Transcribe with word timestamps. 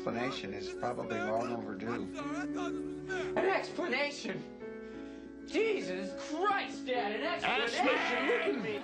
explanation 0.00 0.54
is 0.54 0.70
probably 0.70 1.18
long 1.18 1.54
overdue. 1.54 1.92
I'm 1.92 2.14
sorry, 2.14 2.26
I 2.30 2.54
thought 2.54 2.72
this 2.72 2.82
was 2.82 3.00
America. 3.10 3.40
An 3.40 3.48
explanation? 3.50 4.42
Jesus 5.46 6.10
Christ, 6.30 6.86
Dad, 6.86 7.20
an 7.20 7.26
explanation? 7.26 7.86
Look 8.26 8.56
at 8.56 8.62
me. 8.64 8.80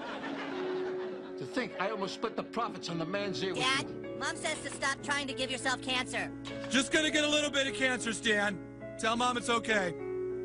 To 1.39 1.47
think 1.47 1.73
I 1.81 1.89
almost 1.89 2.17
split 2.17 2.37
the 2.37 2.43
profits 2.43 2.91
on 2.91 2.99
the 2.99 3.07
man's 3.07 3.43
ear. 3.43 3.55
Dad, 3.55 3.87
Mom 4.19 4.37
says 4.37 4.61
to 4.63 4.71
stop 4.71 5.03
trying 5.03 5.27
to 5.29 5.33
give 5.33 5.51
yourself 5.51 5.81
cancer. 5.81 6.31
Just 6.69 6.93
gonna 6.93 7.11
get 7.11 7.25
a 7.25 7.29
little 7.29 7.51
bit 7.51 7.67
of 7.67 7.73
cancer, 7.73 8.13
Stan. 8.13 8.59
Tell 8.99 9.17
mom 9.17 9.39
it's 9.39 9.49
okay. 9.49 9.95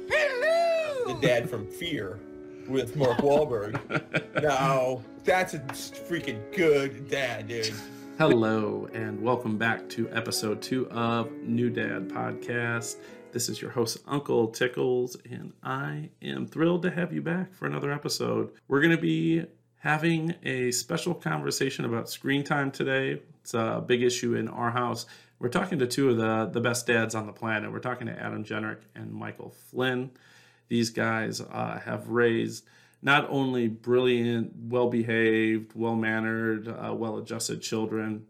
the 0.07 1.17
dad 1.21 1.49
from 1.49 1.67
Fear 1.67 2.17
with 2.69 2.95
Mark 2.95 3.17
Wahlberg. 3.17 3.77
now, 4.41 5.01
that's 5.25 5.53
a 5.53 5.59
freaking 5.59 6.39
good 6.55 7.09
dad, 7.09 7.49
dude. 7.49 7.73
Hello, 8.21 8.87
and 8.93 9.19
welcome 9.19 9.57
back 9.57 9.89
to 9.89 10.07
episode 10.11 10.61
two 10.61 10.87
of 10.91 11.31
New 11.41 11.71
Dad 11.71 12.07
Podcast. 12.07 12.97
This 13.31 13.49
is 13.49 13.59
your 13.59 13.71
host, 13.71 13.97
Uncle 14.05 14.49
Tickles, 14.49 15.17
and 15.27 15.53
I 15.63 16.11
am 16.21 16.45
thrilled 16.45 16.83
to 16.83 16.91
have 16.91 17.11
you 17.11 17.23
back 17.23 17.51
for 17.51 17.65
another 17.65 17.91
episode. 17.91 18.51
We're 18.67 18.81
going 18.81 18.95
to 18.95 19.01
be 19.01 19.47
having 19.79 20.35
a 20.43 20.69
special 20.69 21.15
conversation 21.15 21.83
about 21.83 22.11
screen 22.11 22.43
time 22.43 22.69
today. 22.69 23.23
It's 23.41 23.55
a 23.55 23.83
big 23.83 24.03
issue 24.03 24.35
in 24.35 24.47
our 24.49 24.69
house. 24.69 25.07
We're 25.39 25.49
talking 25.49 25.79
to 25.79 25.87
two 25.87 26.11
of 26.11 26.17
the, 26.17 26.45
the 26.45 26.61
best 26.61 26.85
dads 26.85 27.15
on 27.15 27.25
the 27.25 27.33
planet. 27.33 27.71
We're 27.71 27.79
talking 27.79 28.05
to 28.05 28.13
Adam 28.13 28.43
Jennrich 28.43 28.83
and 28.93 29.11
Michael 29.11 29.49
Flynn. 29.49 30.11
These 30.67 30.91
guys 30.91 31.41
uh, 31.41 31.79
have 31.79 32.07
raised 32.07 32.65
not 33.01 33.27
only 33.29 33.67
brilliant, 33.67 34.53
well 34.55 34.89
behaved, 34.89 35.71
well 35.75 35.95
mannered, 35.95 36.67
uh, 36.67 36.93
well 36.93 37.17
adjusted 37.17 37.61
children, 37.61 38.25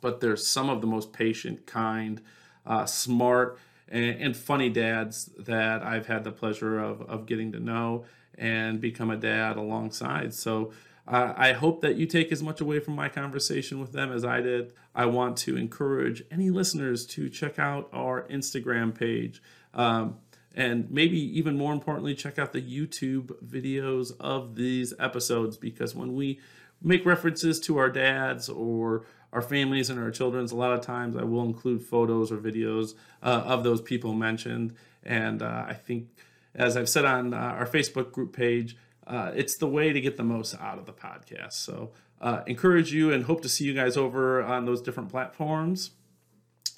but 0.00 0.20
they're 0.20 0.36
some 0.36 0.70
of 0.70 0.80
the 0.80 0.86
most 0.86 1.12
patient, 1.12 1.66
kind, 1.66 2.20
uh, 2.66 2.86
smart, 2.86 3.58
and, 3.88 4.20
and 4.20 4.36
funny 4.36 4.68
dads 4.68 5.30
that 5.38 5.82
I've 5.82 6.06
had 6.06 6.24
the 6.24 6.32
pleasure 6.32 6.78
of, 6.78 7.02
of 7.02 7.26
getting 7.26 7.52
to 7.52 7.60
know 7.60 8.04
and 8.36 8.80
become 8.80 9.10
a 9.10 9.16
dad 9.16 9.56
alongside. 9.56 10.34
So 10.34 10.72
uh, 11.06 11.34
I 11.36 11.52
hope 11.52 11.82
that 11.82 11.96
you 11.96 12.06
take 12.06 12.32
as 12.32 12.42
much 12.42 12.60
away 12.60 12.80
from 12.80 12.94
my 12.94 13.08
conversation 13.08 13.80
with 13.80 13.92
them 13.92 14.12
as 14.12 14.24
I 14.24 14.40
did. 14.40 14.72
I 14.94 15.06
want 15.06 15.36
to 15.38 15.56
encourage 15.56 16.22
any 16.30 16.50
listeners 16.50 17.04
to 17.06 17.28
check 17.28 17.58
out 17.58 17.88
our 17.92 18.22
Instagram 18.28 18.96
page. 18.96 19.42
Um, 19.74 20.18
and 20.54 20.90
maybe 20.90 21.18
even 21.38 21.58
more 21.58 21.72
importantly, 21.72 22.14
check 22.14 22.38
out 22.38 22.52
the 22.52 22.62
YouTube 22.62 23.32
videos 23.44 24.12
of 24.20 24.54
these 24.54 24.94
episodes 25.00 25.56
because 25.56 25.94
when 25.94 26.14
we 26.14 26.38
make 26.80 27.04
references 27.04 27.58
to 27.60 27.78
our 27.78 27.90
dads 27.90 28.48
or 28.48 29.04
our 29.32 29.42
families 29.42 29.90
and 29.90 29.98
our 29.98 30.12
children's, 30.12 30.52
a 30.52 30.56
lot 30.56 30.72
of 30.72 30.80
times 30.80 31.16
I 31.16 31.24
will 31.24 31.42
include 31.42 31.82
photos 31.82 32.30
or 32.30 32.36
videos 32.36 32.94
uh, 33.22 33.42
of 33.44 33.64
those 33.64 33.80
people 33.80 34.14
mentioned. 34.14 34.74
And 35.02 35.42
uh, 35.42 35.64
I 35.66 35.74
think, 35.74 36.08
as 36.54 36.76
I've 36.76 36.88
said 36.88 37.04
on 37.04 37.34
uh, 37.34 37.36
our 37.36 37.66
Facebook 37.66 38.12
group 38.12 38.34
page, 38.34 38.76
uh, 39.06 39.32
it's 39.34 39.56
the 39.56 39.66
way 39.66 39.92
to 39.92 40.00
get 40.00 40.16
the 40.16 40.22
most 40.22 40.54
out 40.60 40.78
of 40.78 40.86
the 40.86 40.92
podcast. 40.92 41.54
So, 41.54 41.90
uh, 42.20 42.42
encourage 42.46 42.92
you 42.92 43.12
and 43.12 43.24
hope 43.24 43.42
to 43.42 43.48
see 43.48 43.64
you 43.64 43.74
guys 43.74 43.96
over 43.96 44.42
on 44.42 44.64
those 44.64 44.80
different 44.80 45.10
platforms. 45.10 45.90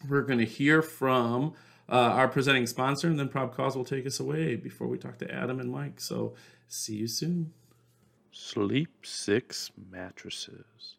We're 0.09 0.23
going 0.23 0.41
to 0.41 0.47
hear 0.47 0.83
from 0.83 1.55
uh, 1.89 1.95
our 1.95 2.29
presenting 2.29 2.67
sponsor, 2.67 3.09
and 3.09 3.19
then 3.19 3.29
Prob 3.29 3.55
Cause 3.55 3.77
will 3.77 3.85
take 3.85 4.07
us 4.07 4.21
away 4.21 4.57
before 4.57 4.89
we 4.89 4.99
talk 4.99 5.19
to 5.19 5.31
Adam 5.33 5.61
and 5.61 5.71
Mike. 5.71 6.01
So, 6.01 6.35
see 6.69 6.97
you 6.97 7.09
soon. 7.09 7.53
Sleep 8.33 9.07
Six 9.07 9.71
Mattresses. 9.91 10.97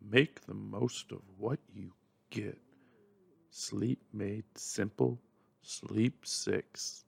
Make 0.00 0.46
the 0.46 0.54
most 0.54 1.12
of 1.12 1.20
what 1.38 1.58
you 1.74 1.92
get. 2.30 2.58
Sleep 3.50 4.00
made 4.12 4.44
simple. 4.54 5.18
Sleep 5.62 6.26
Six. 6.26 7.04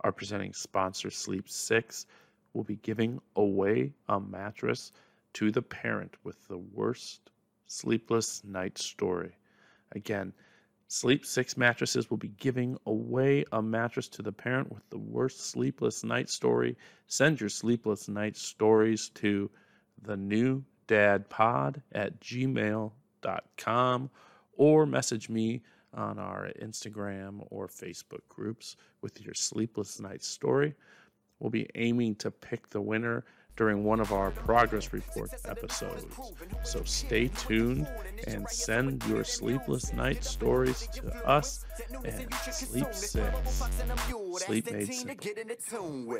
Our 0.00 0.12
presenting 0.12 0.52
sponsor, 0.52 1.10
Sleep 1.10 1.48
Six, 1.48 2.06
will 2.52 2.64
be 2.64 2.76
giving 2.76 3.20
away 3.36 3.92
a 4.08 4.20
mattress 4.20 4.92
to 5.34 5.50
the 5.50 5.62
parent 5.62 6.14
with 6.22 6.46
the 6.48 6.58
worst 6.58 7.30
sleepless 7.66 8.42
night 8.44 8.78
story. 8.78 9.36
Again, 9.92 10.32
Sleep 10.94 11.26
Six 11.26 11.56
Mattresses 11.56 12.08
will 12.08 12.18
be 12.18 12.28
giving 12.28 12.78
away 12.86 13.44
a 13.50 13.60
mattress 13.60 14.06
to 14.10 14.22
the 14.22 14.30
parent 14.30 14.70
with 14.70 14.88
the 14.90 14.98
worst 14.98 15.40
sleepless 15.40 16.04
night 16.04 16.30
story. 16.30 16.76
Send 17.08 17.40
your 17.40 17.48
sleepless 17.48 18.08
night 18.08 18.36
stories 18.36 19.08
to 19.16 19.50
the 20.02 20.16
new 20.16 20.62
dad 20.86 21.28
pod 21.28 21.82
at 21.90 22.20
gmail.com 22.20 24.10
or 24.56 24.86
message 24.86 25.28
me 25.28 25.62
on 25.92 26.20
our 26.20 26.52
Instagram 26.62 27.44
or 27.50 27.66
Facebook 27.66 28.22
groups 28.28 28.76
with 29.02 29.20
your 29.20 29.34
sleepless 29.34 29.98
night 29.98 30.22
story. 30.22 30.76
We'll 31.40 31.50
be 31.50 31.68
aiming 31.74 32.14
to 32.16 32.30
pick 32.30 32.70
the 32.70 32.80
winner 32.80 33.24
during 33.56 33.84
one 33.84 34.00
of 34.00 34.12
our 34.12 34.30
progress 34.30 34.92
report 34.92 35.30
episodes. 35.44 36.06
So 36.64 36.82
stay 36.84 37.28
tuned 37.28 37.88
and 38.26 38.48
send 38.48 39.04
your 39.04 39.24
sleepless 39.24 39.92
night 39.92 40.24
stories 40.24 40.88
to 40.94 41.26
us 41.26 41.64
and 42.04 42.32
Sleep 42.50 42.86
Six. 42.92 43.64
Sleep 44.38 44.70
made 44.72 44.92
simple. 44.92 46.18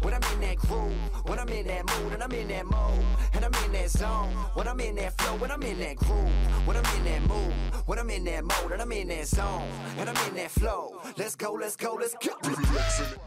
When 0.00 0.14
I'm 0.14 0.22
in 0.32 0.40
that 0.40 0.56
groove, 0.56 0.92
when 1.28 1.38
I'm 1.38 1.48
in 1.48 1.66
that 1.66 1.84
mood, 1.86 2.12
and 2.12 2.22
I'm 2.22 2.32
in 2.32 2.48
that 2.48 2.66
mode, 2.66 3.04
and 3.34 3.44
I'm 3.44 3.64
in 3.64 3.72
that 3.72 3.90
zone, 3.90 4.28
when 4.54 4.68
I'm 4.68 4.80
in 4.80 4.94
that 4.96 5.20
flow, 5.20 5.36
when 5.38 5.50
I'm 5.50 5.62
in 5.62 5.78
that 5.80 5.96
groove, 5.96 6.30
when 6.64 6.76
I'm 6.76 6.96
in 6.96 7.04
that 7.04 7.22
mood, 7.22 7.52
when 7.86 7.98
I'm 7.98 8.10
in 8.10 8.24
that 8.24 8.44
mode, 8.44 8.72
and 8.72 8.80
I'm 8.80 8.92
in 8.92 9.08
that 9.08 9.26
zone, 9.26 9.68
and 9.98 10.08
I'm 10.08 10.28
in 10.28 10.34
that 10.36 10.50
flow. 10.50 11.00
Let's 11.16 11.34
go, 11.34 11.52
let's 11.52 11.76
go, 11.76 11.94
let's 11.94 12.14
go. 12.14 12.36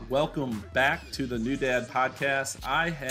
Welcome 0.09 0.63
back 0.73 1.11
to 1.11 1.25
the 1.25 1.37
New 1.37 1.57
Dad 1.57 1.89
Podcast. 1.89 2.65
I 2.65 2.89
have 2.89 3.10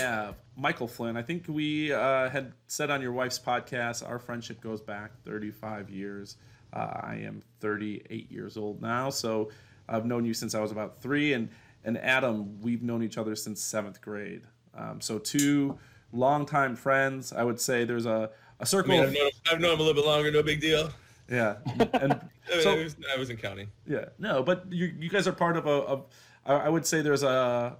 Michael 0.55 0.87
Flynn. 0.87 1.17
I 1.17 1.21
think 1.21 1.45
we 1.47 1.91
uh, 1.91 2.29
had 2.29 2.53
said 2.67 2.89
on 2.89 3.01
your 3.01 3.11
wife's 3.11 3.39
podcast, 3.39 4.07
our 4.07 4.19
friendship 4.19 4.61
goes 4.61 4.81
back 4.81 5.11
35 5.25 5.89
years. 5.89 6.37
Uh, 6.73 6.99
I 7.01 7.21
am 7.23 7.41
38 7.59 8.31
years 8.31 8.57
old 8.57 8.81
now, 8.81 9.09
so 9.09 9.49
I've 9.89 10.05
known 10.05 10.25
you 10.25 10.33
since 10.33 10.55
I 10.55 10.61
was 10.61 10.71
about 10.71 11.01
three. 11.01 11.33
And 11.33 11.49
and 11.83 11.97
Adam, 11.97 12.61
we've 12.61 12.83
known 12.83 13.03
each 13.03 13.17
other 13.17 13.35
since 13.35 13.61
seventh 13.61 14.01
grade. 14.01 14.43
Um, 14.75 15.01
so 15.01 15.17
two 15.17 15.77
longtime 16.13 16.75
friends. 16.75 17.33
I 17.33 17.43
would 17.43 17.59
say 17.59 17.85
there's 17.85 18.05
a, 18.05 18.29
a 18.59 18.65
circle. 18.65 18.91
mean, 18.91 19.03
I've 19.03 19.13
known, 19.13 19.31
I've 19.51 19.59
known 19.59 19.73
him 19.73 19.79
a 19.79 19.83
little 19.83 20.01
bit 20.01 20.07
longer, 20.07 20.31
no 20.31 20.43
big 20.43 20.61
deal. 20.61 20.91
yeah, 21.29 21.55
and 21.93 22.13
I, 22.53 22.61
so 22.61 22.73
I, 22.73 22.83
was, 22.83 22.95
I 23.13 23.17
wasn't 23.17 23.41
counting. 23.41 23.69
yeah, 23.87 24.05
no, 24.19 24.43
but 24.43 24.71
you 24.71 24.93
you 24.99 25.09
guys 25.09 25.27
are 25.27 25.33
part 25.33 25.57
of 25.57 25.65
a, 25.65 26.01
I 26.45 26.65
I 26.65 26.69
would 26.69 26.85
say 26.85 27.01
there's 27.01 27.23
a 27.23 27.77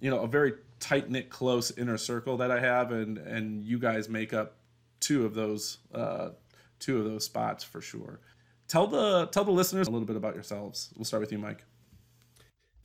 you 0.00 0.10
know 0.10 0.20
a 0.20 0.26
very 0.26 0.52
tight 0.82 1.08
knit, 1.08 1.30
close 1.30 1.70
inner 1.70 1.96
circle 1.96 2.36
that 2.38 2.50
I 2.50 2.60
have, 2.60 2.92
and 2.92 3.16
and 3.16 3.64
you 3.64 3.78
guys 3.78 4.08
make 4.08 4.34
up 4.34 4.56
two 5.00 5.24
of 5.24 5.34
those 5.34 5.78
uh, 5.94 6.30
two 6.78 6.98
of 6.98 7.04
those 7.04 7.24
spots 7.24 7.64
for 7.64 7.80
sure. 7.80 8.20
Tell 8.68 8.86
the 8.86 9.26
tell 9.26 9.44
the 9.44 9.52
listeners 9.52 9.88
a 9.88 9.90
little 9.90 10.06
bit 10.06 10.16
about 10.16 10.34
yourselves. 10.34 10.90
We'll 10.96 11.04
start 11.04 11.20
with 11.20 11.32
you, 11.32 11.38
Mike. 11.38 11.64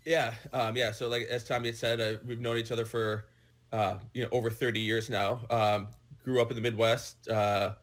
Yeah, 0.06 0.34
um, 0.53 0.78
yeah. 0.78 0.91
So 0.91 1.09
like 1.09 1.24
as 1.24 1.44
Tommy 1.44 1.69
had 1.69 1.75
said, 1.75 2.00
uh, 2.00 2.13
we've 2.25 2.40
known 2.40 2.57
each 2.57 2.72
other 2.72 2.86
for 2.86 3.25
uh, 3.74 3.96
you 4.13 4.24
know 4.24 4.30
over 4.31 4.50
30 4.50 4.80
years 4.80 5.09
now. 5.09 5.41
Um, 5.50 5.88
grew 6.24 6.41
up 6.41 6.52
in 6.52 6.56
the 6.56 6.62
Midwest. 6.62 7.28
Uh, 7.28 7.74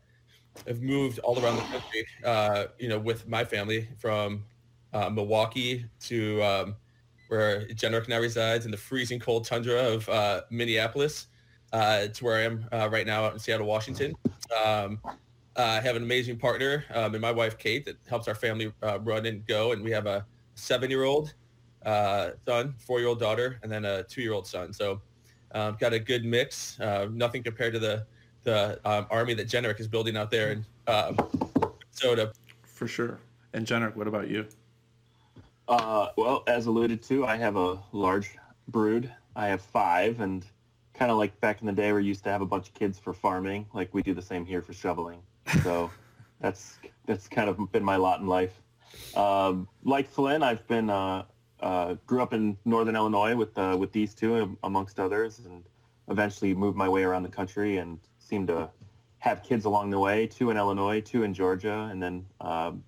have 0.66 0.80
moved 0.80 1.18
all 1.20 1.42
around 1.42 1.56
the 1.56 1.62
country. 1.62 2.06
Uh, 2.24 2.66
you 2.78 2.88
know, 2.88 2.98
with 2.98 3.28
my 3.28 3.44
family 3.44 3.88
from 3.98 4.44
uh, 4.92 5.10
Milwaukee 5.10 5.84
to 6.00 6.42
um, 6.42 6.76
where 7.34 7.66
Jennrich 7.66 8.08
now 8.08 8.20
resides 8.20 8.64
in 8.64 8.70
the 8.70 8.76
freezing 8.76 9.18
cold 9.18 9.44
tundra 9.44 9.80
of 9.80 10.08
uh, 10.08 10.42
Minneapolis 10.50 11.26
uh, 11.72 12.06
to 12.06 12.24
where 12.24 12.36
I 12.36 12.42
am 12.42 12.66
uh, 12.72 12.88
right 12.90 13.06
now 13.06 13.24
out 13.24 13.32
in 13.32 13.38
Seattle, 13.38 13.66
Washington. 13.66 14.14
Um, 14.64 15.00
I 15.56 15.80
have 15.80 15.96
an 15.96 16.02
amazing 16.02 16.38
partner 16.38 16.84
um, 16.94 17.14
and 17.14 17.20
my 17.20 17.30
wife 17.30 17.58
Kate 17.58 17.84
that 17.84 17.96
helps 18.08 18.28
our 18.28 18.34
family 18.34 18.72
uh, 18.82 18.98
run 19.00 19.26
and 19.26 19.46
go, 19.46 19.72
and 19.72 19.82
we 19.82 19.90
have 19.90 20.06
a 20.06 20.24
seven-year-old 20.54 21.34
uh, 21.84 22.30
son, 22.46 22.74
four-year-old 22.78 23.20
daughter, 23.20 23.58
and 23.62 23.70
then 23.70 23.84
a 23.84 24.02
two-year-old 24.04 24.46
son. 24.46 24.72
So 24.72 25.00
um, 25.52 25.76
got 25.78 25.92
a 25.92 25.98
good 25.98 26.24
mix. 26.24 26.78
Uh, 26.80 27.08
nothing 27.12 27.42
compared 27.42 27.72
to 27.74 27.78
the 27.78 28.06
the 28.42 28.78
um, 28.84 29.06
army 29.10 29.32
that 29.34 29.48
Jennrich 29.48 29.80
is 29.80 29.88
building 29.88 30.16
out 30.18 30.30
there 30.30 30.52
in 30.52 30.66
Minnesota. 30.86 32.32
For 32.62 32.86
sure. 32.86 33.18
And 33.54 33.66
Jennrich, 33.66 33.96
what 33.96 34.06
about 34.06 34.28
you? 34.28 34.46
Uh, 35.68 36.08
well, 36.16 36.42
as 36.46 36.66
alluded 36.66 37.02
to, 37.02 37.26
I 37.26 37.36
have 37.36 37.56
a 37.56 37.78
large 37.92 38.36
brood. 38.68 39.10
I 39.36 39.48
have 39.48 39.62
five, 39.62 40.20
and 40.20 40.44
kind 40.92 41.10
of 41.10 41.18
like 41.18 41.38
back 41.40 41.60
in 41.60 41.66
the 41.66 41.72
day, 41.72 41.92
we 41.92 42.04
used 42.04 42.24
to 42.24 42.30
have 42.30 42.42
a 42.42 42.46
bunch 42.46 42.68
of 42.68 42.74
kids 42.74 42.98
for 42.98 43.12
farming. 43.12 43.66
Like 43.72 43.92
we 43.92 44.02
do 44.02 44.14
the 44.14 44.22
same 44.22 44.44
here 44.44 44.62
for 44.62 44.72
shoveling. 44.72 45.20
So 45.62 45.90
that's 46.40 46.78
that's 47.06 47.28
kind 47.28 47.48
of 47.48 47.72
been 47.72 47.84
my 47.84 47.96
lot 47.96 48.20
in 48.20 48.26
life. 48.26 48.60
Um, 49.16 49.68
like 49.82 50.08
Flynn, 50.08 50.42
I've 50.42 50.66
been 50.68 50.90
uh, 50.90 51.24
uh, 51.60 51.94
grew 52.06 52.22
up 52.22 52.32
in 52.32 52.56
Northern 52.64 52.96
Illinois 52.96 53.34
with 53.34 53.56
uh, 53.58 53.76
with 53.78 53.92
these 53.92 54.14
two, 54.14 54.36
am- 54.36 54.58
amongst 54.62 55.00
others, 55.00 55.40
and 55.44 55.64
eventually 56.08 56.54
moved 56.54 56.76
my 56.76 56.88
way 56.88 57.02
around 57.02 57.22
the 57.22 57.28
country 57.28 57.78
and 57.78 57.98
seemed 58.18 58.48
to 58.48 58.70
have 59.18 59.42
kids 59.42 59.64
along 59.64 59.90
the 59.90 59.98
way. 59.98 60.26
Two 60.26 60.50
in 60.50 60.56
Illinois, 60.56 61.00
two 61.00 61.22
in 61.22 61.32
Georgia, 61.32 61.88
and 61.90 62.02
then 62.02 62.26
um, 62.40 62.84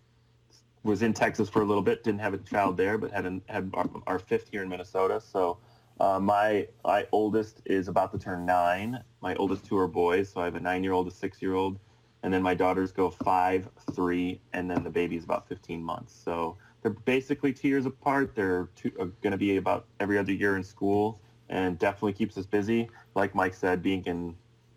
was 0.87 1.03
in 1.03 1.13
Texas 1.13 1.49
for 1.49 1.63
a 1.63 1.65
little 1.65 1.83
bit. 1.83 2.03
Didn't 2.05 2.21
have 2.21 2.33
a 2.33 2.39
child 2.39 2.77
there, 2.77 2.97
but 2.97 3.11
had 3.11 3.27
an, 3.27 3.43
had 3.49 3.71
our, 3.75 3.89
our 4.07 4.19
fifth 4.19 4.49
here 4.51 4.63
in 4.63 4.69
Minnesota. 4.69 5.21
So 5.21 5.59
uh, 6.01 6.19
my 6.21 6.69
my 6.85 7.07
oldest 7.13 7.61
is 7.67 7.89
about 7.89 8.13
to 8.13 8.19
turn 8.19 8.47
nine. 8.47 9.03
My 9.21 9.35
oldest 9.37 9.65
two 9.65 9.77
are 9.77 9.89
boys, 9.89 10.31
so 10.31 10.41
I 10.41 10.45
have 10.45 10.55
a 10.55 10.61
nine-year-old, 10.61 11.09
a 11.09 11.11
six-year-old, 11.11 11.79
and 12.23 12.33
then 12.33 12.43
my 12.43 12.55
daughters 12.55 12.93
go 12.93 13.11
five, 13.11 13.69
three, 13.93 14.41
and 14.53 14.71
then 14.71 14.85
the 14.85 14.91
baby's 14.91 15.25
about 15.25 15.49
15 15.49 15.83
months. 15.83 16.15
So 16.15 16.57
they're 16.83 16.93
basically 16.93 17.53
two 17.53 17.69
years 17.69 17.87
apart. 17.87 18.35
They're 18.35 18.69
uh, 19.01 19.07
going 19.23 19.33
to 19.33 19.37
be 19.37 19.57
about 19.57 19.87
every 20.01 20.19
other 20.19 20.33
year 20.33 20.57
in 20.57 20.63
school, 20.63 21.21
and 21.49 21.79
definitely 21.79 22.13
keeps 22.13 22.37
us 22.39 22.47
busy. 22.47 22.89
Like 23.15 23.35
Mike 23.35 23.55
said, 23.55 23.83
being 23.83 24.05
in 24.05 24.35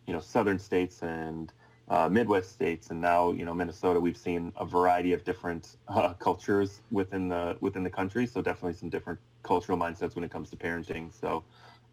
you 0.07 0.13
know 0.13 0.21
southern 0.21 0.57
states 0.57 1.03
and 1.03 1.53
uh, 1.89 2.07
Midwest 2.07 2.51
states, 2.51 2.89
and 2.89 3.01
now 3.01 3.31
you 3.31 3.45
know 3.45 3.53
Minnesota. 3.53 4.00
We've 4.00 4.18
seen 4.18 4.53
a 4.57 4.65
variety 4.65 5.13
of 5.13 5.24
different 5.24 5.77
uh, 5.88 6.13
cultures 6.13 6.81
within 6.91 7.30
the 7.30 7.57
within 7.62 7.83
the 7.83 7.89
country. 7.89 8.25
So 8.25 8.41
definitely 8.41 8.74
some 8.74 8.89
different 8.89 9.19
cultural 9.44 9.77
mindsets 9.77 10.15
when 10.15 10.24
it 10.24 10.31
comes 10.31 10.50
to 10.51 10.56
parenting. 10.56 11.12
So 11.19 11.44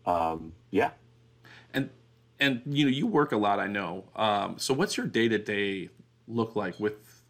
um, 0.06 0.52
yeah. 0.70 0.90
And 1.72 1.90
and 2.38 2.62
you 2.66 2.84
know 2.84 2.90
you 2.90 3.06
work 3.06 3.32
a 3.32 3.36
lot. 3.36 3.58
I 3.58 3.66
know. 3.66 4.04
Um, 4.14 4.58
so 4.58 4.74
what's 4.74 4.96
your 4.96 5.06
day 5.06 5.28
to 5.28 5.38
day 5.38 5.90
look 6.28 6.56
like 6.56 6.78
with 6.78 7.22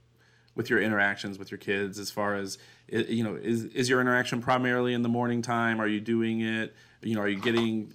with 0.57 0.71
your 0.71 0.81
interactions 0.81 1.39
with 1.39 1.51
your 1.51 1.59
kids 1.59 1.99
as 1.99 2.11
far 2.11 2.35
as 2.35 2.59
you 2.89 3.23
know 3.23 3.37
is 3.37 3.65
is 3.65 3.89
your 3.89 4.01
interaction 4.01 4.41
primarily 4.41 4.95
in 4.95 5.03
the 5.03 5.09
morning 5.09 5.43
time 5.43 5.81
are 5.81 5.87
you 5.87 6.01
doing 6.01 6.41
it 6.41 6.75
you 7.03 7.15
know 7.15 7.21
are 7.21 7.29
you 7.29 7.39
getting 7.39 7.93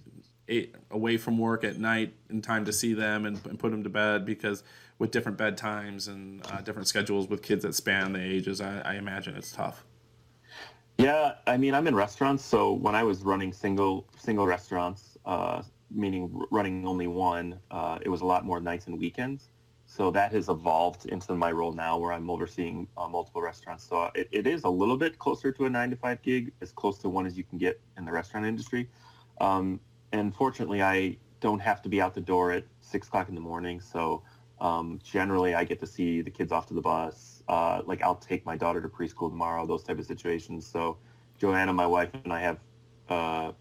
eight, 0.52 0.76
away 0.92 1.18
from 1.18 1.38
work 1.38 1.64
at 1.64 1.78
night 1.80 2.14
in 2.30 2.42
time 2.42 2.66
to 2.66 2.74
see 2.74 2.94
them 2.94 3.26
and, 3.26 3.44
and 3.48 3.58
put 3.58 3.72
them 3.72 3.84
to 3.84 3.90
bed 3.90 4.26
because 4.26 4.64
with 5.00 5.10
different 5.10 5.38
bedtimes 5.38 6.08
and 6.08 6.46
uh, 6.52 6.62
different 6.62 6.88
schedules 6.88 7.28
with 7.28 7.42
kids 7.42 7.64
that 7.64 7.74
span 7.74 8.14
the 8.14 8.22
ages, 8.22 8.62
I, 8.62 8.82
I 8.82 8.96
imagine 8.96 9.36
it's 9.36 9.52
tough. 9.52 9.86
Yeah, 10.98 11.34
I 11.48 11.58
mean, 11.58 11.74
I'm 11.74 11.88
in 11.88 11.96
restaurants, 11.96 12.46
so 12.46 12.74
when 12.74 12.94
I 12.94 13.04
was 13.04 13.24
running 13.24 13.54
single 13.54 14.08
single 14.18 14.46
restaurants, 14.46 15.18
uh, 15.26 15.64
meaning 15.90 16.46
running 16.52 16.88
only 16.88 17.08
one, 17.08 17.58
uh, 17.72 17.98
it 18.02 18.10
was 18.10 18.22
a 18.22 18.26
lot 18.26 18.46
more 18.46 18.60
nights 18.60 18.86
and 18.88 19.00
weekends. 19.00 19.50
So 19.86 20.12
that 20.12 20.32
has 20.32 20.48
evolved 20.48 21.08
into 21.08 21.34
my 21.36 21.52
role 21.52 21.74
now, 21.74 21.98
where 21.98 22.14
I'm 22.14 22.30
overseeing 22.30 22.88
uh, 22.98 23.08
multiple 23.08 23.42
restaurants. 23.42 23.84
So 23.84 24.10
it, 24.14 24.30
it 24.32 24.48
is 24.48 24.64
a 24.64 24.70
little 24.70 24.96
bit 24.96 25.18
closer 25.18 25.52
to 25.52 25.66
a 25.66 25.70
nine 25.70 25.90
to 25.90 25.96
five 25.96 26.22
gig, 26.22 26.54
as 26.62 26.72
close 26.72 26.98
to 27.00 27.10
one 27.10 27.26
as 27.26 27.38
you 27.38 27.44
can 27.44 27.58
get 27.58 27.82
in 27.98 28.06
the 28.06 28.12
restaurant 28.12 28.46
industry. 28.46 28.88
Um, 29.42 29.80
and 30.12 30.36
fortunately, 30.36 30.82
I 30.82 31.18
don't 31.40 31.60
have 31.60 31.82
to 31.82 31.90
be 31.90 32.02
out 32.02 32.14
the 32.14 32.22
door 32.22 32.52
at 32.52 32.66
six 32.80 33.08
o'clock 33.08 33.30
in 33.30 33.36
the 33.36 33.42
morning. 33.42 33.80
So 33.82 34.24
um, 34.60 35.00
generally, 35.04 35.56
I 35.56 35.64
get 35.64 35.80
to 35.80 35.88
see 35.88 36.22
the 36.22 36.30
kids 36.30 36.52
off 36.52 36.68
to 36.68 36.74
the 36.74 36.82
bus. 36.82 37.44
Uh, 37.48 37.82
like 37.86 38.02
I'll 38.02 38.16
take 38.16 38.46
my 38.46 38.56
daughter 38.56 38.82
to 38.82 38.88
preschool 38.88 39.30
tomorrow. 39.30 39.66
Those 39.66 39.84
type 39.84 40.00
of 40.00 40.06
situations. 40.06 40.66
So 40.68 40.98
Joanna, 41.40 41.74
my 41.74 41.88
wife, 41.88 42.10
and 42.24 42.32
I 42.32 42.42
have 42.42 42.60
uh, 43.10 43.52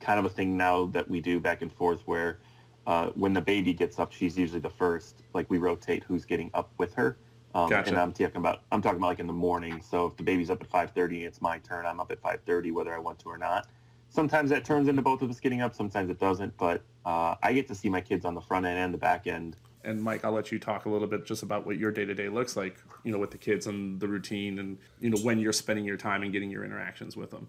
kind 0.00 0.18
of 0.18 0.24
a 0.24 0.28
thing 0.28 0.56
now 0.56 0.86
that 0.86 1.08
we 1.10 1.20
do 1.20 1.40
back 1.40 1.62
and 1.62 1.72
forth 1.72 2.02
where 2.06 2.38
uh, 2.86 3.10
when 3.14 3.32
the 3.32 3.40
baby 3.40 3.74
gets 3.74 3.98
up, 3.98 4.12
she's 4.12 4.38
usually 4.38 4.60
the 4.60 4.70
first. 4.70 5.22
Like 5.34 5.50
we 5.50 5.58
rotate 5.58 6.04
who's 6.04 6.24
getting 6.24 6.50
up 6.54 6.72
with 6.78 6.94
her. 6.94 7.18
Um, 7.54 7.70
gotcha. 7.70 7.90
And 7.90 7.98
I'm 7.98 8.12
talking 8.12 8.36
about 8.36 8.62
I'm 8.70 8.82
talking 8.82 8.98
about 8.98 9.08
like 9.08 9.18
in 9.18 9.26
the 9.26 9.32
morning. 9.32 9.82
So 9.82 10.06
if 10.06 10.16
the 10.16 10.22
baby's 10.22 10.50
up 10.50 10.62
at 10.62 10.70
5:30, 10.70 11.26
it's 11.26 11.40
my 11.42 11.58
turn. 11.58 11.86
I'm 11.86 11.98
up 11.98 12.12
at 12.12 12.22
5:30, 12.22 12.72
whether 12.72 12.94
I 12.94 12.98
want 12.98 13.18
to 13.20 13.28
or 13.28 13.38
not 13.38 13.66
sometimes 14.08 14.50
that 14.50 14.64
turns 14.64 14.88
into 14.88 15.02
both 15.02 15.22
of 15.22 15.30
us 15.30 15.40
getting 15.40 15.60
up, 15.60 15.74
sometimes 15.74 16.10
it 16.10 16.18
doesn't. 16.18 16.56
But 16.56 16.82
uh, 17.04 17.36
I 17.42 17.52
get 17.52 17.68
to 17.68 17.74
see 17.74 17.88
my 17.88 18.00
kids 18.00 18.24
on 18.24 18.34
the 18.34 18.40
front 18.40 18.66
end 18.66 18.78
and 18.78 18.92
the 18.92 18.98
back 18.98 19.26
end. 19.26 19.56
And 19.84 20.02
Mike, 20.02 20.24
I'll 20.24 20.32
let 20.32 20.50
you 20.50 20.58
talk 20.58 20.86
a 20.86 20.88
little 20.88 21.06
bit 21.06 21.24
just 21.24 21.44
about 21.44 21.64
what 21.64 21.78
your 21.78 21.92
day 21.92 22.04
to 22.04 22.14
day 22.14 22.28
looks 22.28 22.56
like, 22.56 22.76
you 23.04 23.12
know, 23.12 23.18
with 23.18 23.30
the 23.30 23.38
kids 23.38 23.68
and 23.68 24.00
the 24.00 24.08
routine, 24.08 24.58
and 24.58 24.78
you 25.00 25.10
know 25.10 25.18
when 25.18 25.38
you're 25.38 25.52
spending 25.52 25.84
your 25.84 25.96
time 25.96 26.22
and 26.22 26.32
getting 26.32 26.50
your 26.50 26.64
interactions 26.64 27.16
with 27.16 27.30
them. 27.30 27.48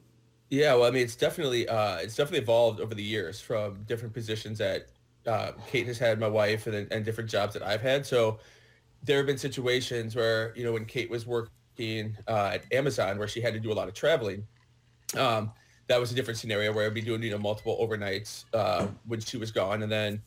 Yeah, 0.50 0.76
well, 0.76 0.86
I 0.86 0.92
mean, 0.92 1.02
it's 1.02 1.16
definitely 1.16 1.68
uh, 1.68 1.98
it's 1.98 2.16
definitely 2.16 2.44
evolved 2.44 2.80
over 2.80 2.94
the 2.94 3.04
years 3.04 3.42
from 3.42 3.84
different 3.88 4.14
positions 4.14 4.60
that 4.60 4.88
uh, 5.26 5.54
Kate 5.68 5.88
has 5.88 5.98
had, 5.98 6.20
my 6.20 6.28
wife, 6.28 6.68
and, 6.68 6.92
and 6.92 7.04
different 7.04 7.30
jobs 7.30 7.54
that 7.54 7.64
I've 7.64 7.82
had. 7.82 8.06
So 8.06 8.40
there 9.04 9.18
have 9.18 9.26
been 9.26 9.38
situations 9.38 10.16
where 10.16 10.54
you 10.56 10.64
know 10.64 10.74
when 10.74 10.86
Kate 10.86 11.10
was 11.10 11.26
working 11.26 12.16
uh, 12.28 12.52
at 12.54 12.72
Amazon, 12.72 13.18
where 13.18 13.28
she 13.28 13.42
had 13.42 13.54
to 13.56 13.60
do 13.60 13.72
a 13.72 13.76
lot 13.76 13.88
of 13.88 13.96
traveling. 13.96 14.46
Um, 15.18 15.52
that 15.88 16.00
was 16.00 16.12
a 16.12 16.16
different 16.16 16.38
scenario 16.38 16.74
where 16.74 16.86
I'd 16.86 16.94
be 16.94 17.02
doing 17.02 17.24
you 17.24 17.32
know 17.32 17.38
multiple 17.38 17.78
overnights 17.82 18.46
uh, 18.54 18.88
when 19.06 19.20
she 19.20 19.38
was 19.38 19.52
gone, 19.52 19.84
and 19.84 19.92
then 19.92 20.22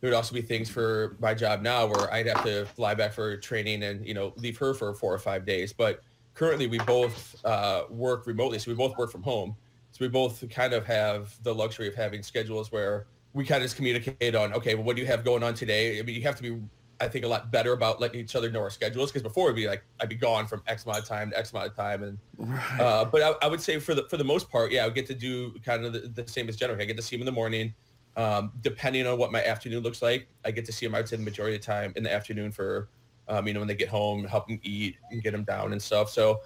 there 0.00 0.10
would 0.10 0.16
also 0.16 0.34
be 0.34 0.42
things 0.42 0.68
for 0.68 1.16
my 1.20 1.32
job 1.34 1.62
now 1.62 1.86
where 1.86 2.12
I'd 2.12 2.26
have 2.26 2.44
to 2.44 2.66
fly 2.66 2.94
back 2.94 3.12
for 3.12 3.36
training 3.36 3.84
and 3.84 4.06
you 4.06 4.14
know 4.14 4.32
leave 4.36 4.58
her 4.58 4.74
for 4.74 4.92
four 4.94 5.14
or 5.14 5.18
five 5.18 5.46
days. 5.46 5.72
But 5.72 6.02
currently, 6.34 6.66
we 6.66 6.78
both 6.78 7.36
uh, 7.44 7.84
work 7.88 8.26
remotely, 8.26 8.58
so 8.58 8.70
we 8.70 8.76
both 8.76 8.96
work 8.98 9.10
from 9.10 9.22
home. 9.22 9.56
So 9.92 10.04
we 10.04 10.08
both 10.08 10.48
kind 10.50 10.72
of 10.72 10.84
have 10.86 11.40
the 11.44 11.54
luxury 11.54 11.86
of 11.86 11.94
having 11.94 12.24
schedules 12.24 12.72
where 12.72 13.06
we 13.32 13.44
kind 13.44 13.62
of 13.62 13.66
just 13.66 13.76
communicate 13.76 14.34
on, 14.34 14.52
okay, 14.52 14.74
well, 14.74 14.82
what 14.82 14.96
do 14.96 15.02
you 15.02 15.06
have 15.06 15.24
going 15.24 15.44
on 15.44 15.54
today? 15.54 16.00
I 16.00 16.02
mean, 16.02 16.16
you 16.16 16.22
have 16.22 16.36
to 16.36 16.42
be 16.42 16.60
I 17.00 17.08
think 17.08 17.24
a 17.24 17.28
lot 17.28 17.50
better 17.50 17.72
about 17.72 18.00
letting 18.00 18.20
each 18.20 18.36
other 18.36 18.50
know 18.50 18.60
our 18.60 18.70
schedules 18.70 19.10
because 19.10 19.22
before 19.22 19.46
it'd 19.46 19.56
be 19.56 19.66
like 19.66 19.84
I'd 20.00 20.08
be 20.08 20.14
gone 20.14 20.46
from 20.46 20.62
X 20.66 20.84
amount 20.84 21.00
of 21.00 21.08
time 21.08 21.30
to 21.30 21.38
X 21.38 21.52
amount 21.52 21.68
of 21.68 21.76
time, 21.76 22.02
and 22.02 22.18
right. 22.38 22.80
uh, 22.80 23.04
but 23.04 23.22
I, 23.22 23.46
I, 23.46 23.48
would 23.48 23.60
say 23.60 23.78
for 23.78 23.94
the 23.94 24.06
for 24.08 24.16
the 24.16 24.24
most 24.24 24.50
part, 24.50 24.70
yeah, 24.72 24.84
I 24.84 24.86
would 24.86 24.94
get 24.94 25.06
to 25.06 25.14
do 25.14 25.52
kind 25.64 25.84
of 25.84 25.92
the, 25.92 26.22
the 26.22 26.28
same 26.28 26.48
as 26.48 26.56
Jennrich. 26.56 26.80
I 26.80 26.84
get 26.84 26.96
to 26.96 27.02
see 27.02 27.16
him 27.16 27.22
in 27.22 27.26
the 27.26 27.32
morning. 27.32 27.74
Um, 28.16 28.52
depending 28.60 29.08
on 29.08 29.18
what 29.18 29.32
my 29.32 29.42
afternoon 29.44 29.82
looks 29.82 30.00
like, 30.00 30.28
I 30.44 30.52
get 30.52 30.64
to 30.66 30.72
see 30.72 30.86
him. 30.86 30.94
I 30.94 30.98
would 30.98 31.08
say 31.08 31.16
the 31.16 31.24
majority 31.24 31.56
of 31.56 31.62
the 31.62 31.66
time 31.66 31.92
in 31.96 32.04
the 32.04 32.12
afternoon 32.12 32.52
for 32.52 32.88
um, 33.28 33.46
you 33.48 33.54
know 33.54 33.60
when 33.60 33.68
they 33.68 33.74
get 33.74 33.88
home, 33.88 34.24
help 34.24 34.46
them 34.46 34.60
eat 34.62 34.96
and 35.10 35.22
get 35.22 35.32
them 35.32 35.44
down 35.44 35.72
and 35.72 35.82
stuff. 35.82 36.10
So 36.10 36.40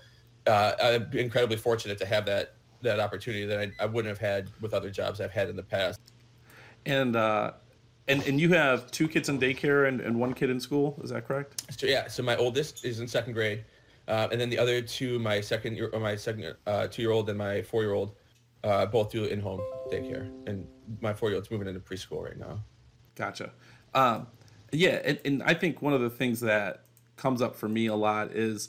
uh, 0.47 0.73
I'm 0.83 1.11
incredibly 1.13 1.57
fortunate 1.57 1.99
to 1.99 2.07
have 2.07 2.25
that 2.27 2.55
that 2.81 3.01
opportunity 3.01 3.45
that 3.45 3.59
I, 3.59 3.73
I 3.81 3.87
wouldn't 3.87 4.09
have 4.09 4.19
had 4.19 4.51
with 4.61 4.73
other 4.73 4.91
jobs 4.91 5.21
I've 5.21 5.33
had 5.33 5.49
in 5.49 5.57
the 5.57 5.63
past. 5.63 6.01
And 6.87 7.17
uh, 7.17 7.53
and 8.09 8.23
and 8.27 8.41
you 8.41 8.49
have 8.51 8.91
two 8.91 9.09
kids 9.09 9.29
in 9.29 9.39
daycare 9.39 9.89
and, 9.89 10.01
and 10.01 10.19
one 10.19 10.35
kid 10.35 10.51
in 10.51 10.61
school. 10.61 10.99
Is 11.03 11.11
that 11.11 11.27
correct? 11.27 11.63
So 11.79 11.87
yeah. 11.87 12.09
So 12.09 12.23
my 12.23 12.37
oldest 12.37 12.85
is 12.85 13.01
in 13.01 13.09
second 13.09 13.35
grade, 13.35 13.65
uh, 14.09 14.29
and 14.31 14.41
then 14.41 14.51
the 14.51 14.59
other 14.59 14.81
two, 14.81 15.19
my 15.19 15.41
second 15.41 15.77
year, 15.77 15.91
or 15.93 16.01
my 16.01 16.17
second 16.17 16.55
uh, 16.67 16.87
two 16.89 17.03
year 17.03 17.11
old 17.11 17.29
and 17.29 17.39
my 17.39 17.63
four 17.63 17.83
year 17.83 17.93
old, 17.93 18.15
uh, 18.65 18.87
both 18.87 19.11
do 19.11 19.25
in 19.25 19.41
home 19.41 19.61
daycare, 19.91 20.31
and 20.47 20.67
my 21.01 21.13
four 21.13 21.29
year 21.29 21.37
old's 21.37 21.51
moving 21.51 21.69
into 21.69 21.81
preschool 21.81 22.23
right 22.23 22.39
now. 22.39 22.61
Gotcha. 23.15 23.53
Um, 23.95 24.27
yeah, 24.73 25.01
and, 25.05 25.19
and 25.25 25.43
I 25.43 25.55
think 25.55 25.83
one 25.83 25.93
of 25.93 26.01
the 26.01 26.11
things 26.11 26.41
that 26.41 26.85
comes 27.17 27.43
up 27.43 27.57
for 27.57 27.69
me 27.69 27.87
a 27.87 27.95
lot 27.95 28.33
is 28.33 28.69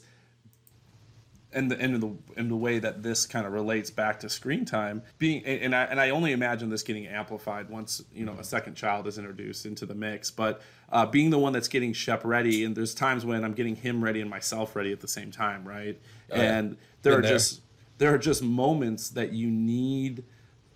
and 1.52 1.70
the 1.70 1.78
and 1.78 2.00
the 2.00 2.16
and 2.36 2.50
the 2.50 2.56
way 2.56 2.78
that 2.78 3.02
this 3.02 3.26
kind 3.26 3.46
of 3.46 3.52
relates 3.52 3.90
back 3.90 4.20
to 4.20 4.28
screen 4.28 4.64
time 4.64 5.02
being 5.18 5.44
and 5.44 5.74
I 5.74 5.84
and 5.84 6.00
I 6.00 6.10
only 6.10 6.32
imagine 6.32 6.70
this 6.70 6.82
getting 6.82 7.06
amplified 7.06 7.68
once 7.68 8.02
you 8.14 8.24
know 8.24 8.36
a 8.38 8.44
second 8.44 8.74
child 8.74 9.06
is 9.06 9.18
introduced 9.18 9.66
into 9.66 9.86
the 9.86 9.94
mix 9.94 10.30
but 10.30 10.62
uh, 10.90 11.06
being 11.06 11.30
the 11.30 11.38
one 11.38 11.52
that's 11.52 11.68
getting 11.68 11.92
Shep 11.92 12.24
ready 12.24 12.64
and 12.64 12.76
there's 12.76 12.94
times 12.94 13.24
when 13.24 13.44
I'm 13.44 13.52
getting 13.52 13.76
him 13.76 14.02
ready 14.02 14.20
and 14.20 14.30
myself 14.30 14.76
ready 14.76 14.92
at 14.92 15.00
the 15.00 15.08
same 15.08 15.30
time 15.30 15.66
right? 15.66 15.98
Oh, 16.30 16.36
and 16.36 16.76
there 17.02 17.18
are 17.18 17.22
there. 17.22 17.32
just 17.32 17.62
there 17.98 18.14
are 18.14 18.18
just 18.18 18.42
moments 18.42 19.10
that 19.10 19.32
you 19.32 19.50
need 19.50 20.24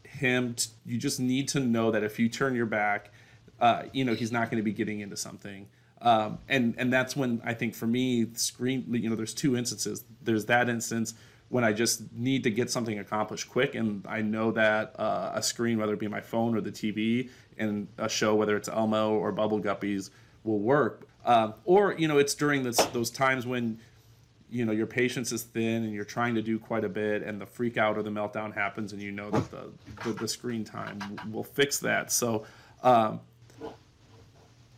him 0.02 0.54
to, 0.54 0.68
you 0.84 0.98
just 0.98 1.20
need 1.20 1.48
to 1.48 1.60
know 1.60 1.90
that 1.90 2.02
if 2.02 2.18
you 2.18 2.28
turn 2.28 2.54
your 2.54 2.66
back 2.66 3.12
uh, 3.60 3.84
you 3.92 4.04
know 4.04 4.14
he's 4.14 4.32
not 4.32 4.50
going 4.50 4.58
to 4.58 4.64
be 4.64 4.72
getting 4.72 5.00
into 5.00 5.16
something 5.16 5.68
um, 6.04 6.38
and 6.50 6.74
and 6.76 6.92
that's 6.92 7.16
when 7.16 7.40
I 7.44 7.54
think 7.54 7.74
for 7.74 7.86
me, 7.86 8.26
screen 8.34 8.84
you 8.90 9.08
know, 9.08 9.16
there's 9.16 9.34
two 9.34 9.56
instances. 9.56 10.04
There's 10.22 10.44
that 10.44 10.68
instance 10.68 11.14
when 11.48 11.64
I 11.64 11.72
just 11.72 12.12
need 12.12 12.44
to 12.44 12.50
get 12.50 12.70
something 12.70 12.98
accomplished 12.98 13.48
quick, 13.48 13.74
and 13.74 14.04
I 14.06 14.20
know 14.20 14.52
that 14.52 14.94
uh, 14.98 15.32
a 15.34 15.42
screen, 15.42 15.78
whether 15.78 15.94
it 15.94 15.98
be 15.98 16.08
my 16.08 16.20
phone 16.20 16.54
or 16.54 16.60
the 16.60 16.70
TV, 16.70 17.30
and 17.56 17.88
a 17.96 18.08
show, 18.08 18.34
whether 18.34 18.54
it's 18.54 18.68
Elmo 18.68 19.14
or 19.14 19.32
Bubble 19.32 19.60
Guppies, 19.60 20.10
will 20.44 20.58
work. 20.58 21.08
Um, 21.24 21.54
or 21.64 21.94
you 21.94 22.06
know, 22.06 22.18
it's 22.18 22.34
during 22.34 22.64
this, 22.64 22.76
those 22.86 23.08
times 23.08 23.46
when 23.46 23.80
you 24.50 24.66
know 24.66 24.72
your 24.72 24.86
patience 24.86 25.32
is 25.32 25.44
thin 25.44 25.84
and 25.84 25.94
you're 25.94 26.04
trying 26.04 26.34
to 26.34 26.42
do 26.42 26.58
quite 26.58 26.84
a 26.84 26.88
bit, 26.90 27.22
and 27.22 27.40
the 27.40 27.46
freak 27.46 27.78
out 27.78 27.96
or 27.96 28.02
the 28.02 28.10
meltdown 28.10 28.52
happens, 28.52 28.92
and 28.92 29.00
you 29.00 29.10
know 29.10 29.30
that 29.30 29.50
the 29.50 29.70
the, 30.04 30.12
the 30.12 30.28
screen 30.28 30.64
time 30.64 31.18
will 31.32 31.44
fix 31.44 31.78
that. 31.78 32.12
So. 32.12 32.44
Um, 32.82 33.20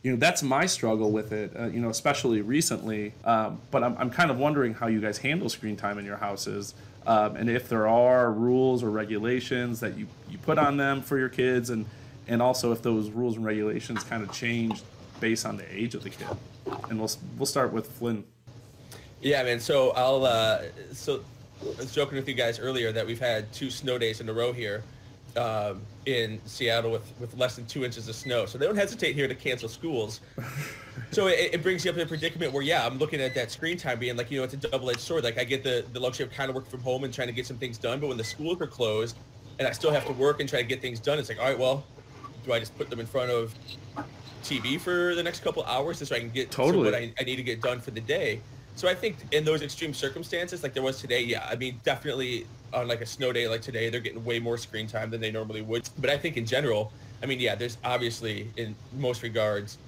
you 0.07 0.13
know 0.13 0.19
that's 0.19 0.41
my 0.41 0.67
struggle 0.67 1.11
with 1.11 1.33
it 1.33 1.51
uh, 1.59 1.67
you 1.67 1.81
know 1.81 1.89
especially 1.89 2.41
recently. 2.41 3.13
Um, 3.25 3.61
but 3.73 3.83
I'm, 3.83 3.97
I'm 3.99 4.09
kind 4.09 4.31
of 4.31 4.39
wondering 4.39 4.73
how 4.73 4.87
you 4.87 5.01
guys 5.01 5.19
handle 5.19 5.49
screen 5.49 5.77
time 5.77 5.99
in 5.99 6.05
your 6.05 6.17
houses 6.17 6.75
um, 7.09 7.35
and 7.35 7.51
if 7.51 7.69
there 7.69 7.89
are 7.89 8.31
rules 8.31 8.85
or 8.85 8.91
regulations 8.91 9.81
that 9.81 9.99
you, 9.99 10.07
you 10.31 10.39
put 10.39 10.59
on 10.59 10.77
them 10.77 11.03
for 11.03 11.19
your 11.19 11.29
kids 11.29 11.71
and 11.71 11.87
and 12.29 12.41
also 12.41 12.71
if 12.71 12.83
those 12.83 13.11
rules 13.11 13.35
and 13.35 13.45
regulations 13.45 14.05
kind 14.05 14.23
of 14.23 14.31
change 14.33 14.81
based 15.19 15.45
on 15.45 15.57
the 15.57 15.65
age 15.77 15.97
of 15.97 16.05
the 16.05 16.11
kid. 16.11 16.29
And 16.89 17.01
we'll 17.01 17.11
we'll 17.37 17.47
start 17.47 17.73
with 17.73 17.91
Flynn. 17.91 18.23
Yeah 19.21 19.43
man 19.43 19.59
so 19.59 19.91
I'll 19.91 20.25
uh, 20.25 20.63
so 20.93 21.25
I 21.63 21.81
was 21.81 21.93
joking 21.93 22.17
with 22.17 22.29
you 22.29 22.35
guys 22.35 22.61
earlier 22.61 22.93
that 22.93 23.05
we've 23.05 23.19
had 23.19 23.53
two 23.53 23.71
snow 23.71 23.99
days 23.99 24.21
in 24.21 24.29
a 24.29 24.33
row 24.33 24.53
here 24.53 24.85
um, 25.37 25.83
in 26.07 26.41
Seattle 26.47 26.91
with, 26.91 27.13
with 27.21 27.37
less 27.37 27.57
than 27.57 27.67
two 27.67 27.85
inches 27.85 28.09
of 28.09 28.15
snow. 28.15 28.47
So 28.47 28.59
they 28.59 28.67
don't 28.67 28.77
hesitate 28.77 29.15
here 29.15 29.29
to 29.29 29.35
cancel 29.35 29.69
schools. 29.69 30.21
so 31.11 31.27
it, 31.27 31.55
it 31.55 31.63
brings 31.63 31.85
you 31.85 31.91
up 31.91 31.97
in 31.97 32.03
a 32.03 32.07
predicament 32.07 32.53
where, 32.53 32.63
yeah, 32.63 32.87
I'm 32.87 32.99
looking 32.99 33.21
at 33.21 33.35
that 33.35 33.51
screen 33.51 33.77
time 33.77 33.99
being 33.99 34.17
like, 34.17 34.31
you 34.31 34.39
know, 34.39 34.45
it's 34.45 34.55
a 34.55 34.59
double-edged 34.59 35.01
sword. 35.01 35.25
Like 35.25 35.39
I 35.39 35.45
get 35.45 35.63
the, 35.63 35.85
the 35.93 36.01
luxury 36.01 36.27
of 36.27 36.33
kind 36.33 36.49
of 36.49 36.55
working 36.55 36.71
from 36.71 36.81
home 36.81 37.05
and 37.05 37.13
trying 37.13 37.29
to 37.29 37.35
get 37.35 37.47
some 37.47 37.59
things 37.59 37.79
done. 37.79 38.01
But 38.01 38.09
when 38.09 38.17
the 38.17 38.25
schools 38.25 38.61
are 38.61 38.67
closed 38.67 39.17
and 39.59 39.67
I 39.67 39.73
still 39.73 39.91
have 39.91 40.07
to 40.07 40.13
work 40.13 40.41
and 40.41 40.49
try 40.49 40.61
to 40.61 40.67
get 40.67 40.81
things 40.81 41.01
done, 41.01 41.19
it's 41.19 41.29
like, 41.29 41.39
all 41.39 41.47
right, 41.47 41.59
well, 41.59 41.85
do 42.45 42.53
I 42.53 42.59
just 42.59 42.77
put 42.79 42.89
them 42.89 43.01
in 43.01 43.07
front 43.07 43.31
of 43.31 43.55
TV 44.43 44.81
for 44.81 45.15
the 45.15 45.23
next 45.23 45.43
couple 45.43 45.65
hours 45.65 45.99
just 45.99 46.11
so 46.11 46.17
I 46.17 46.21
can 46.21 46.31
get 46.31 46.51
Totally. 46.51 46.85
what 46.85 46.95
I, 46.95 47.13
I 47.19 47.25
need 47.25 47.37
to 47.37 47.43
get 47.43 47.61
done 47.61 47.81
for 47.81 47.91
the 47.91 48.01
day? 48.01 48.41
So 48.77 48.89
I 48.89 48.95
think 48.95 49.17
in 49.33 49.45
those 49.45 49.63
extreme 49.63 49.95
circumstances, 49.95 50.63
like 50.63 50.75
there 50.75 50.83
was 50.83 51.01
today, 51.01 51.23
yeah, 51.23 51.47
I 51.51 51.57
mean, 51.57 51.81
definitely 51.83 52.47
on 52.73 52.89
like 52.89 53.01
a 53.01 53.07
snow 53.07 53.33
day 53.33 53.49
like 53.49 53.63
today, 53.63 53.89
they're 53.89 54.01
getting 54.01 54.25
way 54.25 54.39
more 54.39 54.59
screen 54.59 54.87
time 54.87 55.11
than 55.11 55.21
they 55.21 55.31
normally 55.31 55.63
would. 55.63 55.89
But 55.99 56.11
I 56.11 56.19
think 56.19 56.37
in 56.37 56.47
general, 56.47 56.93
I 57.23 57.27
mean, 57.27 57.41
yeah, 57.41 57.55
there's 57.55 57.79
obviously 57.85 58.51
in 58.57 58.75
most 58.99 59.23
regards 59.23 59.79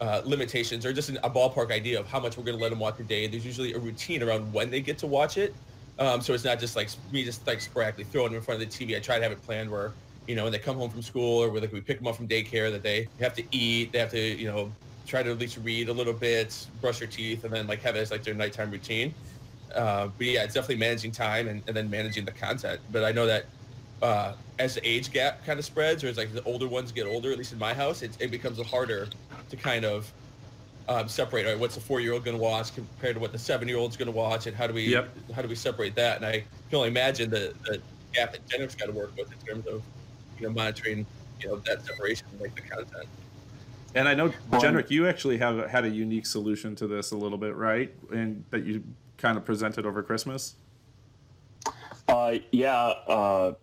uh, 0.00 0.20
limitations 0.24 0.84
or 0.84 0.92
just 0.92 1.08
an, 1.08 1.18
a 1.22 1.30
ballpark 1.30 1.70
idea 1.70 1.98
of 1.98 2.06
how 2.08 2.18
much 2.18 2.36
we're 2.36 2.44
going 2.44 2.56
to 2.56 2.62
let 2.62 2.70
them 2.70 2.80
watch 2.80 2.98
a 2.98 3.04
day. 3.04 3.26
There's 3.28 3.46
usually 3.46 3.72
a 3.72 3.78
routine 3.78 4.22
around 4.22 4.52
when 4.52 4.70
they 4.70 4.80
get 4.80 4.98
to 4.98 5.06
watch 5.06 5.38
it. 5.38 5.54
Um, 5.98 6.20
so 6.20 6.32
it's 6.32 6.44
not 6.44 6.58
just 6.58 6.74
like 6.74 6.88
me 7.12 7.22
just 7.22 7.46
like 7.46 7.60
sporadically 7.60 8.04
throwing 8.04 8.32
them 8.32 8.38
in 8.38 8.42
front 8.42 8.62
of 8.62 8.68
the 8.68 8.86
TV. 8.86 8.96
I 8.96 9.00
try 9.00 9.16
to 9.18 9.22
have 9.22 9.32
it 9.32 9.42
planned 9.42 9.70
where, 9.70 9.92
you 10.26 10.34
know, 10.34 10.44
when 10.44 10.52
they 10.52 10.58
come 10.58 10.76
home 10.76 10.90
from 10.90 11.02
school 11.02 11.42
or 11.42 11.50
where 11.50 11.60
like 11.60 11.72
we 11.72 11.80
pick 11.80 11.98
them 11.98 12.06
up 12.06 12.16
from 12.16 12.26
daycare 12.26 12.72
that 12.72 12.82
they 12.82 13.06
have 13.20 13.34
to 13.34 13.44
eat, 13.52 13.92
they 13.92 13.98
have 13.98 14.10
to, 14.10 14.20
you 14.20 14.50
know, 14.50 14.72
try 15.06 15.22
to 15.22 15.30
at 15.30 15.38
least 15.38 15.58
read 15.62 15.88
a 15.88 15.92
little 15.92 16.12
bit, 16.12 16.66
brush 16.80 16.98
their 16.98 17.08
teeth, 17.08 17.44
and 17.44 17.52
then 17.52 17.66
like 17.66 17.82
have 17.82 17.94
it 17.94 18.00
as 18.00 18.10
like 18.10 18.22
their 18.22 18.34
nighttime 18.34 18.70
routine. 18.70 19.14
Uh, 19.74 20.08
but 20.16 20.26
yeah, 20.26 20.44
it's 20.44 20.54
definitely 20.54 20.76
managing 20.76 21.12
time 21.12 21.48
and, 21.48 21.62
and 21.66 21.76
then 21.76 21.88
managing 21.90 22.24
the 22.24 22.32
content. 22.32 22.80
But 22.90 23.04
I 23.04 23.12
know 23.12 23.26
that 23.26 23.46
uh, 24.02 24.34
as 24.58 24.74
the 24.74 24.88
age 24.88 25.12
gap 25.12 25.44
kind 25.44 25.58
of 25.58 25.64
spreads, 25.64 26.02
or 26.04 26.08
as 26.08 26.16
like 26.16 26.32
the 26.32 26.42
older 26.44 26.68
ones 26.68 26.92
get 26.92 27.06
older, 27.06 27.30
at 27.32 27.38
least 27.38 27.52
in 27.52 27.58
my 27.58 27.72
house, 27.72 28.02
it, 28.02 28.10
it 28.20 28.30
becomes 28.30 28.60
harder 28.66 29.08
to 29.50 29.56
kind 29.56 29.84
of 29.84 30.12
um, 30.88 31.08
separate. 31.08 31.46
All 31.46 31.52
right, 31.52 31.60
what's 31.60 31.76
a 31.76 31.80
four-year-old 31.80 32.24
going 32.24 32.36
to 32.36 32.42
watch 32.42 32.74
compared 32.74 33.14
to 33.14 33.20
what 33.20 33.32
the 33.32 33.38
seven-year-old's 33.38 33.96
going 33.96 34.06
to 34.10 34.16
watch, 34.16 34.46
and 34.46 34.56
how 34.56 34.66
do 34.66 34.74
we 34.74 34.88
Yep. 34.88 35.10
how 35.34 35.42
do 35.42 35.48
we 35.48 35.54
separate 35.54 35.94
that? 35.94 36.16
And 36.16 36.26
I 36.26 36.32
can 36.68 36.76
only 36.76 36.88
imagine 36.88 37.30
the, 37.30 37.54
the 37.64 37.80
gap 38.12 38.32
that 38.32 38.46
Jennrich's 38.48 38.74
got 38.74 38.86
to 38.86 38.92
work 38.92 39.16
with 39.16 39.30
in 39.32 39.38
terms 39.46 39.66
of 39.66 39.82
you 40.38 40.48
know 40.48 40.52
monitoring 40.52 41.06
you 41.40 41.48
know 41.48 41.56
that 41.56 41.84
separation, 41.84 42.26
like 42.40 42.54
the 42.54 42.62
content. 42.62 43.06
And 43.94 44.08
I 44.08 44.14
know, 44.14 44.32
Jennrich, 44.52 44.90
you 44.90 45.06
actually 45.06 45.36
have 45.38 45.68
had 45.68 45.84
a 45.84 45.88
unique 45.88 46.24
solution 46.24 46.74
to 46.76 46.86
this 46.86 47.10
a 47.10 47.16
little 47.16 47.36
bit, 47.36 47.54
right? 47.54 47.92
And 48.10 48.42
that 48.50 48.64
you 48.64 48.82
kind 49.22 49.38
of 49.38 49.44
presented 49.44 49.86
over 49.86 50.02
Christmas. 50.02 50.56
Uh, 52.08 52.34
yeah. 52.50 52.76
Uh, 52.76 53.54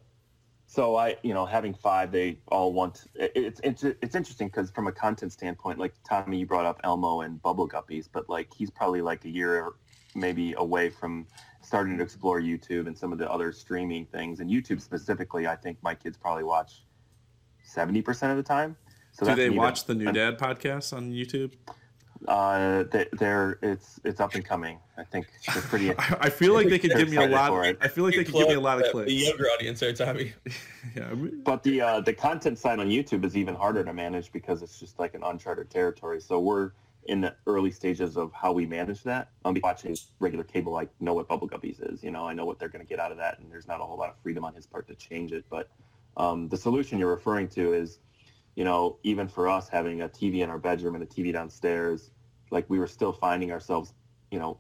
so 0.66 0.96
I, 0.96 1.18
you 1.24 1.34
know, 1.34 1.46
having 1.46 1.74
five, 1.74 2.12
they 2.12 2.40
all 2.48 2.72
want. 2.72 3.04
It's 3.16 3.60
it's 3.64 3.84
it's 3.84 4.16
interesting 4.16 4.48
because 4.48 4.72
from 4.72 4.88
a 4.88 4.92
content 4.92 5.34
standpoint, 5.34 5.78
like 5.78 5.94
Tommy, 6.08 6.40
you 6.40 6.46
brought 6.46 6.66
up 6.66 6.80
Elmo 6.84 7.22
and 7.22 7.42
Bubble 7.42 7.68
Guppies, 7.68 8.08
but 8.12 8.30
like 8.30 8.54
he's 8.54 8.70
probably 8.70 9.02
like 9.02 9.26
a 9.26 9.30
year 9.30 9.72
maybe 10.16 10.54
away 10.58 10.90
from 10.90 11.28
starting 11.62 11.98
to 11.98 12.04
explore 12.04 12.40
YouTube 12.40 12.88
and 12.88 12.98
some 12.98 13.12
of 13.12 13.20
the 13.20 13.30
other 13.30 13.52
streaming 13.52 14.06
things. 14.06 14.40
And 14.40 14.50
YouTube 14.50 14.82
specifically, 14.82 15.46
I 15.48 15.56
think 15.56 15.78
my 15.82 15.94
kids 15.94 16.18
probably 16.18 16.44
watch 16.44 16.84
seventy 17.64 18.02
percent 18.02 18.32
of 18.32 18.38
the 18.38 18.44
time. 18.44 18.78
So 19.12 19.26
Do 19.26 19.36
they 19.36 19.48
even- 19.48 19.58
watch 19.58 19.86
the 19.86 19.96
New 19.96 20.12
Dad 20.12 20.38
podcast 20.40 20.96
on 20.96 21.12
YouTube? 21.12 21.54
Uh, 22.28 22.84
they, 22.92 23.08
they're 23.14 23.58
it's 23.62 24.00
it's 24.04 24.20
up 24.20 24.36
and 24.36 24.44
coming. 24.44 24.78
I 24.98 25.04
think 25.04 25.28
they're 25.54 25.62
pretty. 25.64 25.92
I, 25.98 26.18
I 26.22 26.30
feel 26.30 26.54
like 26.54 26.68
they 26.68 26.78
could 26.80 26.92
give 26.92 27.10
me 27.10 27.18
a 27.18 27.28
lot. 27.28 27.50
for. 27.50 27.64
I 27.64 27.88
feel 27.88 28.04
like 28.04 28.16
they 28.16 28.24
could 28.26 28.34
give 28.36 28.48
me 28.50 28.56
a 28.56 28.60
lot 28.60 28.78
of 28.80 28.84
The- 28.86 28.92
clicks. 28.92 29.08
The 29.08 29.14
younger 29.16 29.46
audience 29.46 29.80
there, 29.80 29.94
Tommy. 29.94 30.34
Yeah, 30.96 31.14
But 31.14 31.64
the 31.64 31.82
uh, 31.82 32.00
the 32.02 32.14
content 32.14 32.58
side 32.58 32.80
on 32.80 32.88
YouTube 32.88 33.26
is 33.26 33.36
even 33.36 33.54
harder 33.56 33.84
to 33.84 33.94
manage 33.94 34.32
because 34.32 34.62
it's 34.62 34.80
just 34.80 34.98
like 35.00 35.14
an 35.14 35.24
uncharted 35.24 35.70
territory. 35.70 36.22
So 36.22 36.40
we're 36.40 36.72
in 37.06 37.22
the 37.22 37.36
early 37.48 37.72
stages 37.72 38.18
of 38.18 38.32
how 38.34 38.52
we 38.54 38.66
manage 38.66 39.04
that. 39.04 39.30
I'm 39.46 39.58
watching 39.64 39.96
regular 40.20 40.44
cable. 40.44 40.76
I 40.78 40.88
know 41.00 41.14
what 41.14 41.28
Bubble 41.28 41.50
Guppies 41.50 41.78
is. 41.94 42.04
You 42.04 42.12
know, 42.12 42.26
I 42.26 42.34
know 42.34 42.46
what 42.46 42.60
they're 42.60 42.70
going 42.70 42.84
to 42.86 42.88
get 42.90 43.00
out 43.00 43.12
of 43.12 43.18
that, 43.18 43.40
and 43.40 43.52
there's 43.52 43.68
not 43.68 43.82
a 43.82 43.84
whole 43.84 43.98
lot 43.98 44.10
of 44.10 44.16
freedom 44.24 44.44
on 44.46 44.54
his 44.54 44.66
part 44.66 44.88
to 44.88 44.96
change 44.96 45.32
it. 45.32 45.44
But 45.50 45.70
um, 46.18 46.48
the 46.50 46.58
solution 46.58 46.98
you're 47.00 47.10
referring 47.10 47.48
to 47.50 47.74
is, 47.74 48.00
you 48.60 48.66
know, 48.66 48.98
even 49.04 49.26
for 49.26 49.48
us 49.48 49.70
having 49.70 50.02
a 50.02 50.10
TV 50.10 50.42
in 50.42 50.50
our 50.50 50.58
bedroom 50.58 50.94
and 50.94 51.02
a 51.02 51.08
TV 51.08 51.32
downstairs, 51.32 52.12
like 52.52 52.70
we 52.70 52.78
were 52.78 52.88
still 52.88 53.14
finding 53.14 53.54
ourselves, 53.54 53.94
you 54.32 54.38
know, 54.38 54.58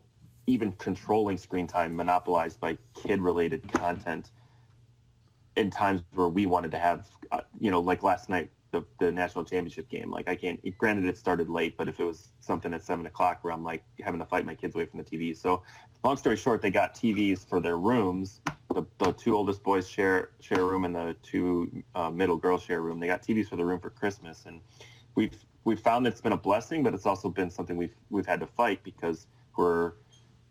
even 0.48 0.72
controlling 0.72 1.38
screen 1.38 1.68
time 1.68 1.94
monopolized 1.94 2.62
by 2.62 2.77
kid-related 2.94 3.70
content 3.74 4.32
in 5.58 5.70
times 5.70 6.01
where 6.13 6.29
we 6.29 6.46
wanted 6.46 6.72
to 6.72 6.79
have, 6.79 7.08
uh, 7.34 7.41
you 7.60 7.70
know, 7.70 7.82
like 7.82 8.01
last 8.01 8.29
night, 8.29 8.50
the, 8.71 8.83
the 8.99 9.11
national 9.11 9.43
championship 9.43 9.89
game. 9.89 10.11
Like 10.11 10.27
I 10.27 10.35
can't, 10.35 10.59
granted 10.77 11.05
it 11.05 11.17
started 11.17 11.49
late, 11.49 11.75
but 11.77 11.88
if 11.88 11.99
it 11.99 12.03
was 12.03 12.29
something 12.39 12.73
at 12.73 12.83
seven 12.83 13.05
o'clock 13.05 13.39
where 13.41 13.53
I'm 13.53 13.63
like 13.63 13.83
having 14.01 14.19
to 14.19 14.25
fight 14.25 14.45
my 14.45 14.55
kids 14.55 14.75
away 14.75 14.85
from 14.85 14.99
the 14.99 15.05
TV. 15.05 15.35
So 15.35 15.63
long 16.03 16.17
story 16.17 16.35
short, 16.35 16.61
they 16.61 16.69
got 16.69 16.93
TVs 16.93 17.47
for 17.47 17.59
their 17.59 17.77
rooms. 17.77 18.41
The, 18.73 18.85
the 18.99 19.11
two 19.13 19.35
oldest 19.35 19.63
boys 19.63 19.89
share, 19.89 20.31
share 20.39 20.61
a 20.61 20.65
room 20.65 20.85
and 20.85 20.95
the 20.95 21.15
two 21.23 21.83
uh, 21.95 22.09
middle 22.09 22.38
girls 22.38 22.63
share 22.63 22.77
a 22.77 22.81
room. 22.81 22.99
They 22.99 23.07
got 23.07 23.23
TVs 23.23 23.49
for 23.49 23.55
the 23.55 23.65
room 23.65 23.79
for 23.79 23.89
Christmas. 23.89 24.45
And 24.45 24.61
we've, 25.15 25.45
we've 25.63 25.79
found 25.79 26.05
it's 26.05 26.21
been 26.21 26.33
a 26.33 26.38
blessing, 26.38 26.83
but 26.83 26.93
it's 26.93 27.05
also 27.05 27.29
been 27.29 27.49
something 27.49 27.75
we've, 27.75 27.95
we've 28.09 28.27
had 28.27 28.39
to 28.41 28.47
fight 28.47 28.83
because 28.83 29.27
we're, 29.57 29.93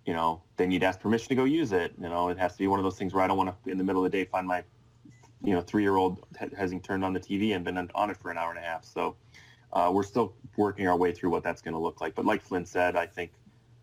you 0.05 0.13
know, 0.13 0.43
they 0.57 0.67
need 0.67 0.81
to 0.81 0.87
ask 0.87 1.01
permission 1.01 1.29
to 1.29 1.35
go 1.35 1.45
use 1.45 1.73
it. 1.73 1.93
You 2.01 2.09
know, 2.09 2.29
it 2.31 2.39
has 2.39 2.53
to 2.53 2.59
be 2.59 2.67
one 2.67 2.81
of 2.81 2.85
those 2.85 2.97
things 2.97 3.15
where 3.15 3.23
I 3.23 3.27
don't 3.29 3.37
want 3.37 3.55
to, 3.65 3.71
in 3.71 3.79
the 3.79 3.85
middle 3.85 4.05
of 4.05 4.11
the 4.11 4.19
day, 4.19 4.25
find 4.25 4.47
my 4.47 4.65
you 5.43 5.55
know, 5.55 5.61
three-year-old 5.61 6.25
hasn't 6.57 6.85
turned 6.85 7.05
on 7.05 7.13
the 7.13 7.21
TV 7.21 7.55
and 7.55 7.65
been 7.65 7.79
on- 7.79 7.91
on 7.95 8.11
it 8.11 8.17
for 8.17 8.31
an 8.31 8.39
hour 8.39 8.51
and 8.51 8.59
a 8.59 8.63
half. 8.63 8.85
So 8.85 9.17
uh, 9.73 9.91
we're 9.93 10.03
still 10.03 10.35
working 10.57 10.89
our 10.89 10.97
way 10.97 11.13
through 11.13 11.31
what 11.31 11.43
that's 11.43 11.63
going 11.63 11.75
to 11.75 11.81
look 11.81 12.01
like. 12.01 12.15
But 12.15 12.25
like 12.25 12.43
Flynn 12.43 12.65
said, 12.65 12.97
I 12.97 13.07
think, 13.07 13.33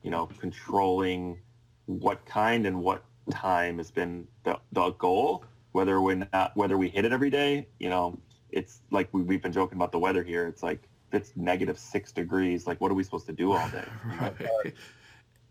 you 0.04 0.12
know, 0.12 0.28
controlling 0.40 1.40
what 1.86 2.26
kind 2.26 2.66
and 2.66 2.82
what 2.82 3.04
time 3.32 3.78
has 3.78 3.92
been 3.92 4.28
the, 4.44 4.60
the 4.72 4.92
goal. 4.92 5.46
Whether 5.72 6.02
we're 6.02 6.28
not, 6.32 6.56
whether 6.56 6.78
we 6.78 6.88
hit 6.90 7.04
it 7.06 7.12
every 7.12 7.30
day, 7.30 7.68
you 7.80 7.90
know, 7.90 8.18
it's 8.50 8.82
like 8.92 9.10
we, 9.14 9.22
we've 9.22 9.42
been 9.42 9.52
joking 9.52 9.78
about 9.78 9.92
the 9.92 10.00
weather 10.00 10.24
here. 10.24 10.48
It's 10.48 10.64
like 10.64 10.88
if 11.12 11.22
it's 11.22 11.34
negative 11.36 11.78
six 11.78 12.12
degrees. 12.12 12.66
Like, 12.66 12.80
what 12.80 12.92
are 12.92 12.96
we 12.96 13.04
supposed 13.04 13.26
to 13.28 13.34
do 13.34 13.52
all 13.52 13.70
day? 13.70 13.84
Right. 14.20 14.74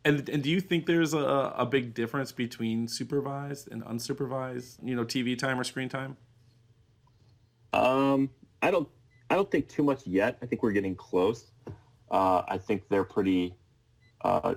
And 0.04 0.28
and 0.28 0.42
do 0.42 0.50
you 0.50 0.60
think 0.60 0.86
there's 0.86 1.14
a, 1.14 1.54
a 1.56 1.64
big 1.64 1.94
difference 1.94 2.30
between 2.30 2.88
supervised 2.88 3.70
and 3.72 3.82
unsupervised, 3.84 4.76
you 4.82 4.94
know, 4.94 5.04
TV 5.04 5.38
time 5.38 5.58
or 5.58 5.64
screen 5.64 5.88
time? 5.88 6.16
Um, 7.72 8.30
I 8.62 8.70
don't, 8.70 8.88
I 9.30 9.34
don't 9.34 9.50
think 9.50 9.68
too 9.68 9.82
much 9.82 10.06
yet. 10.06 10.38
I 10.42 10.46
think 10.46 10.62
we're 10.62 10.72
getting 10.72 10.94
close. 10.94 11.50
Uh, 12.10 12.42
I 12.46 12.58
think 12.58 12.88
they're 12.88 13.04
pretty, 13.04 13.54
uh, 14.20 14.54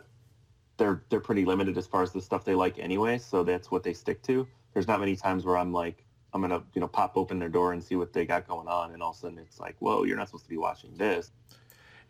they're 0.78 1.04
they're 1.10 1.22
pretty 1.22 1.46
limited 1.46 1.78
as 1.78 1.88
far 1.88 2.04
as 2.04 2.12
the 2.12 2.22
stuff 2.22 2.44
they 2.44 2.54
like 2.54 2.78
anyway. 2.78 3.18
So 3.18 3.44
that's 3.44 3.72
what 3.72 3.84
they 3.84 3.94
stick 3.94 4.22
to. 4.24 4.48
There's 4.74 4.88
not 4.88 5.00
many 5.00 5.16
times 5.16 5.46
where 5.46 5.58
I'm 5.58 5.72
like, 5.74 6.04
I'm 6.34 6.42
gonna 6.42 6.62
you 6.74 6.82
know 6.82 6.88
pop 6.88 7.16
open 7.16 7.40
their 7.40 7.50
door 7.50 7.74
and 7.74 7.84
see 7.84 7.96
what 7.96 8.12
they 8.12 8.26
got 8.26 8.48
going 8.48 8.68
on, 8.68 8.92
and 8.92 9.02
all 9.02 9.12
of 9.12 9.16
a 9.16 9.20
sudden 9.20 9.40
it's 9.40 9.60
like, 9.60 9.78
whoa, 9.80 10.04
you're 10.04 10.18
not 10.18 10.28
supposed 10.28 10.44
to 10.44 10.50
be 10.50 10.58
watching 10.58 10.96
this. 10.98 11.32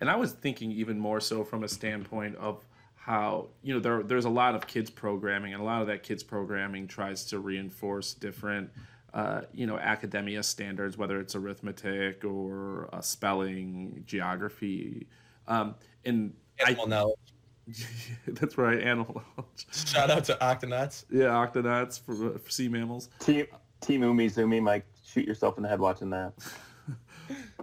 And 0.01 0.09
I 0.09 0.15
was 0.15 0.33
thinking 0.33 0.71
even 0.71 0.99
more 0.99 1.19
so 1.19 1.43
from 1.43 1.63
a 1.63 1.67
standpoint 1.67 2.35
of 2.35 2.65
how 3.07 3.47
you 3.63 3.73
know 3.73 3.79
there 3.79 4.03
there's 4.03 4.25
a 4.25 4.29
lot 4.29 4.53
of 4.53 4.67
kids 4.67 4.89
programming, 4.89 5.53
and 5.53 5.61
a 5.61 5.65
lot 5.65 5.81
of 5.81 5.87
that 5.87 6.03
kids 6.03 6.23
programming 6.23 6.87
tries 6.87 7.25
to 7.25 7.39
reinforce 7.39 8.13
different. 8.13 8.69
Uh, 9.13 9.41
you 9.53 9.65
know, 9.65 9.77
academia 9.79 10.43
standards, 10.43 10.97
whether 10.97 11.19
it's 11.19 11.33
arithmetic 11.33 12.23
or 12.23 12.89
uh, 12.93 13.01
spelling, 13.01 14.03
geography, 14.05 15.07
um, 15.47 15.73
and 16.05 16.33
Animal 16.59 16.85
I, 16.85 16.89
knowledge. 16.89 17.19
that's 18.27 18.57
right, 18.57 18.81
animal. 18.81 19.21
Shout 19.71 20.11
out 20.11 20.25
to 20.25 20.37
Octonauts. 20.41 21.05
yeah, 21.09 21.27
octonauts 21.27 21.99
for, 21.99 22.37
for 22.37 22.49
sea 22.49 22.67
mammals. 22.67 23.09
Team 23.19 23.45
Team 23.81 24.01
Umizoomi, 24.01 24.61
Mike, 24.61 24.85
shoot 25.05 25.25
yourself 25.25 25.57
in 25.57 25.63
the 25.63 25.69
head 25.69 25.79
watching 25.79 26.09
that. 26.11 26.33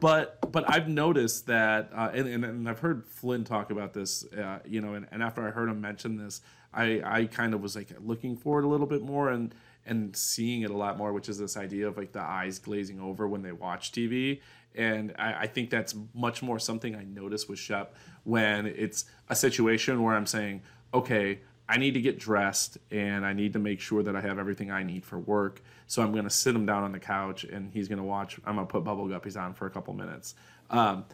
But 0.00 0.52
but 0.52 0.68
I've 0.68 0.88
noticed 0.88 1.47
that, 1.47 1.90
uh, 1.94 2.11
and, 2.12 2.28
and 2.28 2.44
and 2.44 2.68
I've 2.68 2.80
heard 2.80 3.06
Flynn 3.06 3.44
talk 3.44 3.71
about 3.71 3.92
this, 3.92 4.25
uh, 4.33 4.59
you 4.66 4.80
know, 4.80 4.94
and, 4.94 5.06
and 5.11 5.23
after 5.23 5.47
I 5.47 5.50
heard 5.50 5.68
him 5.68 5.80
mention 5.80 6.16
this, 6.16 6.40
I 6.73 7.02
I 7.04 7.25
kind 7.26 7.54
of 7.54 7.61
was 7.61 7.76
like 7.76 7.88
looking 8.00 8.37
forward 8.37 8.64
a 8.64 8.68
little 8.68 8.87
bit 8.87 9.02
more 9.02 9.30
and 9.30 9.54
and 9.87 10.16
seeing 10.16 10.62
it 10.62 10.71
a 10.71 10.76
lot 10.76 10.97
more, 10.97 11.12
which 11.12 11.28
is 11.28 11.38
this 11.38 11.56
idea 11.56 11.87
of 11.87 11.97
like 11.97 12.12
the 12.12 12.21
eyes 12.21 12.59
glazing 12.59 13.00
over 13.00 13.28
when 13.28 13.42
they 13.42 13.52
watch 13.52 13.92
TV, 13.92 14.40
and 14.75 15.14
I, 15.18 15.42
I 15.42 15.47
think 15.47 15.71
that's 15.71 15.94
much 16.14 16.42
more 16.42 16.59
something 16.59 16.94
I 16.97 17.04
notice 17.04 17.49
with 17.49 17.59
Shep 17.59 17.94
when 18.25 18.66
it's 18.66 19.04
a 19.28 19.37
situation 19.37 20.02
where 20.02 20.14
I'm 20.14 20.26
saying, 20.26 20.62
okay, 20.92 21.40
I 21.68 21.78
need 21.78 21.94
to 21.94 22.00
get 22.00 22.18
dressed 22.18 22.78
and 22.90 23.25
I 23.25 23.33
need 23.33 23.54
to 23.54 23.59
make 23.59 23.80
sure 23.80 24.02
that 24.02 24.14
I 24.14 24.21
have 24.21 24.38
everything 24.38 24.71
I 24.71 24.83
need 24.83 25.04
for 25.04 25.18
work. 25.18 25.62
So 25.87 26.02
I'm 26.02 26.12
going 26.12 26.25
to 26.25 26.30
sit 26.30 26.54
him 26.54 26.66
down 26.66 26.85
on 26.85 26.92
the 26.92 26.99
couch 26.99 27.44
and 27.44 27.73
he's 27.73 27.88
going 27.88 27.99
to 27.99 28.04
watch. 28.04 28.38
I'm 28.44 28.56
going 28.56 28.66
to 28.66 28.71
put 28.71 28.85
Bubble 28.85 29.06
Guppies 29.06 29.40
on 29.40 29.54
for 29.54 29.66
a 29.66 29.71
couple 29.71 29.94
minutes. 29.94 30.35
Um, 30.71 31.06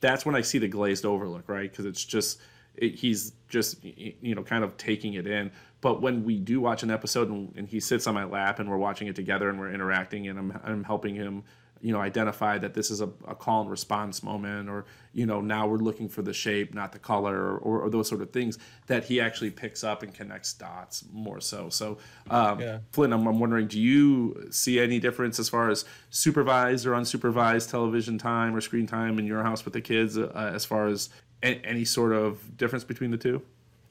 that's 0.00 0.26
when 0.26 0.34
I 0.34 0.42
see 0.42 0.58
the 0.58 0.68
glazed 0.68 1.06
overlook, 1.06 1.48
right? 1.48 1.70
Because 1.70 1.86
it's 1.86 2.04
just 2.04 2.40
it, 2.74 2.94
he's 2.96 3.32
just 3.48 3.82
you 3.84 4.34
know 4.34 4.42
kind 4.42 4.64
of 4.64 4.76
taking 4.76 5.14
it 5.14 5.26
in. 5.26 5.50
But 5.80 6.02
when 6.02 6.24
we 6.24 6.38
do 6.38 6.60
watch 6.60 6.82
an 6.82 6.90
episode 6.90 7.28
and, 7.28 7.52
and 7.56 7.68
he 7.68 7.80
sits 7.80 8.06
on 8.06 8.14
my 8.14 8.24
lap 8.24 8.58
and 8.58 8.68
we're 8.68 8.76
watching 8.76 9.08
it 9.08 9.16
together 9.16 9.48
and 9.48 9.58
we're 9.58 9.72
interacting 9.72 10.28
and 10.28 10.38
I'm, 10.38 10.60
I'm 10.64 10.84
helping 10.84 11.14
him 11.14 11.44
you 11.82 11.92
know 11.92 12.00
identify 12.00 12.56
that 12.58 12.74
this 12.74 12.90
is 12.90 13.00
a, 13.00 13.10
a 13.26 13.34
call 13.34 13.62
and 13.62 13.70
response 13.70 14.22
moment 14.22 14.68
or 14.68 14.84
you 15.12 15.26
know 15.26 15.40
now 15.40 15.66
we're 15.66 15.78
looking 15.78 16.08
for 16.08 16.22
the 16.22 16.32
shape 16.32 16.72
not 16.74 16.92
the 16.92 16.98
color 16.98 17.56
or, 17.58 17.80
or 17.80 17.90
those 17.90 18.08
sort 18.08 18.22
of 18.22 18.30
things 18.30 18.56
that 18.86 19.04
he 19.04 19.20
actually 19.20 19.50
picks 19.50 19.82
up 19.82 20.02
and 20.02 20.14
connects 20.14 20.52
dots 20.54 21.04
more 21.12 21.40
so 21.40 21.68
so 21.68 21.98
um, 22.30 22.60
Yeah. 22.60 22.78
flynn 22.92 23.12
I'm, 23.12 23.26
I'm 23.26 23.40
wondering 23.40 23.66
do 23.66 23.80
you 23.80 24.46
see 24.50 24.78
any 24.78 25.00
difference 25.00 25.38
as 25.40 25.48
far 25.48 25.70
as 25.70 25.84
supervised 26.10 26.86
or 26.86 26.92
unsupervised 26.92 27.68
television 27.70 28.16
time 28.16 28.54
or 28.54 28.60
screen 28.60 28.86
time 28.86 29.18
in 29.18 29.26
your 29.26 29.42
house 29.42 29.64
with 29.64 29.74
the 29.74 29.80
kids 29.80 30.16
uh, 30.16 30.52
as 30.54 30.64
far 30.64 30.86
as 30.86 31.10
a- 31.42 31.60
any 31.66 31.84
sort 31.84 32.12
of 32.12 32.56
difference 32.56 32.84
between 32.84 33.10
the 33.10 33.18
two 33.18 33.42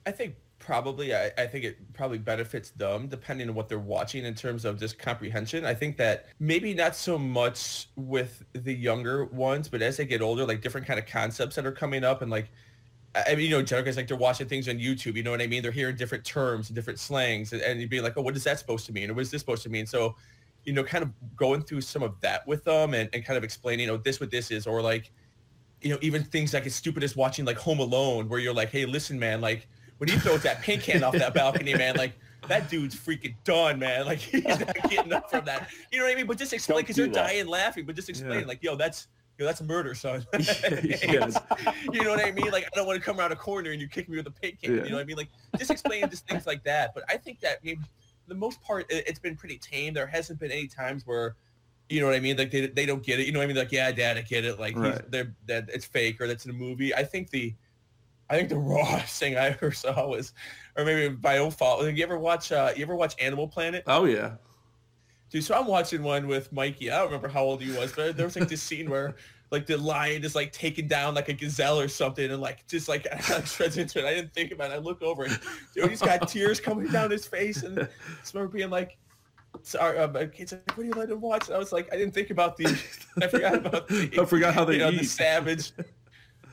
I 0.05 0.11
think 0.11 0.35
probably 0.61 1.13
I, 1.13 1.31
I 1.37 1.47
think 1.47 1.65
it 1.65 1.93
probably 1.93 2.19
benefits 2.19 2.69
them 2.71 3.07
depending 3.07 3.49
on 3.49 3.55
what 3.55 3.67
they're 3.67 3.79
watching 3.79 4.23
in 4.23 4.35
terms 4.35 4.63
of 4.63 4.79
just 4.79 4.97
comprehension. 4.97 5.65
I 5.65 5.73
think 5.73 5.97
that 5.97 6.27
maybe 6.39 6.73
not 6.73 6.95
so 6.95 7.17
much 7.17 7.89
with 7.97 8.43
the 8.53 8.73
younger 8.73 9.25
ones, 9.25 9.67
but 9.67 9.81
as 9.81 9.97
they 9.97 10.05
get 10.05 10.21
older, 10.21 10.45
like 10.45 10.61
different 10.61 10.87
kind 10.87 10.99
of 10.99 11.05
concepts 11.05 11.55
that 11.55 11.65
are 11.65 11.71
coming 11.71 12.03
up 12.03 12.21
and 12.21 12.31
like 12.31 12.51
I 13.13 13.35
mean, 13.35 13.49
you 13.49 13.57
know, 13.57 13.63
Jennrich's 13.63 13.97
like 13.97 14.07
they're 14.07 14.15
watching 14.15 14.47
things 14.47 14.69
on 14.69 14.75
YouTube. 14.75 15.17
You 15.17 15.23
know 15.23 15.31
what 15.31 15.41
I 15.41 15.47
mean? 15.47 15.61
They're 15.61 15.71
hearing 15.71 15.97
different 15.97 16.23
terms 16.23 16.69
and 16.69 16.75
different 16.75 16.97
slangs, 16.97 17.51
and, 17.51 17.61
and 17.61 17.81
you'd 17.81 17.89
be 17.89 17.99
like, 17.99 18.13
"Oh, 18.15 18.21
what 18.21 18.37
is 18.37 18.45
that 18.45 18.57
supposed 18.57 18.85
to 18.85 18.93
mean? 18.93 19.09
Or 19.09 19.13
what 19.13 19.21
is 19.21 19.31
this 19.31 19.41
supposed 19.41 19.63
to 19.63 19.69
mean?" 19.69 19.85
So, 19.85 20.15
you 20.63 20.71
know, 20.71 20.83
kind 20.83 21.03
of 21.03 21.09
going 21.35 21.61
through 21.61 21.81
some 21.81 22.03
of 22.03 22.19
that 22.21 22.47
with 22.47 22.63
them 22.63 22.93
and, 22.93 23.09
and 23.11 23.25
kind 23.25 23.37
of 23.37 23.43
explaining, 23.43 23.87
know, 23.87 23.97
this 23.97 24.21
what 24.21 24.31
this 24.31 24.49
is, 24.49 24.65
or 24.65 24.81
like, 24.81 25.11
you 25.81 25.89
know, 25.89 25.97
even 26.01 26.23
things 26.23 26.53
like 26.53 26.65
as 26.65 26.73
stupid 26.73 27.03
as 27.03 27.15
watching 27.15 27.43
like 27.43 27.57
Home 27.57 27.79
Alone, 27.79 28.29
where 28.29 28.39
you're 28.39 28.53
like, 28.53 28.69
"Hey, 28.69 28.85
listen, 28.85 29.19
man, 29.19 29.41
like 29.41 29.67
when 30.01 30.09
he 30.09 30.17
throws 30.17 30.41
that 30.41 30.61
paint 30.63 30.81
can 30.81 31.03
off 31.03 31.13
that 31.13 31.33
balcony, 31.33 31.75
man, 31.75 31.95
like." 31.95 32.13
That 32.47 32.71
dude's 32.71 32.95
freaking 32.95 33.35
done, 33.43 33.77
man. 33.77 34.07
Like 34.07 34.17
he's 34.19 34.43
not 34.43 34.89
getting 34.89 35.13
up 35.13 35.29
from 35.29 35.45
that. 35.45 35.69
You 35.91 35.99
know 35.99 36.05
what 36.05 36.11
I 36.13 36.15
mean? 36.15 36.25
But 36.25 36.39
just 36.39 36.53
explain 36.53 36.79
because 36.81 36.95
that. 36.95 37.13
dying 37.13 37.45
laughing. 37.45 37.85
But 37.85 37.95
just 37.95 38.09
explain, 38.09 38.39
Yeah. 38.41 38.45
like, 38.47 38.63
yo, 38.63 38.75
that's 38.75 39.07
yo, 39.37 39.45
that's 39.45 39.61
murder, 39.61 39.93
son. 39.93 40.25
Yes. 40.33 41.37
you 41.93 42.03
know 42.03 42.09
what 42.09 42.25
I 42.25 42.31
mean? 42.31 42.49
Like, 42.51 42.65
I 42.65 42.69
don't 42.73 42.87
want 42.87 42.99
to 42.99 43.05
come 43.05 43.19
around 43.19 43.31
a 43.31 43.35
corner 43.35 43.69
and 43.69 43.79
you 43.79 43.87
kick 43.87 44.09
me 44.09 44.17
with 44.17 44.25
a 44.25 44.31
paint 44.31 44.59
can. 44.59 44.75
Yeah. 44.75 44.83
You 44.85 44.89
know 44.89 44.95
what 44.95 45.03
I 45.03 45.05
mean? 45.05 45.17
Like, 45.17 45.29
just 45.55 45.69
explain 45.69 46.09
just 46.09 46.27
things 46.27 46.47
like 46.47 46.63
that. 46.63 46.95
But 46.95 47.03
I 47.07 47.15
think 47.15 47.39
that 47.41 47.59
I 47.61 47.65
mean, 47.65 47.85
the 48.27 48.35
most 48.35 48.59
part, 48.63 48.91
it, 48.91 49.03
it's 49.07 49.19
been 49.19 49.35
pretty 49.35 49.59
tame. 49.59 49.93
There 49.93 50.07
hasn't 50.07 50.39
been 50.39 50.51
any 50.51 50.67
times 50.67 51.05
where, 51.05 51.35
you 51.89 51.99
know 52.01 52.07
what 52.07 52.15
I 52.15 52.19
mean? 52.21 52.37
Like 52.37 52.49
they, 52.49 52.65
they 52.65 52.87
don't 52.87 53.03
get 53.03 53.19
it. 53.19 53.27
You 53.27 53.33
know 53.33 53.39
what 53.39 53.43
I 53.45 53.47
mean? 53.47 53.55
Like, 53.55 53.71
yeah, 53.71 53.91
dad, 53.91 54.17
I 54.17 54.21
get 54.21 54.45
it. 54.45 54.59
Like, 54.59 54.75
Right. 54.75 55.11
they're 55.11 55.31
that 55.45 55.69
it's 55.71 55.85
fake 55.85 56.19
or 56.19 56.25
that's 56.27 56.45
in 56.45 56.49
a 56.51 56.55
movie. 56.55 56.93
I 56.95 57.03
think 57.03 57.29
the, 57.29 57.53
I 58.31 58.37
think 58.37 58.49
the 58.49 58.57
rawest 58.73 59.19
thing 59.19 59.37
I 59.37 59.49
ever 59.49 59.71
saw 59.71 60.07
was, 60.07 60.33
or 60.75 60.85
maybe 60.85 61.15
my 61.21 61.37
own 61.37 61.51
fault. 61.51 61.83
You 61.83 62.03
ever 62.03 62.17
watch? 62.17 62.51
Uh, 62.51 62.71
you 62.75 62.81
ever 62.83 62.95
watch 62.95 63.13
Animal 63.19 63.47
Planet? 63.47 63.83
oh 63.85 64.05
yeah 64.05 64.35
Dude, 65.31 65.45
so 65.45 65.57
I'm 65.57 65.65
watching 65.65 66.03
one 66.03 66.27
with 66.27 66.51
Mikey. 66.51 66.91
I 66.91 66.97
don't 66.97 67.05
remember 67.05 67.29
how 67.29 67.43
old 67.43 67.61
he 67.61 67.71
was, 67.71 67.93
but 67.93 68.17
there 68.17 68.25
was 68.25 68.35
like 68.35 68.49
this 68.49 68.61
scene 68.61 68.89
where 68.89 69.15
like 69.49 69.65
the 69.65 69.77
lion 69.77 70.25
is 70.25 70.35
like 70.35 70.51
taking 70.51 70.89
down 70.89 71.15
like 71.15 71.29
a 71.29 71.33
gazelle 71.33 71.79
or 71.79 71.87
something 71.87 72.29
and 72.29 72.41
like 72.41 72.67
just 72.67 72.89
like 72.89 73.07
shreds 73.45 73.77
into 73.77 73.99
it. 73.99 74.05
I 74.05 74.13
didn't 74.13 74.33
think 74.33 74.51
about 74.51 74.71
it. 74.71 74.73
I 74.73 74.77
look 74.79 75.01
over 75.01 75.23
and 75.23 75.39
dude, 75.73 75.89
he's 75.89 76.01
got 76.01 76.27
tears 76.27 76.59
coming 76.59 76.87
down 76.87 77.11
his 77.11 77.25
face 77.25 77.63
and 77.63 77.79
I 77.79 77.87
just 78.19 78.33
remember 78.33 78.57
being 78.57 78.69
like, 78.69 78.97
sorry, 79.63 79.99
uh, 79.99 80.09
my 80.09 80.25
kid's 80.25 80.51
like, 80.51 80.69
what 80.75 80.83
do 80.83 80.87
you 80.87 80.93
let 80.95 81.09
him 81.09 81.21
watch? 81.21 81.47
And 81.47 81.55
I 81.55 81.59
was 81.59 81.71
like, 81.71 81.87
I 81.93 81.97
didn't 81.97 82.13
think 82.13 82.29
about 82.29 82.57
the, 82.57 82.65
I 83.21 83.27
forgot 83.27 83.55
about 83.55 83.87
the, 83.87 84.09
I 84.21 84.25
forgot 84.25 84.53
how 84.53 84.65
they 84.65 84.73
you 84.73 84.79
know, 84.79 84.91
the 84.91 85.05
savage. 85.05 85.71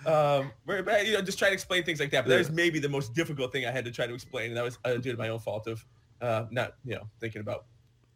Um, 0.07 0.53
very 0.67 1.07
you 1.07 1.15
know, 1.15 1.23
just 1.23 1.39
trying 1.39 1.51
to 1.51 1.55
explain 1.55 1.83
things 1.83 2.01
like 2.01 2.11
that. 2.11 2.25
But 2.25 2.31
that 2.31 2.39
was 2.39 2.51
maybe 2.51 2.79
the 2.79 2.89
most 2.89 3.15
difficult 3.15 3.53
thing 3.53 3.67
I 3.67 3.71
had 3.71 3.85
to 3.85 3.91
try 3.91 4.07
to 4.07 4.15
explain. 4.15 4.49
And 4.49 4.57
that 4.57 4.65
was 4.65 4.79
uh, 4.85 4.95
due 4.95 5.13
to 5.13 5.19
my 5.19 5.29
own 5.29 5.39
fault 5.39 5.67
of 5.67 5.85
uh, 6.21 6.47
not, 6.51 6.75
you 6.85 6.95
know, 6.95 7.09
thinking 7.21 7.41
about 7.41 7.67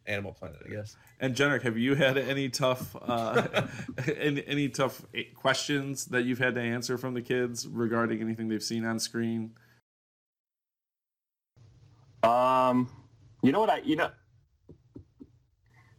Animal 0.07 0.33
Planet, 0.33 0.59
I 0.65 0.71
guess. 0.71 0.97
And 1.21 1.35
Jennrich, 1.35 1.63
have 1.63 1.79
you 1.79 1.95
had 1.95 2.19
any 2.19 2.49
tough, 2.49 2.97
uh, 3.01 3.67
any, 4.17 4.47
any 4.47 4.69
tough 4.69 5.03
eh, 5.15 5.25
questions 5.35 6.07
that 6.07 6.25
you've 6.25 6.39
had 6.39 6.55
to 6.57 6.61
answer 6.61 6.99
from 6.99 7.15
the 7.15 7.23
kids 7.23 7.67
regarding 7.67 8.21
anything 8.21 8.49
they've 8.49 8.63
seen 8.63 8.85
on 8.85 8.99
screen? 8.99 9.53
Um, 12.23 12.89
you 13.43 13.53
know 13.53 13.61
what 13.61 13.71
I, 13.71 13.79
you 13.79 13.97
know, 13.97 14.11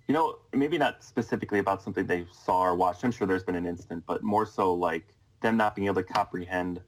you 0.07 0.13
know, 0.13 0.39
maybe 0.53 0.77
not 0.77 1.03
specifically 1.03 1.59
about 1.59 1.81
something 1.81 2.05
they 2.05 2.25
saw 2.31 2.63
or 2.63 2.75
watched. 2.75 3.03
I'm 3.03 3.11
sure 3.11 3.25
there's 3.25 3.43
been 3.43 3.55
an 3.55 3.65
instant, 3.65 4.03
but 4.05 4.23
more 4.23 4.45
so 4.45 4.73
like 4.73 5.12
them 5.43 5.57
not 5.57 5.75
being 5.75 5.87
able 5.87 6.01
to 6.01 6.13
comprehend 6.13 6.81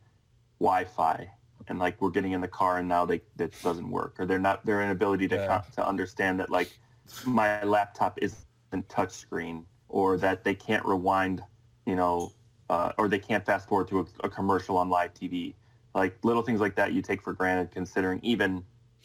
Wi-Fi 0.59 1.31
and 1.67 1.79
like 1.79 2.01
we're 2.01 2.09
getting 2.11 2.33
in 2.33 2.41
the 2.41 2.47
car 2.47 2.79
and 2.79 2.89
now 2.89 3.05
they 3.05 3.21
that 3.37 3.61
doesn't 3.61 3.89
work 3.91 4.19
or 4.19 4.25
they're 4.25 4.39
not 4.39 4.65
their 4.65 4.81
inability 4.81 5.27
to 5.29 5.37
Yeah. 5.37 5.61
to 5.73 5.87
understand 5.87 6.39
that 6.39 6.49
like 6.49 6.75
my 7.23 7.63
laptop 7.63 8.17
isn't 8.21 8.47
touchscreen 8.89 9.65
or 9.89 10.17
that 10.17 10.43
they 10.43 10.55
can't 10.55 10.85
rewind, 10.85 11.43
you 11.85 11.95
know, 11.95 12.33
uh, 12.69 12.91
or 12.97 13.07
they 13.07 13.19
can't 13.19 13.45
fast 13.45 13.67
forward 13.69 13.87
to 13.87 13.99
a, 13.99 14.05
a 14.23 14.29
commercial 14.29 14.77
on 14.77 14.89
live 14.89 15.13
TV. 15.13 15.55
Like 15.93 16.17
little 16.23 16.41
things 16.43 16.59
like 16.59 16.75
that 16.75 16.93
you 16.93 17.01
take 17.01 17.21
for 17.21 17.33
granted 17.33 17.71
considering 17.71 18.19
even 18.23 18.63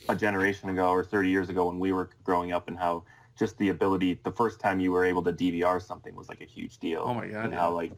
a 0.08 0.16
generation 0.16 0.68
ago 0.70 0.88
or 0.90 1.04
30 1.04 1.28
years 1.28 1.48
ago 1.50 1.66
when 1.66 1.78
we 1.78 1.92
were 1.92 2.10
growing 2.24 2.52
up 2.52 2.68
and 2.68 2.78
how 2.78 3.04
just 3.38 3.58
the 3.58 3.68
ability 3.70 4.20
the 4.24 4.32
first 4.32 4.60
time 4.60 4.80
you 4.80 4.92
were 4.92 5.04
able 5.04 5.22
to 5.22 5.32
DVR 5.32 5.80
something 5.80 6.14
was 6.16 6.28
like 6.28 6.40
a 6.40 6.46
huge 6.46 6.78
deal. 6.78 7.04
Oh 7.06 7.14
my 7.14 7.26
God, 7.28 7.44
And 7.44 7.52
yeah. 7.52 7.60
how 7.60 7.72
like 7.72 7.92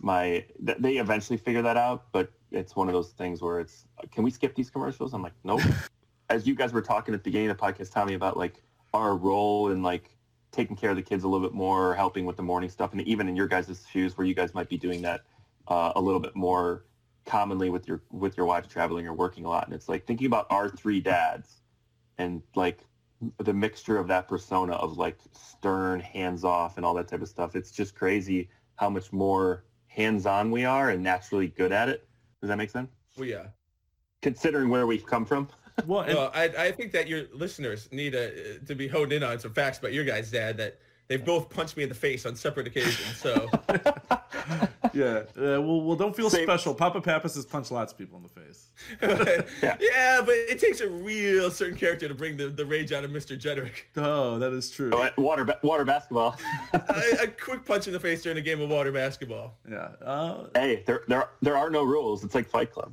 my 0.00 0.44
th- 0.64 0.78
they 0.78 0.96
eventually 0.98 1.36
figure 1.36 1.62
that 1.62 1.76
out, 1.76 2.12
but 2.12 2.30
it's 2.50 2.76
one 2.76 2.88
of 2.88 2.94
those 2.94 3.10
things 3.10 3.42
where 3.42 3.60
it's 3.60 3.86
can 4.10 4.24
we 4.24 4.30
skip 4.30 4.54
these 4.54 4.70
commercials? 4.70 5.14
I'm 5.14 5.22
like, 5.22 5.34
nope. 5.44 5.60
As 6.28 6.46
you 6.46 6.54
guys 6.54 6.72
were 6.72 6.82
talking 6.82 7.14
at 7.14 7.22
the 7.22 7.30
beginning 7.30 7.50
of 7.50 7.56
the 7.56 7.62
podcast, 7.62 7.92
Tommy, 7.92 8.14
about 8.14 8.36
like 8.36 8.62
our 8.92 9.16
role 9.16 9.70
in 9.70 9.82
like 9.82 10.16
taking 10.50 10.74
care 10.74 10.90
of 10.90 10.96
the 10.96 11.02
kids 11.02 11.22
a 11.22 11.28
little 11.28 11.46
bit 11.46 11.54
more, 11.54 11.94
helping 11.94 12.24
with 12.24 12.36
the 12.36 12.42
morning 12.42 12.68
stuff, 12.68 12.92
and 12.92 13.00
even 13.02 13.28
in 13.28 13.36
your 13.36 13.46
guys' 13.46 13.86
shoes 13.90 14.16
where 14.18 14.26
you 14.26 14.34
guys 14.34 14.54
might 14.54 14.68
be 14.68 14.76
doing 14.76 15.02
that 15.02 15.22
uh, 15.68 15.92
a 15.94 16.00
little 16.00 16.20
bit 16.20 16.34
more 16.34 16.84
commonly 17.26 17.70
with 17.70 17.86
your 17.86 18.02
with 18.10 18.36
your 18.36 18.46
wife 18.46 18.68
traveling 18.68 19.06
or 19.06 19.12
working 19.12 19.44
a 19.44 19.48
lot. 19.48 19.66
And 19.66 19.74
it's 19.74 19.88
like 19.88 20.06
thinking 20.06 20.26
about 20.26 20.46
our 20.50 20.68
three 20.68 21.00
dads 21.00 21.60
and 22.18 22.42
like 22.54 22.80
the 23.38 23.52
mixture 23.52 23.98
of 23.98 24.08
that 24.08 24.28
persona 24.28 24.74
of 24.74 24.96
like 24.96 25.18
stern, 25.32 26.00
hands 26.00 26.44
off, 26.44 26.76
and 26.76 26.86
all 26.86 26.94
that 26.94 27.08
type 27.08 27.22
of 27.22 27.28
stuff. 27.28 27.56
It's 27.56 27.70
just 27.70 27.94
crazy 27.94 28.48
how 28.76 28.90
much 28.90 29.12
more 29.12 29.64
hands 29.96 30.26
on 30.26 30.50
we 30.50 30.64
are 30.64 30.90
and 30.90 31.02
naturally 31.02 31.48
good 31.48 31.72
at 31.72 31.88
it. 31.88 32.06
Does 32.40 32.48
that 32.48 32.58
make 32.58 32.70
sense? 32.70 32.90
Well, 33.16 33.26
yeah. 33.26 33.46
Considering 34.20 34.68
where 34.68 34.86
we've 34.86 35.06
come 35.06 35.24
from. 35.24 35.48
Well, 35.86 36.00
and, 36.00 36.14
Well, 36.14 36.32
I, 36.34 36.44
I 36.44 36.72
think 36.72 36.92
that 36.92 37.06
your 37.06 37.24
listeners 37.34 37.90
need 37.92 38.14
a, 38.14 38.60
to 38.60 38.74
be 38.74 38.88
honed 38.88 39.12
in 39.12 39.22
on 39.22 39.38
some 39.38 39.52
facts 39.52 39.76
about 39.78 39.92
your 39.92 40.06
guys' 40.06 40.30
dad 40.30 40.56
that 40.56 40.78
they've 41.06 41.22
both 41.22 41.50
punched 41.50 41.76
me 41.76 41.82
in 41.82 41.90
the 41.90 41.94
face 41.94 42.24
on 42.24 42.34
separate 42.34 42.66
occasions. 42.66 43.14
So 43.18 43.46
yeah. 44.96 45.22
Uh, 45.36 45.60
well, 45.60 45.80
well, 45.82 45.96
don't 45.96 46.14
feel 46.16 46.30
Same. 46.30 46.44
special. 46.44 46.74
Papa 46.74 47.00
Pappas 47.00 47.34
has 47.34 47.44
punched 47.44 47.70
lots 47.70 47.92
of 47.92 47.98
people 47.98 48.16
in 48.18 48.22
the 48.24 48.28
face. 48.28 48.70
yeah. 49.62 49.76
yeah. 49.80 50.20
but 50.24 50.34
it 50.34 50.58
takes 50.58 50.80
a 50.80 50.88
real 50.88 51.50
certain 51.50 51.76
character 51.76 52.08
to 52.08 52.14
bring 52.14 52.36
the, 52.36 52.48
the 52.48 52.64
rage 52.64 52.92
out 52.92 53.04
of 53.04 53.10
Mr. 53.10 53.38
Jennrich. 53.38 53.82
Oh, 53.96 54.38
that 54.38 54.52
is 54.52 54.70
true. 54.70 54.90
Oh, 54.92 55.08
Water, 55.18 55.44
ba- 55.44 55.58
water 55.62 55.84
basketball. 55.84 56.38
a, 56.72 57.16
a 57.22 57.26
quick 57.28 57.64
punch 57.64 57.86
in 57.86 57.92
the 57.92 58.00
face 58.00 58.22
during 58.22 58.38
a 58.38 58.42
game 58.42 58.60
of 58.60 58.70
water 58.70 58.92
basketball. 58.92 59.56
Yeah. 59.70 59.88
Uh, 60.04 60.46
hey, 60.54 60.82
there, 60.86 61.02
there, 61.08 61.28
there 61.42 61.56
are 61.56 61.70
no 61.70 61.82
rules. 61.84 62.24
It's 62.24 62.34
like 62.34 62.48
Fight 62.48 62.72
Club. 62.72 62.92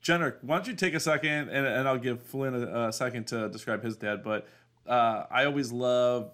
Jenner, 0.00 0.38
why 0.42 0.56
don't 0.56 0.66
you 0.66 0.74
take 0.74 0.94
a 0.94 1.00
second, 1.00 1.48
and, 1.50 1.66
and 1.66 1.88
I'll 1.88 1.98
give 1.98 2.22
Flynn 2.22 2.54
a, 2.54 2.88
a 2.88 2.92
second 2.92 3.26
to 3.28 3.48
describe 3.48 3.82
his 3.84 3.96
dad. 3.96 4.22
But 4.24 4.48
uh, 4.86 5.24
I 5.30 5.44
always 5.44 5.70
love 5.72 6.32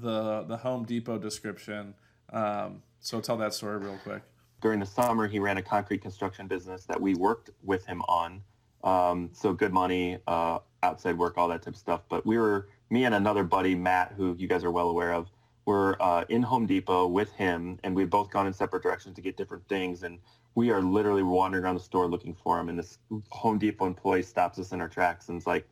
the 0.00 0.44
the 0.44 0.56
Home 0.58 0.84
Depot 0.84 1.18
description. 1.18 1.94
Um, 2.32 2.82
so 3.00 3.20
tell 3.20 3.36
that 3.38 3.54
story 3.54 3.78
real 3.78 3.98
quick. 4.04 4.22
During 4.60 4.80
the 4.80 4.86
summer 4.86 5.28
he 5.28 5.38
ran 5.38 5.56
a 5.58 5.62
concrete 5.62 6.02
construction 6.02 6.46
business 6.46 6.84
that 6.84 7.00
we 7.00 7.14
worked 7.14 7.50
with 7.62 7.84
him 7.86 8.02
on. 8.02 8.42
Um, 8.84 9.30
so 9.32 9.52
good 9.52 9.72
money 9.72 10.18
uh, 10.26 10.58
outside 10.82 11.18
work 11.18 11.36
all 11.36 11.48
that 11.48 11.62
type 11.62 11.74
of 11.74 11.80
stuff. 11.80 12.02
But 12.08 12.24
we 12.26 12.38
were 12.38 12.68
me 12.90 13.04
and 13.04 13.14
another 13.14 13.44
buddy 13.44 13.74
matt 13.74 14.14
who 14.16 14.34
you 14.38 14.48
guys 14.48 14.64
are 14.64 14.70
well 14.70 14.88
aware 14.88 15.12
of 15.12 15.30
were 15.66 16.00
uh, 16.00 16.24
in 16.28 16.42
home 16.42 16.66
depot 16.66 17.06
with 17.06 17.30
him 17.32 17.78
and 17.84 17.94
we'd 17.94 18.08
both 18.08 18.30
gone 18.30 18.46
in 18.46 18.52
separate 18.52 18.82
directions 18.82 19.14
to 19.16 19.20
get 19.20 19.36
different 19.36 19.68
things. 19.68 20.02
And 20.02 20.18
we 20.54 20.70
are 20.70 20.80
literally 20.80 21.22
wandering 21.22 21.64
around 21.64 21.74
the 21.74 21.80
store 21.80 22.08
looking 22.08 22.34
for 22.34 22.58
him. 22.58 22.68
And 22.68 22.78
this 22.78 22.98
home 23.30 23.58
depot 23.58 23.86
employee 23.86 24.22
stops 24.22 24.58
us 24.58 24.72
in 24.72 24.80
our 24.80 24.88
tracks 24.88 25.28
and 25.28 25.38
is 25.38 25.46
like 25.46 25.68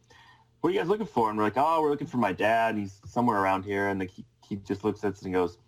what 0.61 0.71
are 0.71 0.73
you 0.73 0.81
guys 0.81 0.89
looking 0.89 1.07
for? 1.07 1.29
And 1.29 1.39
we're 1.39 1.45
like 1.45 1.57
oh 1.57 1.81
we're 1.81 1.91
looking 1.91 2.07
for 2.07 2.19
my 2.19 2.33
dad. 2.33 2.77
He's 2.77 3.01
somewhere 3.07 3.41
around 3.41 3.65
here. 3.65 3.89
And 3.89 4.01
the, 4.01 4.07
he, 4.07 4.25
he 4.47 4.57
just 4.57 4.85
looks 4.85 5.03
at 5.05 5.13
us 5.13 5.23
and 5.23 5.33
goes 5.33 5.59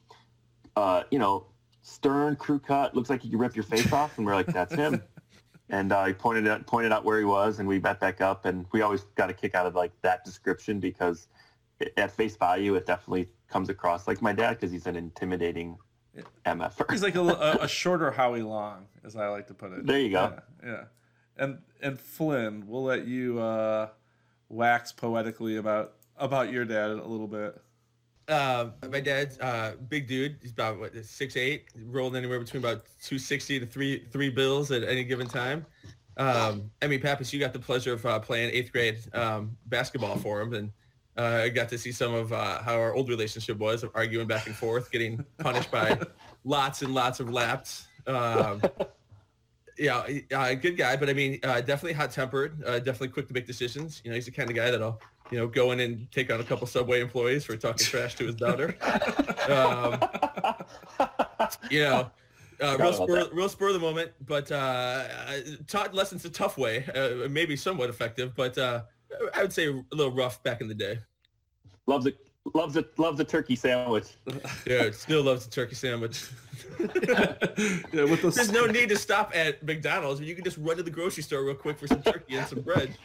uh, 0.78 1.02
you 1.11 1.18
know, 1.18 1.44
stern 1.88 2.37
crew 2.37 2.59
cut, 2.59 2.94
looks 2.94 3.11
like 3.11 3.22
he 3.22 3.31
could 3.31 3.40
rip 3.40 3.57
your 3.57 3.64
face 3.64 3.92
off, 3.92 4.18
and 4.18 4.27
we're 4.27 4.35
like, 4.35 4.46
that's 4.46 4.74
him. 4.74 5.03
And 5.70 5.92
uh, 5.92 6.07
he 6.07 6.14
pointed 6.14 6.48
out 6.48 6.66
pointed 6.66 6.92
out 6.92 7.05
where 7.05 7.18
he 7.18 7.27
was, 7.27 7.59
and 7.59 7.68
we 7.68 7.79
met 7.79 8.01
back 8.01 8.22
up, 8.22 8.46
and 8.46 8.64
we 8.72 8.81
always 8.81 9.03
got 9.16 9.29
a 9.29 9.35
kick 9.35 9.55
out 9.55 9.66
of 9.66 9.74
like 9.74 9.92
that 10.01 10.24
description 10.24 10.81
because 10.81 11.29
it, 11.79 11.92
at 11.98 12.11
face 12.11 12.37
value, 12.37 12.74
it 12.74 12.87
definitely 12.87 13.29
comes 13.48 13.68
across 13.68 14.09
like 14.09 14.22
my 14.22 14.33
dad 14.33 14.55
because 14.55 14.72
he's 14.72 14.87
an 14.87 14.96
intimidating 14.96 15.77
MF. 16.46 16.90
He's 16.90 17.03
like 17.03 17.16
a, 17.16 17.20
a, 17.20 17.59
a 17.61 17.68
shorter 17.68 18.11
Howie 18.11 18.40
Long, 18.40 18.87
as 19.05 19.14
I 19.14 19.29
like 19.29 19.46
to 19.48 19.55
put 19.55 19.72
it. 19.72 19.87
There 19.87 19.98
you 19.98 20.09
go. 20.09 20.38
Yeah. 20.64 20.70
yeah. 20.70 20.85
and 21.37 21.59
and 21.83 22.01
Flynn, 22.01 22.64
we'll 22.66 22.85
let 22.85 23.07
you 23.07 23.38
uh, 23.38 23.88
wax 24.48 24.92
poetically 24.92 25.57
about 25.57 25.96
about 26.16 26.51
your 26.51 26.64
dad 26.64 26.92
a 26.92 27.05
little 27.05 27.29
bit. 27.29 27.61
Uh, 28.29 28.71
my 28.91 29.01
dad's 29.01 29.38
uh, 29.38 29.75
big 29.88 30.07
dude. 30.07 30.37
He's 30.43 30.53
about 30.53 30.79
what 30.79 30.95
six 31.05 31.37
eight, 31.37 31.64
rolled 31.87 32.14
anywhere 32.14 32.38
between 32.38 32.62
about 32.62 32.83
two 33.03 33.19
sixty 33.19 33.59
to 33.59 33.67
three 33.67 34.05
three 34.12 34.29
bills 34.29 34.71
at 34.71 34.85
any 34.85 35.05
given 35.05 35.27
time. 35.27 35.64
Um, 36.19 36.71
I 36.83 36.88
mean, 36.88 37.01
Pappas, 37.01 37.33
you 37.33 37.41
got 37.41 37.53
the 37.53 37.59
pleasure 37.59 37.93
of 37.95 38.05
uh, 38.05 38.19
playing 38.19 38.51
eighth 38.53 38.73
grade 38.73 38.99
um, 39.14 39.57
basketball 39.67 40.17
for 40.17 40.41
him, 40.41 40.53
and 40.53 40.73
uh, 41.17 41.43
I 41.45 41.49
got 41.49 41.69
to 41.71 41.79
see 41.79 41.93
some 41.93 42.12
of 42.12 42.33
uh, 42.33 42.61
how 42.62 42.75
our 42.75 42.95
old 42.95 43.09
relationship 43.09 43.59
was, 43.59 43.83
of 43.83 43.91
arguing 43.95 44.27
back 44.27 44.47
and 44.47 44.55
forth, 44.55 44.91
getting 44.91 45.25
punished 45.38 45.71
by 45.71 45.99
lots 46.45 46.83
and 46.83 46.93
lots 46.93 47.21
of 47.21 47.31
laps. 47.31 47.87
Um, 48.07 48.61
yeah, 49.79 50.05
uh, 50.35 50.55
good 50.55 50.77
guy, 50.77 50.97
but 50.97 51.09
I 51.09 51.12
mean, 51.12 51.38
uh, 51.45 51.61
definitely 51.61 51.93
hot 51.93 52.11
tempered, 52.11 52.62
uh, 52.64 52.79
definitely 52.79 53.09
quick 53.09 53.29
to 53.29 53.35
make 53.35 53.47
decisions. 53.47 54.01
You 54.05 54.11
know, 54.11 54.17
he's 54.17 54.27
the 54.27 54.33
kind 54.33 54.51
of 54.51 54.57
guy 54.57 54.71
that'll, 54.71 55.01
you 55.31 55.38
know, 55.38 55.47
go 55.47 55.73
in 55.73 55.81
and 55.81 56.11
take 56.11 56.33
on 56.33 56.41
a 56.41 56.45
couple 56.45 56.67
subway 56.67 57.01
employees 57.01 57.45
for 57.45 57.57
talking 57.57 57.87
trash 57.87 58.14
to 58.17 58.27
his 58.27 58.35
daughter. 58.35 58.77
um, 59.49 59.99
you 61.71 61.83
know, 61.83 62.11
uh, 62.61 62.77
real 62.79 62.93
spur, 62.93 63.29
real 63.33 63.49
spur 63.49 63.69
of 63.69 63.75
the 63.75 63.81
moment, 63.81 64.11
but 64.27 64.51
uh, 64.51 65.05
taught 65.67 65.95
lessons 65.95 66.25
a 66.25 66.31
tough 66.31 66.59
way, 66.59 66.85
uh, 66.95 67.29
maybe 67.29 67.57
somewhat 67.57 67.88
effective, 67.88 68.35
but 68.35 68.57
uh, 68.59 68.83
I 69.35 69.43
would 69.43 69.53
say 69.53 69.69
a 69.69 69.85
little 69.93 70.12
rough 70.12 70.43
back 70.43 70.61
in 70.61 70.69
the 70.69 70.75
day. 70.75 70.99
Loves 71.87 72.07
it. 72.07 72.17
Loves 72.55 72.77
it. 72.77 72.99
Loves 72.99 73.19
the 73.19 73.25
turkey 73.25 73.57
sandwich. 73.57 74.07
Dude, 74.64 74.95
still 74.95 75.23
loves 75.23 75.45
the 75.45 75.51
turkey 75.51 75.75
sandwich. 75.75 76.25
yeah, 76.81 78.05
with 78.05 78.23
those... 78.23 78.35
There's 78.35 78.53
no 78.53 78.67
need 78.67 78.88
to 78.88 78.97
stop 78.97 79.33
at 79.35 79.62
McDonald's. 79.62 80.21
You 80.21 80.35
can 80.35 80.45
just 80.45 80.59
run 80.59 80.77
to 80.79 80.83
the 80.83 80.91
grocery 80.91 81.23
store 81.23 81.45
real 81.45 81.55
quick 81.55 81.79
for 81.79 81.87
some 81.87 82.03
turkey 82.03 82.37
and 82.37 82.47
some 82.47 82.61
bread. 82.61 82.97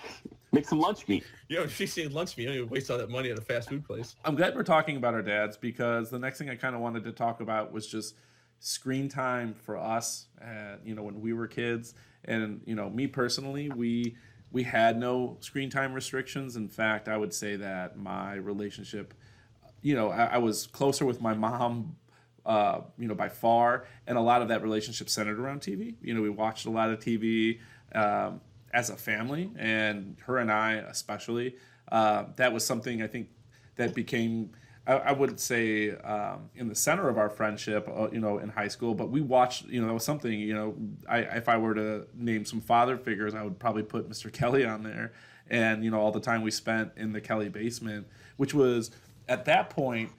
Make 0.53 0.67
some 0.67 0.79
lunch 0.79 1.07
meat. 1.07 1.23
You 1.49 1.57
know, 1.57 1.63
if 1.63 1.75
she's 1.75 1.91
seeing 1.91 2.13
lunch 2.13 2.37
meat, 2.37 2.43
you 2.43 2.49
don't 2.49 2.57
even 2.57 2.69
waste 2.69 2.91
all 2.91 2.99
that 2.99 3.09
money 3.09 3.31
at 3.31 3.39
a 3.39 3.41
fast 3.41 3.69
food 3.69 3.83
place. 3.83 4.15
I'm 4.23 4.35
glad 4.35 4.55
we're 4.55 4.61
talking 4.61 4.97
about 4.97 5.15
our 5.15 5.23
dads 5.23 5.57
because 5.57 6.11
the 6.11 6.19
next 6.19 6.37
thing 6.37 6.47
I 6.47 6.55
kind 6.55 6.75
of 6.75 6.81
wanted 6.81 7.03
to 7.05 7.11
talk 7.11 7.41
about 7.41 7.73
was 7.73 7.87
just 7.87 8.15
screen 8.59 9.09
time 9.09 9.55
for 9.55 9.75
us. 9.75 10.27
At, 10.39 10.85
you 10.85 10.93
know, 10.93 11.01
when 11.01 11.21
we 11.21 11.33
were 11.33 11.47
kids, 11.47 11.95
and 12.25 12.61
you 12.65 12.75
know, 12.75 12.87
me 12.87 13.07
personally, 13.07 13.71
we 13.71 14.15
we 14.51 14.61
had 14.61 14.99
no 14.99 15.37
screen 15.39 15.71
time 15.71 15.91
restrictions. 15.91 16.55
In 16.55 16.69
fact, 16.69 17.09
I 17.09 17.17
would 17.17 17.33
say 17.33 17.55
that 17.55 17.97
my 17.97 18.35
relationship, 18.35 19.15
you 19.81 19.95
know, 19.95 20.11
I, 20.11 20.25
I 20.25 20.37
was 20.37 20.67
closer 20.67 21.03
with 21.03 21.19
my 21.19 21.33
mom 21.33 21.95
uh, 22.45 22.81
you 22.99 23.07
know, 23.07 23.15
by 23.15 23.29
far, 23.29 23.85
and 24.05 24.19
a 24.19 24.21
lot 24.21 24.43
of 24.43 24.49
that 24.49 24.61
relationship 24.61 25.09
centered 25.09 25.39
around 25.39 25.61
TV. 25.61 25.95
You 26.01 26.13
know, 26.13 26.21
we 26.21 26.29
watched 26.29 26.67
a 26.67 26.69
lot 26.69 26.91
of 26.91 26.99
TV 26.99 27.59
um, 27.95 28.41
as 28.73 28.89
a 28.89 28.97
family, 28.97 29.51
and 29.55 30.17
her 30.25 30.37
and 30.39 30.51
I 30.51 30.73
especially. 30.73 31.55
Uh, 31.91 32.25
that 32.37 32.51
was 32.51 32.65
something 32.65 33.01
I 33.01 33.07
think 33.07 33.29
that 33.75 33.93
became. 33.93 34.51
I, 34.85 34.93
I 34.93 35.11
would 35.11 35.39
say 35.39 35.91
um, 35.91 36.49
in 36.55 36.67
the 36.67 36.75
center 36.75 37.07
of 37.07 37.17
our 37.17 37.29
friendship, 37.29 37.87
uh, 37.87 38.09
you 38.11 38.19
know, 38.19 38.39
in 38.39 38.49
high 38.49 38.67
school. 38.67 38.95
But 38.95 39.09
we 39.09 39.21
watched, 39.21 39.65
you 39.65 39.79
know, 39.79 39.87
that 39.87 39.93
was 39.93 40.03
something. 40.03 40.37
You 40.37 40.53
know, 40.53 40.75
I, 41.07 41.19
if 41.19 41.47
I 41.47 41.57
were 41.57 41.75
to 41.75 42.07
name 42.15 42.45
some 42.45 42.61
father 42.61 42.97
figures, 42.97 43.35
I 43.35 43.43
would 43.43 43.59
probably 43.59 43.83
put 43.83 44.09
Mr. 44.09 44.31
Kelly 44.39 44.65
on 44.65 44.83
there, 44.83 45.13
and 45.49 45.83
you 45.83 45.91
know, 45.91 45.99
all 45.99 46.11
the 46.11 46.19
time 46.19 46.41
we 46.41 46.51
spent 46.51 46.91
in 46.97 47.13
the 47.13 47.21
Kelly 47.21 47.49
basement, 47.49 48.07
which 48.37 48.53
was 48.53 48.91
at 49.29 49.45
that 49.45 49.69
point 49.69 50.11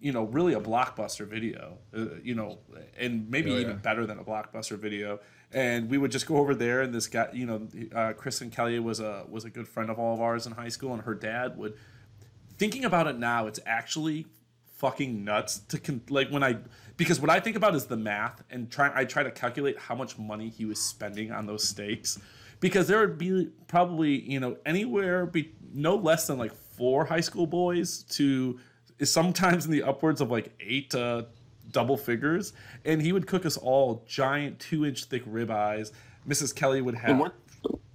you 0.00 0.12
know, 0.12 0.24
really 0.24 0.54
a 0.54 0.60
blockbuster 0.60 1.26
video, 1.26 1.76
uh, 1.96 2.06
you 2.22 2.34
know, 2.34 2.58
and 2.96 3.28
maybe 3.28 3.50
oh, 3.50 3.58
even 3.58 3.78
better 3.78 4.06
than 4.06 4.18
a 4.18 4.24
blockbuster 4.24 4.78
video. 4.78 5.18
And 5.50 5.88
we 5.88 5.96
would 5.96 6.10
just 6.10 6.26
go 6.26 6.36
over 6.36 6.54
there, 6.54 6.82
and 6.82 6.92
this 6.92 7.06
guy, 7.06 7.28
you 7.32 7.46
know, 7.46 7.66
uh, 7.94 8.12
Kristen 8.12 8.50
Kelly 8.50 8.78
was 8.80 9.00
a 9.00 9.24
was 9.28 9.44
a 9.44 9.50
good 9.50 9.66
friend 9.66 9.88
of 9.88 9.98
all 9.98 10.12
of 10.12 10.20
ours 10.20 10.46
in 10.46 10.52
high 10.52 10.68
school, 10.68 10.92
and 10.92 11.02
her 11.02 11.14
dad 11.14 11.56
would. 11.56 11.74
Thinking 12.58 12.84
about 12.84 13.06
it 13.06 13.16
now, 13.18 13.46
it's 13.46 13.60
actually 13.64 14.26
fucking 14.78 15.24
nuts 15.24 15.58
to 15.58 15.78
con- 15.78 16.02
like 16.08 16.28
when 16.30 16.42
I 16.42 16.58
because 16.96 17.20
what 17.20 17.30
I 17.30 17.40
think 17.40 17.56
about 17.56 17.74
is 17.74 17.86
the 17.86 17.96
math 17.96 18.44
and 18.50 18.70
try 18.70 18.92
I 18.94 19.04
try 19.04 19.24
to 19.24 19.30
calculate 19.30 19.78
how 19.78 19.94
much 19.94 20.18
money 20.18 20.48
he 20.48 20.64
was 20.64 20.80
spending 20.80 21.32
on 21.32 21.46
those 21.46 21.66
steaks 21.66 22.18
because 22.60 22.86
there 22.86 23.00
would 23.00 23.18
be 23.18 23.50
probably 23.66 24.20
you 24.20 24.38
know 24.38 24.56
anywhere 24.64 25.26
be 25.26 25.52
no 25.72 25.96
less 25.96 26.28
than 26.28 26.38
like 26.38 26.54
four 26.54 27.04
high 27.04 27.20
school 27.20 27.46
boys 27.46 28.04
to 28.04 28.58
sometimes 29.02 29.64
in 29.64 29.72
the 29.72 29.82
upwards 29.82 30.20
of 30.20 30.30
like 30.30 30.52
eight 30.60 30.90
to 30.90 31.26
double 31.70 31.96
figures, 31.96 32.52
and 32.84 33.00
he 33.00 33.12
would 33.12 33.26
cook 33.26 33.46
us 33.46 33.56
all 33.56 34.04
giant 34.06 34.58
two 34.58 34.84
inch 34.86 35.04
thick 35.04 35.24
ribeyes. 35.26 35.92
Mrs. 36.28 36.54
Kelly 36.54 36.82
would 36.82 36.94
have. 36.96 37.18
Weren't, 37.18 37.34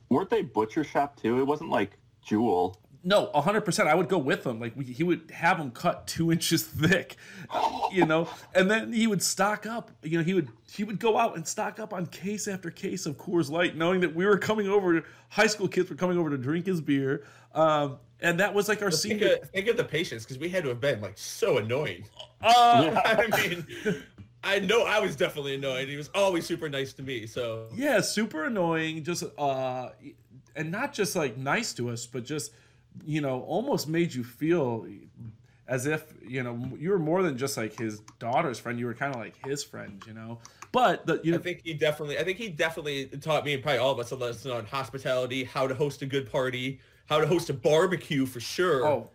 weren't 0.10 0.30
they 0.30 0.42
butcher 0.42 0.84
shop 0.84 1.20
too? 1.20 1.40
It 1.40 1.46
wasn't 1.46 1.70
like 1.70 1.98
Jewel. 2.26 2.80
No, 3.06 3.30
hundred 3.34 3.62
percent. 3.62 3.90
I 3.90 3.96
would 3.96 4.08
go 4.08 4.18
with 4.18 4.48
him. 4.48 4.62
Like 4.62 4.78
we, 4.78 4.86
he 4.86 5.04
would 5.04 5.30
have 5.32 5.58
them 5.58 5.72
cut 5.72 6.08
two 6.08 6.32
inches 6.32 6.64
thick, 6.64 7.18
you 7.92 8.06
know, 8.06 8.30
and 8.56 8.72
then 8.72 8.94
he 8.94 9.08
would 9.08 9.22
stock 9.22 9.66
up. 9.66 9.92
You 10.04 10.20
know, 10.20 10.24
he 10.24 10.34
would 10.34 10.48
he 10.72 10.86
would 10.86 11.00
go 11.00 11.18
out 11.18 11.36
and 11.36 11.46
stock 11.46 11.80
up 11.80 11.94
on 11.94 12.06
case 12.06 12.48
after 12.48 12.72
case 12.72 13.06
of 13.06 13.18
Coors 13.18 13.50
Light, 13.50 13.76
knowing 13.76 14.00
that 14.00 14.16
we 14.16 14.26
were 14.26 14.38
coming 14.38 14.70
over. 14.70 15.04
High 15.28 15.48
school 15.48 15.68
kids 15.68 15.90
were 15.90 15.98
coming 15.98 16.18
over 16.18 16.30
to 16.30 16.38
drink 16.38 16.66
his 16.66 16.80
beer. 16.80 17.26
Um, 17.54 17.98
and 18.22 18.40
that 18.40 18.54
was 18.54 18.70
like 18.70 18.82
our 18.82 18.90
well, 18.90 18.98
senior. 18.98 19.30
Think 19.30 19.44
of, 19.44 19.50
think 19.50 19.68
of 19.68 19.78
the 19.78 19.84
patience 19.84 20.24
because 20.24 20.38
we 20.38 20.50
had 20.50 20.64
to 20.64 20.70
have 20.70 20.80
been 20.80 21.02
like 21.02 21.18
so 21.18 21.58
annoying. 21.58 22.06
Uh, 22.42 23.00
I 23.06 23.28
mean, 23.38 23.66
I 24.44 24.60
know 24.60 24.84
I 24.84 25.00
was 25.00 25.16
definitely 25.16 25.56
annoyed. 25.56 25.90
He 25.90 25.98
was 25.98 26.10
always 26.16 26.46
super 26.46 26.70
nice 26.70 26.94
to 26.94 27.04
me. 27.04 27.28
So 27.28 27.68
yeah, 27.76 28.02
super 28.02 28.46
annoying. 28.46 29.04
Just 29.04 29.24
uh, 29.38 29.90
and 30.56 30.72
not 30.72 30.94
just 30.94 31.16
like 31.16 31.38
nice 31.38 31.74
to 31.74 31.90
us, 31.90 32.06
but 32.06 32.24
just 32.24 32.54
you 33.06 33.22
know, 33.22 33.42
almost 33.42 33.88
made 33.88 34.14
you 34.14 34.24
feel 34.24 34.88
as 35.68 35.86
if 35.86 36.14
you 36.26 36.44
know 36.44 36.72
you 36.78 36.90
were 36.90 37.00
more 37.00 37.24
than 37.24 37.38
just 37.38 37.58
like 37.58 37.78
his 37.78 38.00
daughter's 38.20 38.60
friend. 38.60 38.80
You 38.80 38.86
were 38.86 38.94
kind 38.94 39.14
of 39.14 39.20
like 39.20 39.36
his 39.46 39.64
friend, 39.64 40.02
you 40.08 40.14
know. 40.14 40.40
But 40.72 41.06
the, 41.06 41.22
you 41.24 41.32
know, 41.32 41.38
I 41.38 41.42
think 41.42 41.62
he 41.64 41.76
definitely, 41.76 42.18
I 42.18 42.24
think 42.24 42.40
he 42.40 42.50
definitely 42.50 43.06
taught 43.06 43.46
me 43.46 43.54
and 43.54 43.62
probably 43.62 43.78
all 43.78 43.92
of 43.92 44.00
us 44.00 44.10
a 44.10 44.16
lesson 44.16 44.50
on 44.50 44.66
hospitality, 44.66 45.44
how 45.44 45.68
to 45.68 45.76
host 45.76 46.02
a 46.02 46.08
good 46.08 46.32
party, 46.32 46.80
how 47.06 47.20
to 47.20 47.28
host 47.28 47.50
a 47.50 47.54
barbecue 47.54 48.26
for 48.26 48.40
sure. 48.40 48.86
Oh, 48.86 49.10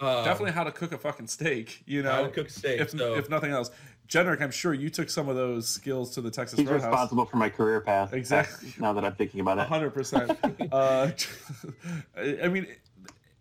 um, 0.00 0.24
definitely 0.24 0.52
how 0.52 0.64
to 0.64 0.72
cook 0.72 0.92
a 0.92 0.98
fucking 0.98 1.26
steak. 1.26 1.82
You 1.86 2.02
know, 2.02 2.12
how 2.12 2.22
to 2.22 2.28
cook 2.28 2.48
a 2.48 2.52
steak. 2.52 2.80
If, 2.80 2.90
so. 2.90 3.14
if 3.14 3.28
nothing 3.28 3.50
else, 3.50 3.70
Jennrich, 4.08 4.42
I'm 4.42 4.50
sure 4.50 4.74
you 4.74 4.90
took 4.90 5.08
some 5.08 5.28
of 5.28 5.36
those 5.36 5.68
skills 5.68 6.10
to 6.14 6.20
the 6.20 6.30
Texas 6.30 6.58
He's 6.58 6.68
Roadhouse. 6.68 6.86
responsible 6.86 7.26
for 7.26 7.36
my 7.36 7.48
career 7.48 7.80
path. 7.80 8.12
Exactly. 8.12 8.74
Now 8.80 8.92
that 8.92 9.04
I'm 9.04 9.14
thinking 9.14 9.40
about 9.40 9.58
it. 9.58 9.70
100. 9.70 9.90
percent 9.90 10.38
uh, 10.72 11.10
I 12.16 12.48
mean, 12.48 12.66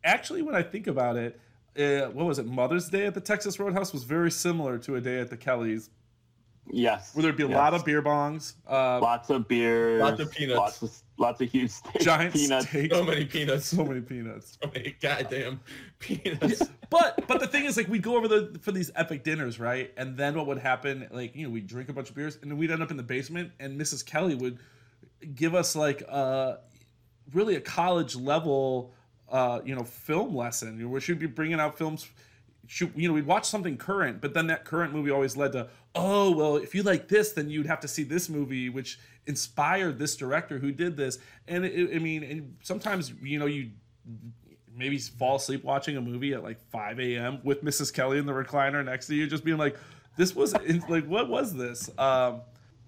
actually, 0.04 0.44
when 0.44 0.56
I 0.56 0.62
think 0.62 0.88
about 0.88 1.18
it, 1.18 1.40
uh, 1.78 2.10
what 2.12 2.26
was 2.26 2.40
it? 2.40 2.46
Mother's 2.46 2.90
Day 2.90 3.06
at 3.08 3.14
the 3.14 3.22
Texas 3.22 3.60
Roadhouse 3.60 3.94
was 3.94 4.04
very 4.04 4.30
similar 4.30 4.78
to 4.80 4.96
a 4.96 5.02
day 5.02 5.20
at 5.20 5.30
the 5.30 5.38
Kellys. 5.38 5.90
Yes. 6.72 7.16
Where 7.16 7.24
there'd 7.24 7.38
be 7.38 7.44
a 7.44 7.48
yes. 7.48 7.56
lot 7.56 7.74
of 7.74 7.84
beer 7.86 8.02
bongs. 8.02 8.54
Uh, 8.68 9.00
lots 9.00 9.30
of 9.30 9.48
beer. 9.48 9.98
Lots 9.98 10.20
of 10.20 10.32
peanuts. 10.32 10.58
Lots 10.58 10.82
of, 10.82 10.92
lots 11.18 11.42
of 11.42 11.50
huge 11.50 11.72
steaks. 11.72 12.06
Giant 12.06 12.34
peanuts. 12.34 12.70
steaks. 12.70 12.96
So 12.96 13.04
many 13.04 13.26
peanuts. 13.26 13.66
So 13.66 13.84
many 13.84 14.02
peanuts. 14.02 14.58
So 14.62 14.70
many 14.74 14.96
goddamn 15.02 15.60
peanuts. 16.00 16.70
but 16.90 17.28
but 17.28 17.40
the 17.40 17.48
thing 17.48 17.66
is, 17.66 17.78
like, 17.78 17.88
we'd 17.88 18.04
go 18.04 18.18
over 18.18 18.28
the 18.28 18.60
for 18.62 18.72
these 18.72 18.92
epic 18.96 19.24
dinners, 19.24 19.60
right? 19.60 19.92
And 19.98 20.16
then 20.16 20.36
what 20.36 20.48
would 20.48 20.60
happen? 20.60 21.08
Like, 21.12 21.36
you 21.36 21.46
know, 21.46 21.50
we'd 21.50 21.68
drink 21.68 21.90
a 21.90 21.94
bunch 21.94 22.10
of 22.10 22.16
beers, 22.16 22.38
and 22.42 22.52
then 22.52 22.58
we'd 22.58 22.72
end 22.72 22.84
up 22.84 22.92
in 22.92 22.98
the 22.98 23.04
basement, 23.04 23.52
and 23.60 23.80
Mrs. 23.80 24.06
Kelly 24.06 24.36
would 24.36 24.60
give 25.36 25.56
us 25.56 25.76
like 25.76 26.04
uh 26.08 26.56
really 27.34 27.56
a 27.56 27.62
college 27.62 28.16
level 28.16 28.94
uh 29.30 29.60
you 29.66 29.76
know 29.76 29.84
film 29.84 30.36
lesson 30.36 30.90
where 30.90 31.02
she'd 31.02 31.20
be 31.20 31.28
bringing 31.28 31.60
out 31.60 31.78
films 31.78 32.08
you 32.96 33.08
know 33.08 33.14
we'd 33.14 33.26
watch 33.26 33.46
something 33.46 33.78
current 33.78 34.22
but 34.22 34.34
then 34.34 34.48
that 34.48 34.64
current 34.64 34.94
movie 34.94 35.10
always 35.10 35.36
led 35.36 35.52
to 35.52 35.68
oh 35.96 36.30
well 36.32 36.56
if 36.56 36.76
you 36.76 36.84
like 36.84 37.08
this 37.08 37.32
then 37.32 37.50
you'd 37.50 37.66
have 37.66 37.80
to 37.80 37.88
see 37.88 38.04
this 38.04 38.30
movie 38.30 38.70
which 38.70 39.00
inspired 39.26 39.98
this 39.98 40.16
director 40.16 40.58
who 40.60 40.72
did 40.72 40.96
this. 40.96 41.20
And 41.48 41.66
it, 41.66 41.96
i 41.96 42.00
mean 42.00 42.24
and 42.24 42.56
sometimes 42.62 43.12
you 43.22 43.40
know 43.40 43.48
you 43.48 43.72
maybe 44.76 44.98
fall 44.98 45.36
asleep 45.38 45.64
watching 45.64 45.98
a 45.98 46.02
movie 46.02 46.34
at 46.34 46.44
like 46.44 46.60
5 46.70 47.00
a.m 47.00 47.40
with 47.44 47.64
mrs 47.64 47.94
kelly 47.94 48.18
in 48.18 48.26
the 48.26 48.34
recliner 48.34 48.86
next 48.86 49.08
to 49.08 49.16
you 49.16 49.28
just 49.28 49.44
being 49.44 49.58
like 49.58 49.76
this 50.16 50.36
was 50.36 50.54
like 50.88 51.06
what 51.08 51.30
was 51.30 51.54
this? 51.54 51.90
Um 51.98 52.42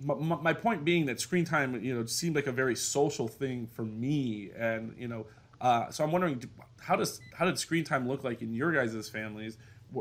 my, 0.03 0.35
my 0.35 0.53
point 0.53 0.83
being 0.83 1.05
that 1.05 1.19
screen 1.19 1.45
time 1.45 1.81
you 1.83 1.93
know 1.93 2.05
seemed 2.05 2.35
like 2.35 2.47
a 2.47 2.51
very 2.51 2.75
social 2.75 3.27
thing 3.27 3.67
for 3.67 3.83
me 3.83 4.51
and 4.57 4.95
you 4.97 5.07
know 5.07 5.25
uh, 5.59 5.91
so 5.91 6.03
i'm 6.03 6.11
wondering 6.11 6.41
how 6.79 6.95
does 6.95 7.21
how 7.33 7.45
did 7.45 7.57
screen 7.57 7.83
time 7.83 8.07
look 8.07 8.23
like 8.23 8.41
in 8.41 8.53
your 8.53 8.71
guys' 8.71 9.07
families 9.09 9.57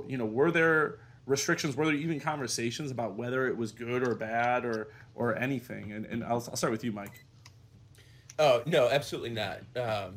you 0.07 0.17
know 0.17 0.27
were 0.27 0.51
there 0.51 0.99
restrictions 1.27 1.77
were 1.77 1.87
there 1.87 1.95
even 1.95 2.19
conversations 2.19 2.91
about 2.91 3.15
whether 3.15 3.47
it 3.47 3.57
was 3.57 3.73
good 3.73 4.07
or 4.07 4.15
bad 4.15 4.65
or 4.65 4.93
or 5.15 5.37
anything 5.37 5.93
and, 5.93 6.07
and 6.07 6.25
I'll, 6.25 6.45
I'll 6.49 6.57
start 6.57 6.73
with 6.73 6.85
you 6.85 6.93
mike 6.93 7.25
oh 8.39 8.63
no 8.67 8.89
absolutely 8.89 9.31
not 9.31 9.59
um, 9.77 10.15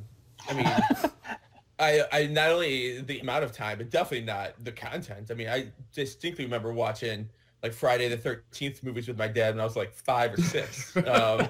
i 0.49 0.53
mean 0.53 0.65
I, 1.79 2.03
I 2.12 2.27
not 2.27 2.51
only 2.51 3.01
the 3.01 3.19
amount 3.19 3.43
of 3.43 3.51
time 3.51 3.77
but 3.77 3.89
definitely 3.89 4.25
not 4.25 4.63
the 4.63 4.71
content 4.71 5.29
i 5.31 5.33
mean 5.33 5.49
i 5.49 5.67
distinctly 5.93 6.45
remember 6.45 6.71
watching 6.71 7.29
like 7.63 7.71
Friday 7.71 8.09
the 8.09 8.17
Thirteenth 8.17 8.83
movies 8.83 9.07
with 9.07 9.17
my 9.17 9.29
dad 9.29 9.55
when 9.55 9.62
I 9.62 9.63
was 9.63 9.77
like 9.77 9.93
five 9.93 10.33
or 10.33 10.41
six. 10.41 10.95
Um, 10.97 11.03
uh, 11.07 11.47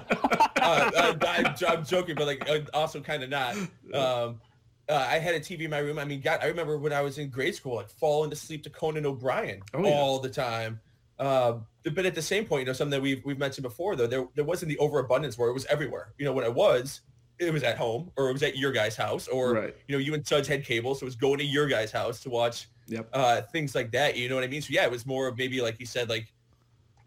I, 0.56 1.16
I'm, 1.20 1.54
I'm 1.66 1.84
joking, 1.84 2.14
but 2.14 2.26
like 2.26 2.48
uh, 2.48 2.60
also 2.72 3.00
kind 3.00 3.24
of 3.24 3.30
not. 3.30 3.56
Um, 3.92 4.40
uh, 4.88 5.06
I 5.08 5.18
had 5.18 5.34
a 5.34 5.40
TV 5.40 5.60
in 5.62 5.70
my 5.70 5.78
room. 5.78 5.98
I 5.98 6.04
mean, 6.04 6.20
God, 6.20 6.40
I 6.42 6.46
remember 6.46 6.78
when 6.78 6.92
I 6.92 7.00
was 7.00 7.18
in 7.18 7.30
grade 7.30 7.54
school, 7.54 7.78
I'd 7.78 7.90
fall 7.90 8.24
into 8.24 8.36
sleep 8.36 8.62
to 8.64 8.70
Conan 8.70 9.06
O'Brien 9.06 9.60
Oh, 9.72 9.82
yeah. 9.84 9.90
all 9.90 10.18
the 10.18 10.28
time. 10.28 10.80
Uh, 11.18 11.54
but 11.94 12.04
at 12.06 12.14
the 12.14 12.22
same 12.22 12.44
point, 12.44 12.60
you 12.60 12.66
know, 12.66 12.72
something 12.72 12.90
that 12.90 13.00
we've 13.02 13.24
we've 13.24 13.38
mentioned 13.38 13.62
before, 13.62 13.94
though, 13.96 14.06
there 14.06 14.26
there 14.34 14.44
wasn't 14.44 14.68
the 14.70 14.78
overabundance 14.78 15.38
where 15.38 15.48
it 15.48 15.52
was 15.52 15.64
everywhere. 15.66 16.12
You 16.18 16.24
know, 16.24 16.32
when 16.32 16.44
it 16.44 16.52
was, 16.52 17.02
it 17.38 17.52
was 17.52 17.62
at 17.62 17.76
home 17.78 18.10
or 18.16 18.30
it 18.30 18.32
was 18.32 18.42
at 18.42 18.56
your 18.58 18.72
guy's 18.72 18.96
house, 18.96 19.28
or 19.28 19.52
Right. 19.54 19.76
you 19.86 19.94
know, 19.94 19.98
you 20.00 20.12
and 20.14 20.26
Suds 20.26 20.48
had 20.48 20.64
cable, 20.64 20.94
so 20.94 21.04
it 21.04 21.06
was 21.06 21.16
going 21.16 21.38
to 21.38 21.44
your 21.44 21.66
guy's 21.68 21.92
house 21.92 22.20
to 22.20 22.30
watch 22.30 22.68
Yep. 22.88 23.08
uh, 23.12 23.42
things 23.52 23.74
like 23.74 23.92
that. 23.92 24.16
You 24.16 24.28
know 24.28 24.34
what 24.34 24.44
I 24.44 24.48
mean? 24.48 24.60
So 24.60 24.68
yeah, 24.72 24.84
it 24.84 24.90
was 24.90 25.06
more 25.06 25.28
of 25.28 25.38
maybe 25.38 25.60
like 25.62 25.78
you 25.80 25.86
said, 25.86 26.08
like 26.08 26.32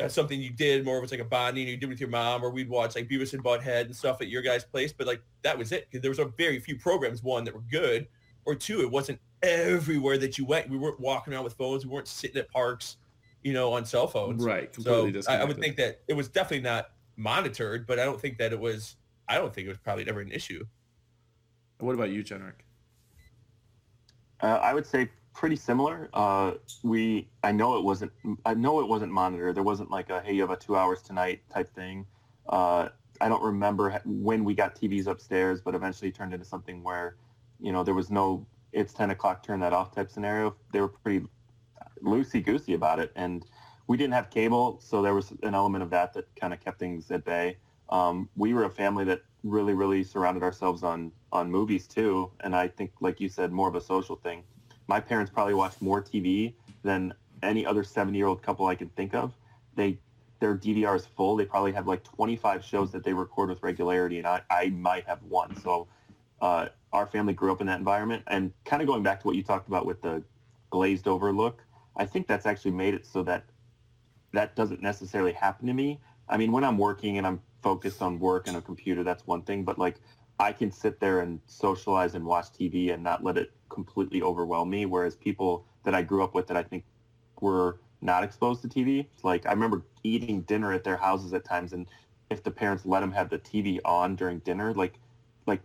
something 0.07 0.39
you 0.39 0.51
did 0.51 0.85
more 0.85 0.97
of 0.97 1.03
it's 1.03 1.11
like 1.11 1.21
a 1.21 1.25
bonding 1.25 1.67
you 1.67 1.77
did 1.77 1.89
with 1.89 1.99
your 1.99 2.09
mom, 2.09 2.43
or 2.43 2.49
we'd 2.49 2.69
watch 2.69 2.95
like 2.95 3.07
Beavis 3.09 3.33
and 3.33 3.43
Butthead 3.43 3.85
and 3.85 3.95
stuff 3.95 4.21
at 4.21 4.27
your 4.27 4.41
guys' 4.41 4.63
place. 4.63 4.93
But 4.93 5.07
like 5.07 5.21
that 5.41 5.57
was 5.57 5.71
it 5.71 5.87
because 5.89 6.01
there 6.01 6.11
was 6.11 6.19
a 6.19 6.25
very 6.37 6.59
few 6.59 6.77
programs. 6.77 7.23
One 7.23 7.43
that 7.45 7.53
were 7.53 7.63
good, 7.71 8.07
or 8.45 8.55
two, 8.55 8.81
it 8.81 8.91
wasn't 8.91 9.19
everywhere 9.43 10.17
that 10.17 10.37
you 10.37 10.45
went. 10.45 10.69
We 10.69 10.77
weren't 10.77 10.99
walking 10.99 11.33
around 11.33 11.43
with 11.43 11.53
phones. 11.53 11.85
We 11.85 11.91
weren't 11.91 12.07
sitting 12.07 12.37
at 12.37 12.49
parks, 12.51 12.97
you 13.43 13.53
know, 13.53 13.73
on 13.73 13.85
cell 13.85 14.07
phones. 14.07 14.43
Right. 14.43 14.73
So 14.75 15.03
Completely 15.03 15.27
I, 15.27 15.41
I 15.41 15.43
would 15.45 15.57
think 15.57 15.75
that 15.77 16.01
it 16.07 16.13
was 16.13 16.27
definitely 16.27 16.63
not 16.63 16.91
monitored, 17.15 17.87
but 17.87 17.99
I 17.99 18.05
don't 18.05 18.19
think 18.21 18.37
that 18.37 18.53
it 18.53 18.59
was. 18.59 18.95
I 19.27 19.35
don't 19.35 19.53
think 19.53 19.65
it 19.65 19.69
was 19.69 19.79
probably 19.79 20.07
ever 20.07 20.21
an 20.21 20.31
issue. 20.31 20.63
What 21.79 21.93
about 21.93 22.09
you, 22.09 22.23
Jennrich? 22.23 22.53
Uh, 24.41 24.59
I 24.61 24.73
would 24.73 24.85
say 24.85 25.09
pretty 25.37 25.55
similar. 25.55 26.09
Uh, 26.13 26.53
we, 26.83 27.29
I 27.43 27.51
know 27.51 27.77
it 27.77 27.83
wasn't, 27.83 28.11
I 28.43 28.55
know 28.55 28.79
it 28.81 28.87
wasn't 28.87 29.11
monitored. 29.11 29.55
There 29.55 29.63
wasn't 29.63 29.91
like 29.91 30.09
a, 30.09 30.19
hey, 30.19 30.33
you 30.33 30.41
have 30.41 30.49
a 30.49 30.57
two 30.57 30.75
hours 30.75 31.03
tonight 31.03 31.41
type 31.53 31.69
thing. 31.75 32.07
Uh, 32.49 32.89
I 33.21 33.29
don't 33.29 33.43
remember 33.43 34.01
when 34.03 34.43
we 34.43 34.55
got 34.55 34.75
TVs 34.75 35.05
upstairs, 35.05 35.61
but 35.61 35.75
eventually 35.75 36.11
turned 36.11 36.33
into 36.33 36.43
something 36.45 36.83
where, 36.83 37.17
you 37.59 37.71
know, 37.71 37.83
there 37.83 37.93
was 37.93 38.09
no, 38.09 38.47
it's 38.73 38.93
10 38.93 39.11
o'clock, 39.11 39.43
turn 39.43 39.59
that 39.59 39.73
off 39.73 39.93
type 39.93 40.09
scenario. 40.09 40.55
They 40.73 40.81
were 40.81 40.87
pretty 40.87 41.27
loosey 42.03 42.43
goosey 42.43 42.73
about 42.73 42.99
it. 42.99 43.11
And 43.15 43.45
we 43.85 43.95
didn't 43.95 44.13
have 44.13 44.31
cable, 44.31 44.79
so 44.81 45.03
there 45.03 45.13
was 45.13 45.31
an 45.43 45.53
element 45.53 45.83
of 45.83 45.91
that 45.91 46.13
that 46.13 46.35
kind 46.35 46.51
of 46.51 46.59
kept 46.59 46.79
things 46.79 47.11
at 47.11 47.23
bay. 47.23 47.57
Um, 47.89 48.27
we 48.35 48.55
were 48.55 48.63
a 48.63 48.71
family 48.71 49.05
that 49.05 49.21
really, 49.43 49.73
really 49.73 50.03
surrounded 50.03 50.41
ourselves 50.41 50.83
on 50.83 51.11
on 51.31 51.51
movies 51.51 51.87
too, 51.87 52.31
and 52.41 52.55
I 52.55 52.67
think, 52.67 52.91
like 53.01 53.19
you 53.19 53.29
said, 53.29 53.51
more 53.51 53.69
of 53.69 53.75
a 53.75 53.81
social 53.81 54.15
thing. 54.15 54.43
My 54.87 54.99
parents 54.99 55.31
probably 55.31 55.53
watch 55.53 55.73
more 55.81 56.01
TV 56.01 56.53
than 56.83 57.13
any 57.43 57.65
other 57.65 57.83
seven-year-old 57.83 58.41
couple 58.41 58.65
I 58.67 58.75
can 58.75 58.89
think 58.89 59.13
of. 59.13 59.33
They 59.75 59.99
their 60.39 60.55
DVR 60.55 60.95
is 60.95 61.05
full. 61.05 61.35
They 61.35 61.45
probably 61.45 61.71
have 61.71 61.87
like 61.87 62.03
25 62.03 62.63
shows 62.63 62.91
that 62.91 63.03
they 63.03 63.13
record 63.13 63.49
with 63.49 63.63
regularity, 63.63 64.19
and 64.19 64.27
I, 64.27 64.41
I 64.49 64.69
might 64.69 65.05
have 65.07 65.21
one. 65.23 65.55
So 65.61 65.87
uh, 66.41 66.67
our 66.93 67.07
family 67.07 67.33
grew 67.33 67.51
up 67.51 67.61
in 67.61 67.67
that 67.67 67.79
environment, 67.79 68.23
and 68.27 68.53
kind 68.65 68.81
of 68.81 68.87
going 68.87 69.03
back 69.03 69.21
to 69.21 69.27
what 69.27 69.35
you 69.35 69.43
talked 69.43 69.67
about 69.67 69.85
with 69.85 70.01
the 70.01 70.23
glazed 70.69 71.07
over 71.07 71.31
look, 71.31 71.63
I 71.95 72.05
think 72.05 72.27
that's 72.27 72.45
actually 72.45 72.71
made 72.71 72.93
it 72.93 73.05
so 73.05 73.23
that 73.23 73.45
that 74.33 74.55
doesn't 74.55 74.81
necessarily 74.81 75.33
happen 75.33 75.67
to 75.67 75.73
me. 75.73 75.99
I 76.29 76.37
mean, 76.37 76.51
when 76.51 76.63
I'm 76.63 76.77
working 76.77 77.17
and 77.17 77.25
I'm 77.25 77.41
focused 77.63 78.01
on 78.01 78.19
work 78.19 78.47
and 78.47 78.57
a 78.57 78.61
computer, 78.61 79.03
that's 79.03 79.25
one 79.25 79.41
thing. 79.41 79.63
But 79.63 79.79
like, 79.79 79.95
I 80.39 80.51
can 80.51 80.71
sit 80.71 80.99
there 80.99 81.21
and 81.21 81.39
socialize 81.47 82.13
and 82.13 82.25
watch 82.25 82.47
TV 82.47 82.93
and 82.93 83.03
not 83.03 83.23
let 83.23 83.37
it 83.37 83.51
completely 83.69 84.21
overwhelm 84.21 84.69
me. 84.69 84.85
Whereas 84.85 85.15
people 85.15 85.65
that 85.83 85.93
I 85.95 86.01
grew 86.01 86.23
up 86.23 86.33
with 86.33 86.47
that 86.47 86.57
I 86.57 86.63
think 86.63 86.83
were 87.41 87.79
not 88.01 88.23
exposed 88.23 88.61
to 88.63 88.67
TV, 88.67 89.07
like 89.23 89.45
I 89.45 89.51
remember 89.51 89.83
eating 90.03 90.41
dinner 90.41 90.71
at 90.73 90.83
their 90.83 90.97
houses 90.97 91.33
at 91.33 91.43
times, 91.43 91.73
and 91.73 91.87
if 92.29 92.43
the 92.43 92.51
parents 92.51 92.85
let 92.85 92.99
them 92.99 93.11
have 93.11 93.29
the 93.29 93.39
TV 93.39 93.79
on 93.85 94.15
during 94.15 94.39
dinner, 94.39 94.73
like 94.73 94.93
like 95.45 95.61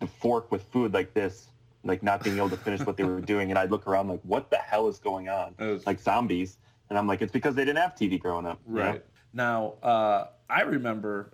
a 0.00 0.06
fork 0.06 0.50
with 0.52 0.62
food 0.64 0.92
like 0.94 1.14
this, 1.14 1.48
like 1.84 2.02
not 2.02 2.22
being 2.22 2.36
able 2.36 2.50
to 2.50 2.56
finish 2.56 2.80
what 2.80 2.96
they 2.96 3.04
were 3.04 3.20
doing, 3.34 3.50
and 3.50 3.58
I'd 3.58 3.70
look 3.70 3.86
around 3.86 4.08
like, 4.08 4.20
what 4.22 4.50
the 4.50 4.56
hell 4.56 4.88
is 4.88 4.98
going 4.98 5.28
on? 5.28 5.54
Was- 5.58 5.86
Like 5.86 6.00
zombies. 6.00 6.58
And 6.90 6.98
I'm 6.98 7.06
like, 7.06 7.20
it's 7.20 7.32
because 7.32 7.54
they 7.54 7.66
didn't 7.66 7.82
have 7.82 7.94
TV 7.94 8.18
growing 8.18 8.46
up. 8.46 8.60
you 8.66 8.74
know? 8.76 8.80
Right. 8.82 9.04
Now, 9.34 9.74
uh, 9.82 10.28
I 10.48 10.62
remember 10.62 11.30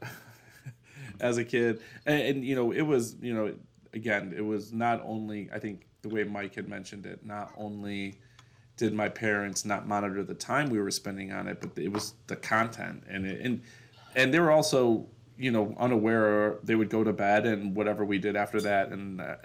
as 1.20 1.38
a 1.38 1.44
kid, 1.44 1.80
and, 2.06 2.20
and, 2.20 2.44
you 2.44 2.56
know, 2.56 2.72
it 2.72 2.82
was, 2.82 3.14
you 3.20 3.32
know, 3.32 3.54
again, 3.94 4.35
it 4.37 4.42
was 4.42 4.72
not 4.72 5.02
only, 5.04 5.48
I 5.52 5.59
think 5.59 5.87
the 6.02 6.09
way 6.09 6.24
Mike 6.24 6.54
had 6.54 6.68
mentioned 6.68 7.07
it, 7.07 7.24
not 7.24 7.52
only 7.57 8.18
did 8.76 8.92
my 8.92 9.09
parents 9.09 9.64
not 9.64 9.87
monitor 9.87 10.22
the 10.22 10.35
time 10.35 10.68
we 10.68 10.80
were 10.80 10.90
spending 10.90 11.33
on 11.33 11.46
it, 11.46 11.61
but 11.61 11.70
it 11.80 11.92
was 11.92 12.14
the 12.26 12.37
content 12.37 13.04
and 13.09 13.26
it, 13.26 13.40
and 13.40 13.62
and 14.16 14.33
they 14.33 14.38
were 14.38 14.52
also, 14.52 15.07
you 15.37 15.50
know, 15.50 15.74
unaware. 15.78 16.59
They 16.62 16.74
would 16.74 16.88
go 16.88 17.02
to 17.02 17.12
bed 17.12 17.46
and 17.46 17.74
whatever 17.74 18.04
we 18.04 18.18
did 18.18 18.37
after 18.37 18.61
that, 18.61 18.90
and 18.90 19.20
uh, 19.20 19.37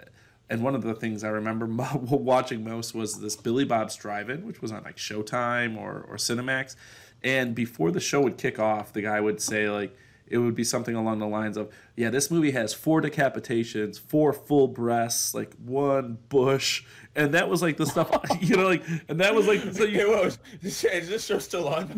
and 0.48 0.62
one 0.62 0.74
of 0.74 0.82
the 0.82 0.94
things 0.94 1.24
I 1.24 1.28
remember 1.28 1.66
watching 1.94 2.64
most 2.64 2.94
was 2.94 3.20
this 3.20 3.36
Billy 3.36 3.64
Bob's 3.64 3.96
Drive-In, 3.96 4.46
which 4.46 4.62
was 4.62 4.72
on 4.72 4.82
like 4.84 4.96
Showtime 4.96 5.76
or 5.76 6.04
or 6.08 6.16
Cinemax. 6.16 6.76
And 7.22 7.54
before 7.54 7.90
the 7.90 8.00
show 8.00 8.20
would 8.22 8.38
kick 8.38 8.58
off, 8.58 8.92
the 8.92 9.02
guy 9.02 9.20
would 9.20 9.40
say 9.40 9.68
like 9.68 9.96
it 10.30 10.38
would 10.38 10.54
be 10.54 10.64
something 10.64 10.94
along 10.94 11.18
the 11.18 11.26
lines 11.26 11.56
of, 11.56 11.68
"Yeah, 11.96 12.10
this 12.10 12.30
movie 12.30 12.52
has 12.52 12.72
four 12.72 13.02
decapitations, 13.02 13.98
four 13.98 14.32
full 14.32 14.68
breasts, 14.68 15.34
like 15.34 15.54
one 15.56 16.18
bush." 16.28 16.84
And 17.16 17.34
that 17.34 17.48
was 17.48 17.60
like 17.60 17.76
the 17.76 17.86
stuff, 17.86 18.08
you 18.40 18.56
know, 18.56 18.68
like, 18.68 18.84
and 19.08 19.18
that 19.20 19.34
was 19.34 19.48
like, 19.48 19.60
so 19.74 19.84
Hey, 19.84 19.98
you, 20.00 20.10
what 20.10 20.24
was, 20.24 20.38
is 20.62 20.80
this 20.80 21.24
show 21.26 21.38
still 21.38 21.68
on 21.68 21.92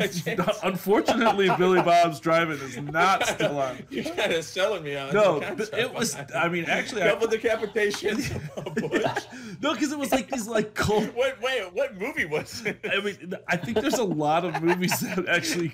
unfortunately, 0.63 1.51
Billy 1.59 1.83
Bob's 1.83 2.19
Drive-In 2.19 2.57
is 2.61 2.79
not 2.81 3.27
still 3.27 3.59
on. 3.59 3.79
You're 3.91 4.05
kind 4.05 4.33
of 4.33 4.45
selling 4.45 4.85
me 4.85 4.97
on 4.97 5.13
No, 5.13 5.41
the 5.41 5.41
th- 5.41 5.57
concept. 5.59 5.79
it 5.79 5.95
was. 5.95 6.17
I 6.35 6.49
mean, 6.49 6.65
actually, 6.65 7.03
I, 7.03 7.09
double 7.09 7.27
decapitation. 7.27 8.23
no, 9.61 9.75
because 9.75 9.93
it 9.93 9.99
was 9.99 10.13
like 10.13 10.31
these 10.31 10.49
like 10.49 10.75
cult. 10.75 11.15
What? 11.15 11.41
Wait, 11.43 11.73
what 11.73 11.99
movie 11.99 12.25
was 12.25 12.65
it? 12.65 12.79
I 12.91 13.01
mean, 13.01 13.35
I 13.49 13.57
think 13.57 13.81
there's 13.81 13.99
a 13.99 14.05
lot 14.05 14.45
of 14.45 14.63
movies 14.63 14.99
that 15.01 15.27
actually 15.29 15.73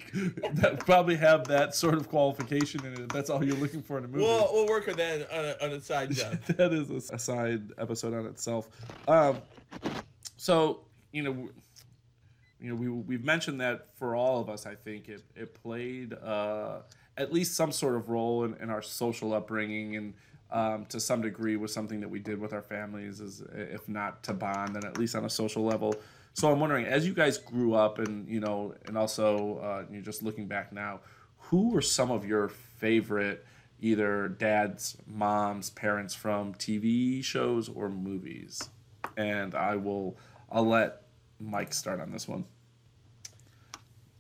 that 0.55 0.81
probably 0.81 1.17
have 1.17 1.47
that 1.49 1.75
sort 1.75 1.95
of 1.95 2.09
qualification 2.09 2.85
in 2.85 2.95
it. 2.95 3.09
That's 3.13 3.31
all 3.31 3.45
you're 3.45 3.57
looking 3.57 3.83
for 3.83 3.99
in 3.99 4.05
a 4.05 4.09
movie. 4.09 4.25
We'll 4.25 4.49
we'll 4.53 4.67
work 4.69 4.89
on 4.89 4.97
that 4.97 5.31
on 5.33 5.45
a, 5.45 5.65
on 5.65 5.71
a 5.79 5.81
side 5.81 6.11
job. 6.11 6.41
that 6.49 6.73
is 6.73 6.91
a, 7.11 7.15
a 7.15 7.19
side 7.19 7.63
episode 7.79 8.15
on 8.15 8.27
itself. 8.27 8.69
Um, 9.07 9.38
so 10.37 10.81
you 11.13 11.23
know, 11.23 11.49
you 12.61 12.71
know, 12.71 12.75
we 12.75 12.89
we've 12.89 13.25
mentioned 13.25 13.61
that 13.61 13.89
for 13.97 14.15
all 14.15 14.41
of 14.41 14.49
us, 14.49 14.67
I 14.67 14.75
think 14.75 15.09
it 15.09 15.23
it 15.35 15.55
played 15.63 16.15
uh, 16.15 16.81
at 17.17 17.33
least 17.33 17.55
some 17.55 17.73
sort 17.73 17.97
of 17.97 18.09
role 18.09 18.45
in, 18.45 18.55
in 18.55 18.71
our 18.71 18.83
social 18.83 19.33
upbringing 19.33 19.97
and. 19.97 20.15
Um, 20.51 20.87
to 20.87 20.99
some 20.99 21.21
degree, 21.21 21.59
was 21.59 21.75
something 21.75 22.01
that 22.01 22.09
we 22.09 22.21
did 22.21 22.41
with 22.41 22.55
our 22.55 22.63
families, 22.63 23.21
is 23.21 23.43
if 23.53 23.87
not 23.87 24.23
to 24.23 24.33
bond, 24.33 24.75
then 24.75 24.87
at 24.87 24.97
least 24.97 25.15
on 25.15 25.27
a 25.27 25.29
social 25.29 25.63
level. 25.63 25.95
So 26.33 26.53
I'm 26.53 26.59
wondering, 26.59 26.87
as 26.87 27.07
you 27.07 27.13
guys 27.13 27.37
grew 27.37 27.75
up, 27.75 27.99
and 27.99 28.27
you 28.27 28.41
know, 28.41 28.73
and 28.87 28.97
also 28.97 29.59
uh, 29.59 29.85
you're 29.93 30.01
just 30.01 30.23
looking 30.23 30.47
back 30.47 30.73
now, 30.73 31.01
who 31.37 31.71
were 31.71 31.83
some 31.83 32.11
of 32.11 32.25
your 32.25 32.49
favorite 32.49 33.45
either 33.81 34.29
dads, 34.29 34.97
moms, 35.07 35.71
parents 35.71 36.15
from 36.15 36.55
TV 36.55 37.23
shows 37.25 37.69
or 37.69 37.89
movies? 37.89 38.71
And 39.19 39.55
I 39.55 39.77
will, 39.77 40.17
I'll 40.51 40.65
let 40.67 41.03
Mike 41.41 41.75
start 41.75 42.01
on 42.01 42.11
this 42.11 42.27
one. 42.27 42.45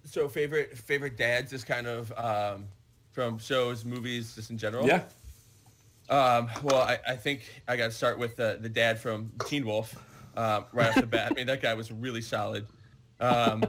So 0.04 0.28
favorite 0.28 0.76
favorite 0.76 1.16
dads 1.16 1.52
is 1.52 1.64
kind 1.64 1.86
of 1.86 2.12
um, 2.16 2.64
from 3.12 3.38
shows, 3.38 3.84
movies, 3.84 4.34
just 4.34 4.50
in 4.50 4.58
general. 4.58 4.86
Yeah, 4.86 5.02
Um, 6.08 6.48
well, 6.62 6.82
I, 6.82 6.98
I 7.06 7.14
think 7.16 7.42
I 7.68 7.76
got 7.76 7.86
to 7.86 7.90
start 7.92 8.18
with 8.18 8.36
the, 8.36 8.58
the 8.60 8.68
dad 8.68 8.98
from 8.98 9.30
Teen 9.46 9.66
Wolf 9.66 9.94
um, 10.36 10.64
right 10.72 10.88
off 10.88 10.94
the 10.96 11.06
bat. 11.06 11.30
I 11.30 11.34
mean, 11.34 11.46
that 11.46 11.60
guy 11.62 11.74
was 11.74 11.92
really 11.92 12.22
solid. 12.22 12.66
Um, 13.20 13.64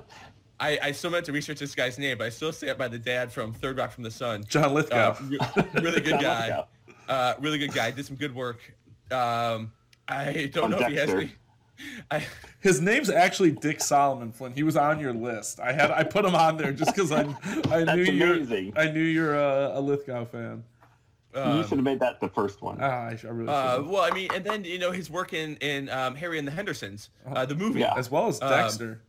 I, 0.61 0.79
I 0.81 0.91
still 0.91 1.09
meant 1.11 1.25
to 1.25 1.31
research 1.31 1.59
this 1.59 1.75
guy's 1.75 1.97
name, 1.99 2.17
but 2.17 2.27
I 2.27 2.29
still 2.29 2.51
say 2.51 2.67
it 2.69 2.77
by 2.77 2.87
the 2.87 2.99
dad 2.99 3.31
from 3.31 3.53
Third 3.53 3.77
Rock 3.77 3.91
from 3.91 4.03
the 4.03 4.11
Sun. 4.11 4.43
John 4.47 4.65
Uh, 4.65 4.69
Lithgow. 4.69 5.15
re- 5.23 5.39
really 5.81 6.01
good 6.01 6.19
guy. 6.21 6.63
Uh, 7.07 7.33
really 7.39 7.57
good 7.57 7.73
guy. 7.73 7.91
Did 7.91 8.05
some 8.05 8.15
good 8.15 8.33
work. 8.35 8.59
Um, 9.11 9.71
I 10.09 10.49
don't 10.51 10.65
On 10.65 10.71
know 10.71 10.79
if 10.79 10.87
he 10.87 10.95
has 10.95 11.09
any. 11.09 11.31
I, 12.11 12.25
His 12.59 12.81
name's 12.81 13.09
actually 13.09 13.51
Dick 13.51 13.79
Solomon 13.79 14.31
Flynn. 14.33 14.51
He 14.53 14.63
was 14.63 14.75
on 14.75 14.99
your 14.99 15.13
list. 15.13 15.59
I 15.61 15.71
had 15.71 15.91
I 15.91 16.03
put 16.03 16.25
him 16.25 16.35
on 16.35 16.57
there 16.57 16.73
just 16.73 16.93
because 16.93 17.11
I 17.11 17.21
I 17.71 17.95
knew 17.95 18.03
you're 18.03 18.33
amazing. 18.35 18.73
I 18.75 18.89
knew 18.91 19.03
you're 19.03 19.35
a, 19.35 19.71
a 19.75 19.79
Lithgow 19.81 20.25
fan. 20.25 20.63
you 21.33 21.61
should 21.63 21.77
have 21.77 21.83
made 21.83 21.99
that 22.01 22.19
the 22.19 22.27
first 22.27 22.61
one. 22.61 22.79
Ah, 22.81 23.05
I, 23.07 23.15
sh- 23.15 23.23
I 23.25 23.29
really 23.29 23.49
uh, 23.49 23.77
should. 23.77 23.87
well, 23.87 24.01
I 24.01 24.11
mean, 24.11 24.29
and 24.35 24.43
then 24.43 24.65
you 24.65 24.77
know 24.79 24.91
his 24.91 25.09
work 25.09 25.31
in 25.33 25.55
in 25.57 25.87
um, 25.89 26.15
Harry 26.15 26.37
and 26.37 26.45
the 26.47 26.51
Hendersons, 26.51 27.11
uh, 27.25 27.45
the 27.45 27.55
movie, 27.55 27.79
Yeah. 27.81 27.93
as 27.95 28.11
well 28.11 28.27
as 28.27 28.41
um, 28.41 28.49
Dexter. 28.49 29.01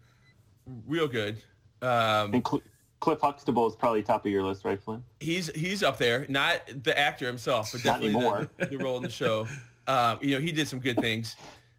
real 0.87 1.09
good. 1.09 1.39
Um, 1.83 2.35
and 2.35 2.47
Cl- 2.47 2.63
Cliff 3.01 3.19
Huxtable 3.21 3.67
is 3.67 3.75
probably 3.75 4.03
top 4.03 4.27
of 4.27 4.31
your 4.31 4.45
list, 4.45 4.65
right, 4.65 4.81
Flynn? 4.81 5.03
he's 5.19 5.51
he's 5.57 5.83
up 5.83 5.97
there, 5.99 6.27
not 6.29 6.61
the 6.85 6.97
actor 6.97 7.27
himself, 7.27 7.73
but 7.73 7.83
definitely 7.83 8.11
anymore. 8.15 8.49
the, 8.59 8.67
the 8.67 8.77
role 8.79 8.97
in 8.99 9.03
the 9.03 9.09
show. 9.11 9.49
Um, 9.87 10.19
you 10.21 10.35
know, 10.35 10.40
he 10.40 10.53
did 10.53 10.69
some 10.69 10.79
good 10.79 10.99
things. 11.01 11.37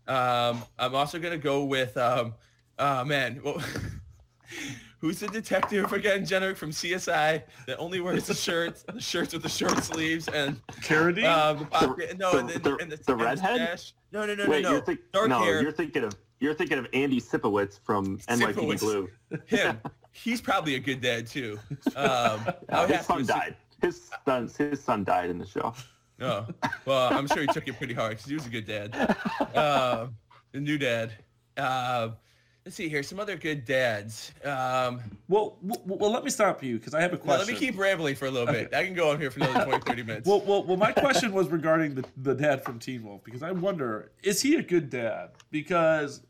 Um, 0.08 0.64
I'm 0.80 0.96
also 0.96 1.20
gonna 1.20 1.38
go 1.38 1.64
with 1.66 1.96
um, 1.98 2.34
oh 2.80 3.04
man, 3.06 3.40
well, 3.44 3.62
Who's 5.00 5.20
the 5.20 5.28
detective 5.30 5.92
again, 5.94 6.26
Jenner 6.26 6.54
from 6.54 6.70
CSI 6.70 7.42
that 7.66 7.78
only 7.80 8.02
wears 8.02 8.28
the 8.28 8.34
shirts, 8.48 8.84
the 8.84 9.00
shirts 9.02 9.34
with 9.34 9.42
the 9.42 9.50
short 9.50 9.84
sleeves 9.84 10.28
and 10.28 10.62
Carradine? 10.82 11.26
um, 11.26 11.58
the 11.60 11.66
pocket, 11.66 12.20
no, 12.20 12.32
the- 12.34 12.38
and 12.40 12.50
the, 12.50 12.60
the- 12.60 12.76
and 12.78 12.92
the, 12.92 12.98
the 12.98 13.16
redhead? 13.16 13.80
stash. 13.80 13.94
No, 14.12 14.26
no, 14.28 14.36
no, 14.36 14.48
Wait, 14.48 14.62
no, 14.62 14.70
no. 14.70 14.76
you're 14.76 14.86
think- 14.86 15.00
Dark 15.12 15.30
no, 15.30 15.40
hair. 15.40 15.62
you're 15.62 15.72
thinking 15.72 16.04
of 16.04 16.16
you're 16.40 16.54
thinking 16.54 16.78
of 16.78 16.88
Andy 16.94 17.20
Sipowicz 17.22 17.80
from 17.84 18.18
NYPD 18.20 18.54
Sipowicz. 18.54 18.80
Blue. 18.80 19.10
Him. 19.46 19.80
He's 20.12 20.42
probably 20.42 20.76
a 20.76 20.80
good 20.80 21.02
dad 21.02 21.26
too. 21.26 21.58
Um, 21.96 22.46
Uh, 22.70 22.86
his 22.88 23.06
son 23.06 23.26
died. 23.26 23.56
His 23.82 24.12
son, 24.26 24.50
his 24.58 24.84
son 24.84 25.04
died 25.04 25.30
in 25.32 25.38
the 25.40 25.46
show. 25.48 25.74
Oh, 26.22 26.46
well, 26.86 27.12
I'm 27.14 27.28
sure 27.28 27.42
he 27.42 27.48
took 27.48 27.68
it 27.68 27.78
pretty 27.78 27.94
hard 27.94 28.12
because 28.12 28.26
he 28.26 28.36
was 28.36 28.46
a 28.46 28.50
good 28.50 28.66
dad. 28.68 28.96
Um, 29.56 30.16
the 30.52 30.60
new 30.60 30.78
dad. 30.78 31.12
Um, 31.58 32.16
let's 32.66 32.76
see 32.76 32.88
here. 32.90 33.04
Some 33.04 33.20
other 33.20 33.36
good 33.36 33.66
dads. 33.66 34.32
Um, 34.44 35.02
well, 35.28 35.58
well, 35.62 35.82
well, 35.86 36.12
let 36.12 36.24
me 36.24 36.30
stop 36.30 36.64
you 36.64 36.78
because 36.78 36.94
I 36.94 37.02
have 37.02 37.14
a 37.14 37.18
question. 37.18 37.40
let 37.46 37.48
me 37.48 37.60
keep 37.60 37.78
rambling 37.78 38.16
for 38.16 38.26
a 38.28 38.32
little 38.32 38.54
bit. 38.54 38.74
I 38.74 38.86
can 38.86 38.94
go 38.94 39.12
on 39.12 39.20
here 39.20 39.32
for 39.32 39.40
another 39.40 39.66
20, 39.66 39.80
30 39.86 40.04
minutes. 40.04 40.28
Well, 40.28 40.42
well, 40.42 40.64
well, 40.64 40.78
my 40.78 40.92
question 40.92 41.34
was 41.34 41.48
regarding 41.50 41.96
the, 41.96 42.06
the 42.18 42.36
dad 42.36 42.64
from 42.64 42.80
Teen 42.80 43.04
Wolf 43.04 43.24
because 43.24 43.44
I 43.44 43.52
wonder 43.52 44.12
is 44.24 44.42
he 44.42 44.56
a 44.56 44.62
good 44.64 44.90
dad? 44.90 45.32
Because 45.50 46.22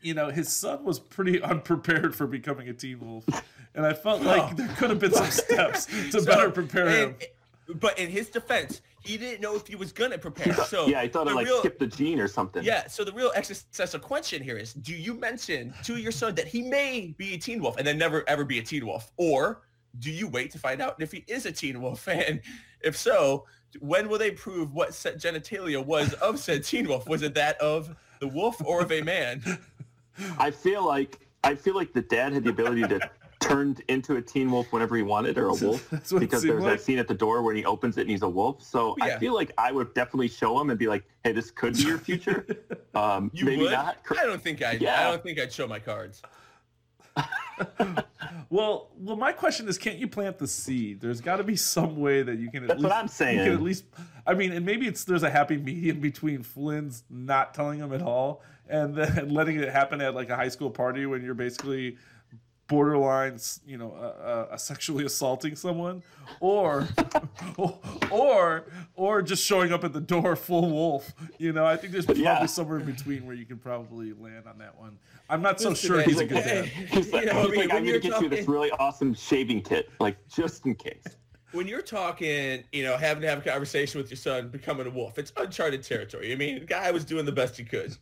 you 0.00 0.14
know 0.14 0.30
his 0.30 0.50
son 0.52 0.84
was 0.84 0.98
pretty 0.98 1.40
unprepared 1.42 2.14
for 2.16 2.26
becoming 2.26 2.68
a 2.68 2.72
Teen 2.72 2.98
Wolf, 3.00 3.24
and 3.74 3.84
I 3.86 3.92
felt 3.92 4.22
like 4.22 4.56
there 4.56 4.68
could 4.76 4.90
have 4.90 4.98
been 4.98 5.12
some 5.12 5.30
steps 5.30 5.86
to 6.12 6.12
So, 6.12 6.24
better 6.24 6.50
prepare 6.50 6.88
him. 6.88 7.16
But 7.74 7.98
in 7.98 8.10
his 8.10 8.28
defense, 8.28 8.82
he 9.02 9.16
didn't 9.16 9.40
know 9.40 9.56
if 9.56 9.66
he 9.66 9.74
was 9.76 9.92
gonna 9.92 10.18
prepare. 10.18 10.54
So 10.54 10.86
yeah, 10.86 11.00
I 11.00 11.08
thought 11.08 11.28
I 11.28 11.32
like 11.32 11.46
real- 11.46 11.58
skipped 11.60 11.80
the 11.80 11.86
gene 11.86 12.20
or 12.20 12.28
something. 12.28 12.62
Yeah, 12.62 12.86
so 12.86 13.04
the 13.04 13.12
real 13.12 13.32
existential 13.34 14.00
question 14.00 14.42
here 14.42 14.56
is, 14.56 14.72
do 14.74 14.94
you 14.94 15.14
mention 15.14 15.74
to 15.84 15.96
your 15.96 16.12
son 16.12 16.34
that 16.36 16.46
he 16.46 16.62
may 16.62 17.14
be 17.16 17.34
a 17.34 17.38
teen 17.38 17.60
wolf 17.62 17.76
and 17.78 17.86
then 17.86 17.98
never 17.98 18.24
ever 18.28 18.44
be 18.44 18.58
a 18.58 18.62
teen 18.62 18.86
wolf? 18.86 19.10
Or 19.16 19.62
do 19.98 20.10
you 20.10 20.28
wait 20.28 20.50
to 20.52 20.58
find 20.58 20.80
out 20.80 21.00
if 21.00 21.12
he 21.12 21.24
is 21.26 21.46
a 21.46 21.52
teen 21.52 21.80
wolf? 21.80 22.06
And 22.08 22.40
if 22.82 22.96
so, 22.96 23.46
when 23.80 24.08
will 24.08 24.18
they 24.18 24.32
prove 24.32 24.72
what 24.72 24.94
set 24.94 25.18
genitalia 25.18 25.84
was 25.84 26.12
of 26.14 26.38
said 26.38 26.64
teen 26.64 26.88
wolf? 26.88 27.08
Was 27.08 27.22
it 27.22 27.34
that 27.34 27.60
of 27.60 27.94
the 28.20 28.28
wolf 28.28 28.60
or 28.64 28.82
of 28.82 28.92
a 28.92 29.02
man? 29.02 29.42
I 30.38 30.50
feel 30.50 30.84
like 30.86 31.26
I 31.44 31.54
feel 31.54 31.74
like 31.74 31.92
the 31.92 32.02
dad 32.02 32.32
had 32.32 32.44
the 32.44 32.50
ability 32.50 32.82
to 32.82 33.10
turn 33.52 33.76
into 33.88 34.16
a 34.16 34.22
teen 34.22 34.50
wolf 34.50 34.72
whenever 34.72 34.96
he 34.96 35.02
wanted 35.02 35.38
or 35.38 35.46
a 35.48 35.54
wolf 35.62 35.88
That's 35.90 36.12
what 36.12 36.20
because 36.20 36.42
there's 36.42 36.62
like. 36.62 36.78
that 36.78 36.84
scene 36.84 36.98
at 36.98 37.08
the 37.08 37.14
door 37.14 37.42
where 37.42 37.54
he 37.54 37.64
opens 37.64 37.96
it 37.98 38.02
and 38.02 38.10
he's 38.10 38.22
a 38.22 38.28
wolf. 38.28 38.62
So 38.62 38.94
Yeah. 38.98 39.04
I 39.06 39.18
feel 39.18 39.34
like 39.34 39.52
I 39.58 39.72
would 39.72 39.92
definitely 39.94 40.28
show 40.28 40.58
him 40.60 40.70
and 40.70 40.78
be 40.78 40.88
like, 40.88 41.04
"Hey, 41.24 41.32
this 41.32 41.50
could 41.50 41.74
be 41.74 41.82
your 41.82 41.98
future." 42.08 42.44
Um, 42.94 43.30
You 43.34 43.44
maybe 43.44 43.62
would? 43.62 43.72
not. 43.72 43.98
I 44.18 44.24
don't 44.26 44.42
think 44.42 44.62
I'd. 44.62 44.84
I 44.84 45.10
don't 45.10 45.22
think 45.22 45.38
I'd 45.38 45.52
show 45.52 45.66
my 45.66 45.78
cards. 45.78 46.22
Well, 48.50 48.90
well, 48.98 49.16
my 49.16 49.32
question 49.32 49.66
is, 49.66 49.78
can't 49.78 49.96
you 49.98 50.06
plant 50.06 50.38
the 50.38 50.46
seed? 50.46 51.00
There's 51.00 51.22
got 51.22 51.36
to 51.36 51.44
be 51.44 51.56
some 51.56 51.96
way 51.96 52.22
that 52.22 52.38
you 52.38 52.50
can. 52.50 52.64
At 52.64 52.68
That's 52.68 52.80
least, 52.80 52.90
what 52.90 52.98
I'm 52.98 53.08
saying. 53.08 53.38
You 53.38 53.44
can 53.44 53.52
at 53.54 53.62
least, 53.62 53.84
I 54.26 54.34
mean, 54.34 54.52
and 54.52 54.66
maybe 54.66 54.86
it's 54.86 55.04
there's 55.04 55.22
a 55.22 55.30
happy 55.30 55.56
medium 55.56 56.00
between 56.00 56.42
Flynn's 56.42 57.02
not 57.08 57.54
telling 57.54 57.78
him 57.78 57.94
at 57.94 58.02
all 58.02 58.42
and 58.68 58.94
then 58.94 59.30
letting 59.30 59.58
it 59.58 59.70
happen 59.70 60.02
at 60.02 60.14
like 60.14 60.28
a 60.28 60.36
high 60.36 60.48
school 60.48 60.68
party 60.70 61.06
when 61.06 61.24
you're 61.24 61.32
basically 61.34 61.96
borderline, 62.72 63.38
you 63.66 63.76
know, 63.76 63.92
uh, 63.92 64.48
uh, 64.52 64.56
sexually 64.56 65.04
assaulting 65.04 65.54
someone, 65.54 66.02
or, 66.40 66.88
or, 68.10 68.64
or 68.94 69.22
just 69.22 69.44
showing 69.44 69.72
up 69.72 69.84
at 69.84 69.92
the 69.92 70.00
door 70.00 70.34
full 70.36 70.70
wolf. 70.70 71.12
You 71.38 71.52
know, 71.52 71.64
I 71.66 71.76
think 71.76 71.92
there's 71.92 72.06
probably 72.06 72.24
Yeah. 72.24 72.46
somewhere 72.46 72.78
in 72.80 72.86
between 72.86 73.26
where 73.26 73.34
you 73.36 73.44
can 73.44 73.58
probably 73.58 74.12
land 74.14 74.46
on 74.46 74.58
that 74.58 74.78
one. 74.78 74.98
I'm 75.28 75.42
not 75.42 75.60
so 75.60 75.74
sure 75.74 75.98
man, 75.98 76.06
he's 76.08 76.16
a 76.16 76.20
like, 76.20 76.28
good 76.30 76.42
hey, 76.42 76.62
dad. 76.62 76.66
He's 76.88 77.12
like, 77.12 77.24
you 77.26 77.32
know, 77.32 77.38
I 77.38 77.42
he's 77.42 77.50
mean, 77.50 77.60
like, 77.60 77.68
when 77.68 77.76
I'm 77.78 77.84
you're 77.84 78.00
gonna 78.00 78.12
get 78.14 78.22
you 78.22 78.28
this 78.28 78.38
talking- 78.40 78.54
really 78.54 78.70
awesome 78.72 79.14
shaving 79.14 79.62
kit, 79.62 79.88
like 80.00 80.16
just 80.28 80.64
in 80.66 80.74
case. 80.74 81.04
when 81.52 81.66
you're 81.66 81.82
talking, 81.82 82.64
you 82.72 82.82
know, 82.84 82.96
having 82.96 83.20
to 83.22 83.28
have 83.28 83.38
a 83.38 83.42
conversation 83.50 84.00
with 84.00 84.10
your 84.10 84.16
son, 84.16 84.48
becoming 84.48 84.86
a 84.86 84.90
wolf, 84.90 85.18
it's 85.18 85.32
uncharted 85.36 85.82
territory. 85.82 86.32
I 86.32 86.36
mean, 86.36 86.60
the 86.60 86.64
guy 86.66 86.90
was 86.90 87.04
doing 87.04 87.24
the 87.26 87.32
best 87.32 87.56
he 87.58 87.64
could. 87.64 87.94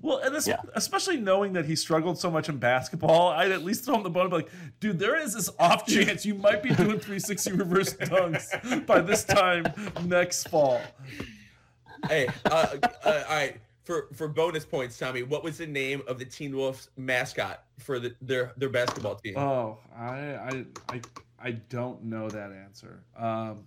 Well, 0.00 0.18
and 0.18 0.34
this, 0.34 0.46
Yeah. 0.46 0.60
especially 0.74 1.16
knowing 1.16 1.54
that 1.54 1.64
he 1.66 1.74
struggled 1.74 2.18
so 2.18 2.30
much 2.30 2.48
in 2.48 2.58
basketball, 2.58 3.28
I'd 3.30 3.50
at 3.50 3.64
least 3.64 3.84
throw 3.84 3.96
him 3.96 4.02
the 4.04 4.10
bone 4.10 4.22
and 4.22 4.30
be 4.30 4.36
like, 4.36 4.50
dude, 4.80 4.98
there 4.98 5.16
is 5.16 5.34
this 5.34 5.50
off 5.58 5.86
chance 5.88 6.24
you 6.24 6.34
might 6.34 6.62
be 6.62 6.68
doing 6.70 7.00
360 7.00 7.52
reverse 7.52 7.94
dunks 7.94 8.86
by 8.86 9.00
this 9.00 9.24
time 9.24 9.64
next 10.04 10.48
fall. 10.48 10.80
Hey, 12.08 12.28
uh, 12.46 12.76
uh, 12.82 12.88
all 13.04 13.12
right. 13.36 13.56
For 13.82 14.08
for 14.12 14.28
bonus 14.28 14.66
points, 14.66 14.98
Tommy, 14.98 15.22
what 15.22 15.42
was 15.42 15.56
the 15.56 15.66
name 15.66 16.02
of 16.06 16.18
the 16.18 16.24
Teen 16.26 16.54
Wolves 16.54 16.90
mascot 16.98 17.64
for 17.78 17.98
the, 17.98 18.14
their 18.20 18.52
their 18.58 18.68
basketball 18.68 19.14
team? 19.14 19.38
Oh, 19.38 19.78
I, 19.96 20.10
I, 20.10 20.64
I, 20.90 21.00
I 21.42 21.50
don't 21.52 22.04
know 22.04 22.28
that 22.28 22.52
answer. 22.52 23.00
Um, 23.16 23.60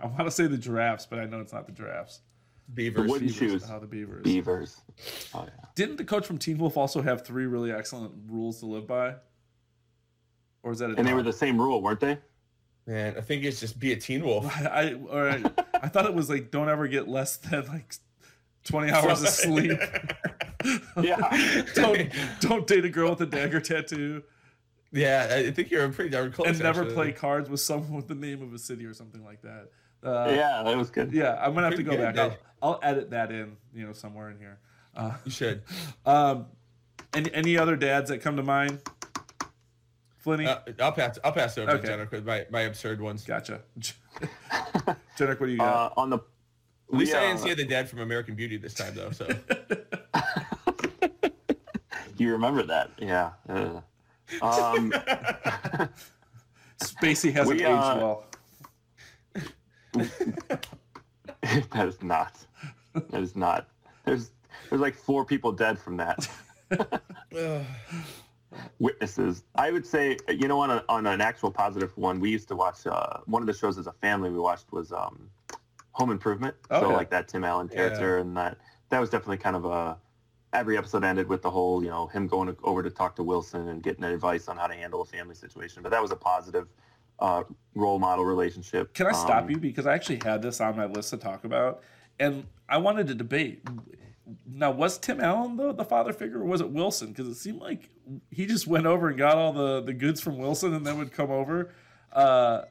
I 0.00 0.04
want 0.06 0.24
to 0.26 0.30
say 0.30 0.46
the 0.48 0.58
giraffes, 0.58 1.06
but 1.06 1.18
I 1.18 1.24
know 1.24 1.40
it's 1.40 1.54
not 1.54 1.64
the 1.64 1.72
giraffes. 1.72 2.20
Beavers. 2.74 3.10
wooden 3.10 3.28
Beavers. 3.28 3.36
shoes. 3.62 3.64
Oh, 3.70 3.78
the 3.78 3.86
beavers. 3.86 4.22
Beavers. 4.24 4.80
Oh 5.34 5.44
yeah. 5.46 5.64
Didn't 5.74 5.96
the 5.96 6.04
coach 6.04 6.26
from 6.26 6.38
Teen 6.38 6.58
Wolf 6.58 6.76
also 6.76 7.02
have 7.02 7.24
three 7.26 7.46
really 7.46 7.70
excellent 7.72 8.12
rules 8.28 8.60
to 8.60 8.66
live 8.66 8.86
by? 8.86 9.14
Or 10.62 10.72
is 10.72 10.78
that 10.78 10.90
a 10.90 10.94
And 10.96 11.06
they 11.06 11.12
were 11.14 11.22
the 11.22 11.32
same 11.32 11.60
rule, 11.60 11.82
weren't 11.82 12.00
they? 12.00 12.18
Man, 12.86 13.14
I 13.16 13.20
think 13.20 13.44
it's 13.44 13.60
just 13.60 13.78
be 13.78 13.92
a 13.92 13.96
Teen 13.96 14.24
Wolf. 14.24 14.46
I 14.66 14.94
or 14.94 15.28
I, 15.28 15.42
I 15.82 15.88
thought 15.88 16.06
it 16.06 16.14
was 16.14 16.28
like 16.30 16.50
don't 16.50 16.68
ever 16.68 16.88
get 16.88 17.08
less 17.08 17.36
than 17.36 17.66
like 17.66 17.94
twenty 18.64 18.90
hours 18.92 19.22
of 19.22 19.28
sleep. 19.28 19.72
Yeah. 21.02 21.64
don't 21.74 22.12
don't 22.40 22.66
date 22.68 22.84
a 22.84 22.88
girl 22.88 23.10
with 23.10 23.20
a 23.22 23.26
dagger 23.26 23.60
tattoo, 23.60 24.22
Yeah, 24.92 25.26
I 25.28 25.50
think 25.50 25.72
you're 25.72 25.84
a 25.84 25.90
pretty 25.90 26.10
darn 26.10 26.30
close. 26.30 26.46
and 26.50 26.60
never 26.60 26.82
actually. 26.82 26.94
play 26.94 27.12
cards 27.12 27.50
with 27.50 27.58
someone 27.58 27.94
with 27.94 28.06
the 28.06 28.14
name 28.14 28.42
of 28.42 28.54
a 28.54 28.58
city 28.60 28.86
or 28.86 28.94
something 28.94 29.24
like 29.24 29.42
that. 29.42 29.70
Uh, 30.04 30.26
yeah, 30.34 30.62
that 30.64 30.76
was 30.76 30.90
good. 30.90 31.12
yeah, 31.12 31.38
I'm 31.40 31.54
gonna 31.54 31.68
have 31.68 31.76
to 31.76 31.82
go 31.82 31.92
good, 31.96 32.14
back. 32.14 32.38
I'll, 32.60 32.72
I'll 32.74 32.80
edit 32.82 33.10
that 33.10 33.30
in, 33.30 33.56
you 33.74 33.86
know, 33.86 33.92
somewhere 33.92 34.30
in 34.30 34.38
here. 34.38 34.58
Uh, 34.96 35.12
You 35.24 35.30
should. 35.30 35.62
um, 36.06 36.46
any 37.14 37.32
any 37.34 37.56
other 37.58 37.76
dads 37.76 38.10
that 38.10 38.18
come 38.20 38.36
to 38.36 38.42
mind? 38.42 38.80
Flinny, 40.24 40.46
Uh, 40.46 40.60
I'll 40.80 40.92
pass. 40.92 41.18
I'll 41.24 41.32
pass 41.32 41.56
it 41.58 41.62
over 41.62 41.72
Okay. 41.72 41.86
to 41.88 42.06
Jennrich 42.06 42.24
my, 42.24 42.46
my 42.50 42.60
absurd 42.62 43.00
ones. 43.00 43.24
gotcha. 43.24 43.60
Jennrich, 43.80 45.40
what 45.40 45.46
do 45.46 45.48
you 45.52 45.58
got? 45.58 45.92
Uh, 45.96 46.00
on 46.00 46.10
the 46.10 46.18
At 46.18 46.24
least 46.98 47.12
we, 47.12 47.18
I 47.18 47.22
didn't 47.22 47.40
uh, 47.40 47.42
see 47.44 47.54
the 47.54 47.64
dad 47.64 47.88
from 47.88 48.00
American 48.00 48.34
Beauty 48.36 48.56
this 48.56 48.74
time, 48.74 48.94
though. 48.94 49.10
So 49.10 49.26
You 52.18 52.32
remember 52.32 52.62
that? 52.64 52.90
Yeah. 52.98 53.30
Uh, 53.48 53.80
um, 54.42 54.92
Spacey 56.80 57.32
hasn't 57.32 57.58
we, 57.58 57.64
aged 57.64 57.72
uh, 57.72 57.96
well. 58.00 58.24
that 61.42 61.88
is 61.88 62.02
not. 62.02 62.36
That 62.94 63.22
is 63.22 63.36
not. 63.36 63.68
There's 64.04 64.30
there's 64.68 64.80
like 64.80 64.94
four 64.94 65.24
people 65.24 65.52
dead 65.52 65.78
from 65.78 65.96
that. 65.98 66.28
Witnesses. 68.78 69.44
I 69.54 69.70
would 69.70 69.86
say, 69.86 70.16
you 70.28 70.48
know, 70.48 70.60
on, 70.60 70.70
a, 70.70 70.84
on 70.88 71.06
an 71.06 71.20
actual 71.20 71.50
positive 71.50 71.96
one, 71.96 72.20
we 72.20 72.30
used 72.30 72.48
to 72.48 72.56
watch 72.56 72.86
uh, 72.86 73.18
one 73.26 73.42
of 73.42 73.46
the 73.46 73.52
shows 73.52 73.78
as 73.78 73.86
a 73.86 73.92
family. 73.92 74.30
We 74.30 74.38
watched 74.38 74.72
was 74.72 74.92
um, 74.92 75.30
Home 75.92 76.10
Improvement. 76.10 76.54
So 76.70 76.90
like 76.90 77.10
that 77.10 77.28
Tim 77.28 77.44
Allen 77.44 77.68
character, 77.68 78.18
and 78.18 78.36
that 78.36 78.58
that 78.90 79.00
was 79.00 79.10
definitely 79.10 79.38
kind 79.38 79.56
of 79.56 79.64
a. 79.64 79.98
Every 80.54 80.76
episode 80.76 81.02
ended 81.02 81.28
with 81.28 81.40
the 81.40 81.50
whole, 81.50 81.82
you 81.82 81.88
know, 81.88 82.08
him 82.08 82.26
going 82.26 82.54
over 82.62 82.82
to 82.82 82.90
talk 82.90 83.16
to 83.16 83.22
Wilson 83.22 83.68
and 83.68 83.82
getting 83.82 84.04
advice 84.04 84.48
on 84.48 84.58
how 84.58 84.66
to 84.66 84.74
handle 84.74 85.00
a 85.00 85.04
family 85.06 85.34
situation. 85.34 85.82
But 85.82 85.92
that 85.92 86.02
was 86.02 86.10
a 86.10 86.16
positive 86.16 86.68
uh, 87.22 87.44
role 87.74 87.98
model 87.98 88.24
relationship. 88.24 88.92
Can 88.94 89.06
I 89.06 89.12
stop 89.12 89.44
Um, 89.44 89.50
you 89.50 89.56
because 89.56 89.86
I 89.86 89.94
actually 89.94 90.20
had 90.24 90.42
this 90.42 90.60
on 90.60 90.76
my 90.76 90.86
list 90.86 91.10
to 91.10 91.16
talk 91.16 91.44
about, 91.44 91.82
and 92.18 92.44
I 92.68 92.78
wanted 92.78 93.06
to 93.06 93.14
debate. 93.14 93.62
Now, 94.46 94.70
was 94.70 94.98
Tim 94.98 95.20
Allen 95.20 95.56
the, 95.56 95.72
the 95.72 95.84
father 95.84 96.12
figure, 96.12 96.40
or 96.40 96.44
was 96.44 96.60
it 96.60 96.70
Wilson? 96.70 97.08
Because 97.08 97.28
it 97.28 97.36
seemed 97.36 97.60
like 97.60 97.88
he 98.30 98.46
just 98.46 98.66
went 98.66 98.86
over 98.86 99.08
and 99.08 99.16
got 99.16 99.36
all 99.36 99.52
the, 99.52 99.80
the 99.82 99.92
goods 99.92 100.20
from 100.20 100.38
Wilson, 100.38 100.74
and 100.74 100.84
then 100.84 100.98
would 100.98 101.12
come 101.12 101.30
over. 101.30 101.72
Uh, 102.12 102.62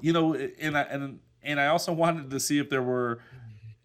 you 0.00 0.12
know, 0.12 0.34
and 0.34 0.78
I 0.78 0.82
and 0.82 1.18
and 1.42 1.60
I 1.60 1.66
also 1.66 1.92
wanted 1.92 2.30
to 2.30 2.38
see 2.40 2.58
if 2.58 2.70
there 2.70 2.82
were 2.82 3.20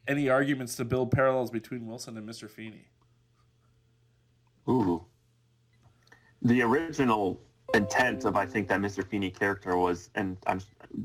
any 0.08 0.30
arguments 0.30 0.76
to 0.76 0.86
build 0.86 1.10
parallels 1.12 1.50
between 1.50 1.88
Wilson 1.88 2.16
and 2.16 2.30
Mr. 2.30 2.50
Feeney. 2.50 2.90
Ooh. 4.70 5.04
The 6.42 6.62
original 6.62 7.42
intent 7.74 8.26
of 8.26 8.36
I 8.36 8.46
think 8.46 8.68
that 8.68 8.80
Mr. 8.80 9.06
Feeney 9.08 9.32
character 9.32 9.78
was, 9.78 10.10
and 10.16 10.38
I'm 10.48 10.62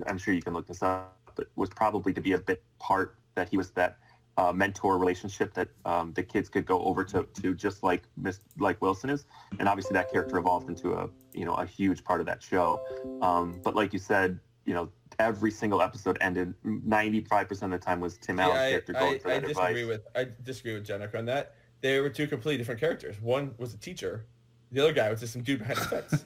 I'm 0.07 0.19
sure 0.19 0.35
you 0.35 0.43
can 0.43 0.55
look 0.55 0.67
this 0.67 0.83
up, 0.83 1.17
but 1.35 1.49
was 1.57 1.71
probably 1.71 2.13
to 2.13 2.21
be 2.21 2.33
a 2.33 2.39
bit 2.39 2.63
part 2.79 3.17
that 3.35 3.49
he 3.49 3.57
was 3.57 3.71
that 3.73 3.99
uh, 4.37 4.53
mentor 4.53 4.99
relationship 4.99 5.53
that 5.55 5.69
um, 5.85 6.13
the 6.15 6.23
kids 6.23 6.49
could 6.49 6.65
go 6.65 6.83
over 6.85 7.05
to, 7.05 7.27
to 7.43 7.55
just 7.55 7.83
like 7.83 8.03
Miss 8.17 8.41
like 8.59 8.81
Wilson 8.81 9.11
is, 9.11 9.27
and 9.59 9.69
obviously 9.69 9.95
that 9.95 10.11
character 10.11 10.39
evolved 10.39 10.69
into 10.69 10.95
a 10.95 11.09
you 11.33 11.45
know 11.45 11.55
a 11.55 11.67
huge 11.67 12.05
part 12.05 12.21
of 12.21 12.27
that 12.27 12.43
show. 12.43 12.81
Um, 13.23 13.61
but 13.63 13.75
like 13.75 13.93
you 13.93 13.99
said, 13.99 14.39
you 14.65 14.75
know 14.75 14.91
every 15.19 15.51
single 15.51 15.83
episode 15.83 16.17
ended 16.23 16.55
95% 16.65 17.63
of 17.63 17.71
the 17.73 17.79
time 17.79 18.01
was 18.01 18.17
Tim 18.17 18.41
Allen's 18.41 18.61
Yeah, 18.61 18.71
character 18.71 18.97
I, 18.97 19.01
going 19.01 19.15
I, 19.15 19.19
for 19.19 19.29
I 19.29 19.35
that 19.35 19.47
disagree 19.49 19.83
advice. 19.83 19.87
with 19.87 20.07
I 20.17 20.29
disagree 20.43 20.75
with 20.75 20.87
Jennrich 20.87 21.15
on 21.15 21.27
that. 21.27 21.55
They 21.83 22.01
were 22.01 22.09
two 22.11 22.27
completely 22.27 22.59
different 22.59 22.81
characters. 22.81 23.21
One 23.21 23.55
was 23.59 23.75
a 23.75 23.79
teacher, 23.79 24.25
The 24.73 24.81
other 24.81 24.93
guy 24.93 25.11
was 25.11 25.21
just 25.21 25.33
some 25.33 25.43
dude 25.43 25.59
behind 25.59 25.79
the 25.79 25.85
fence. 25.85 26.25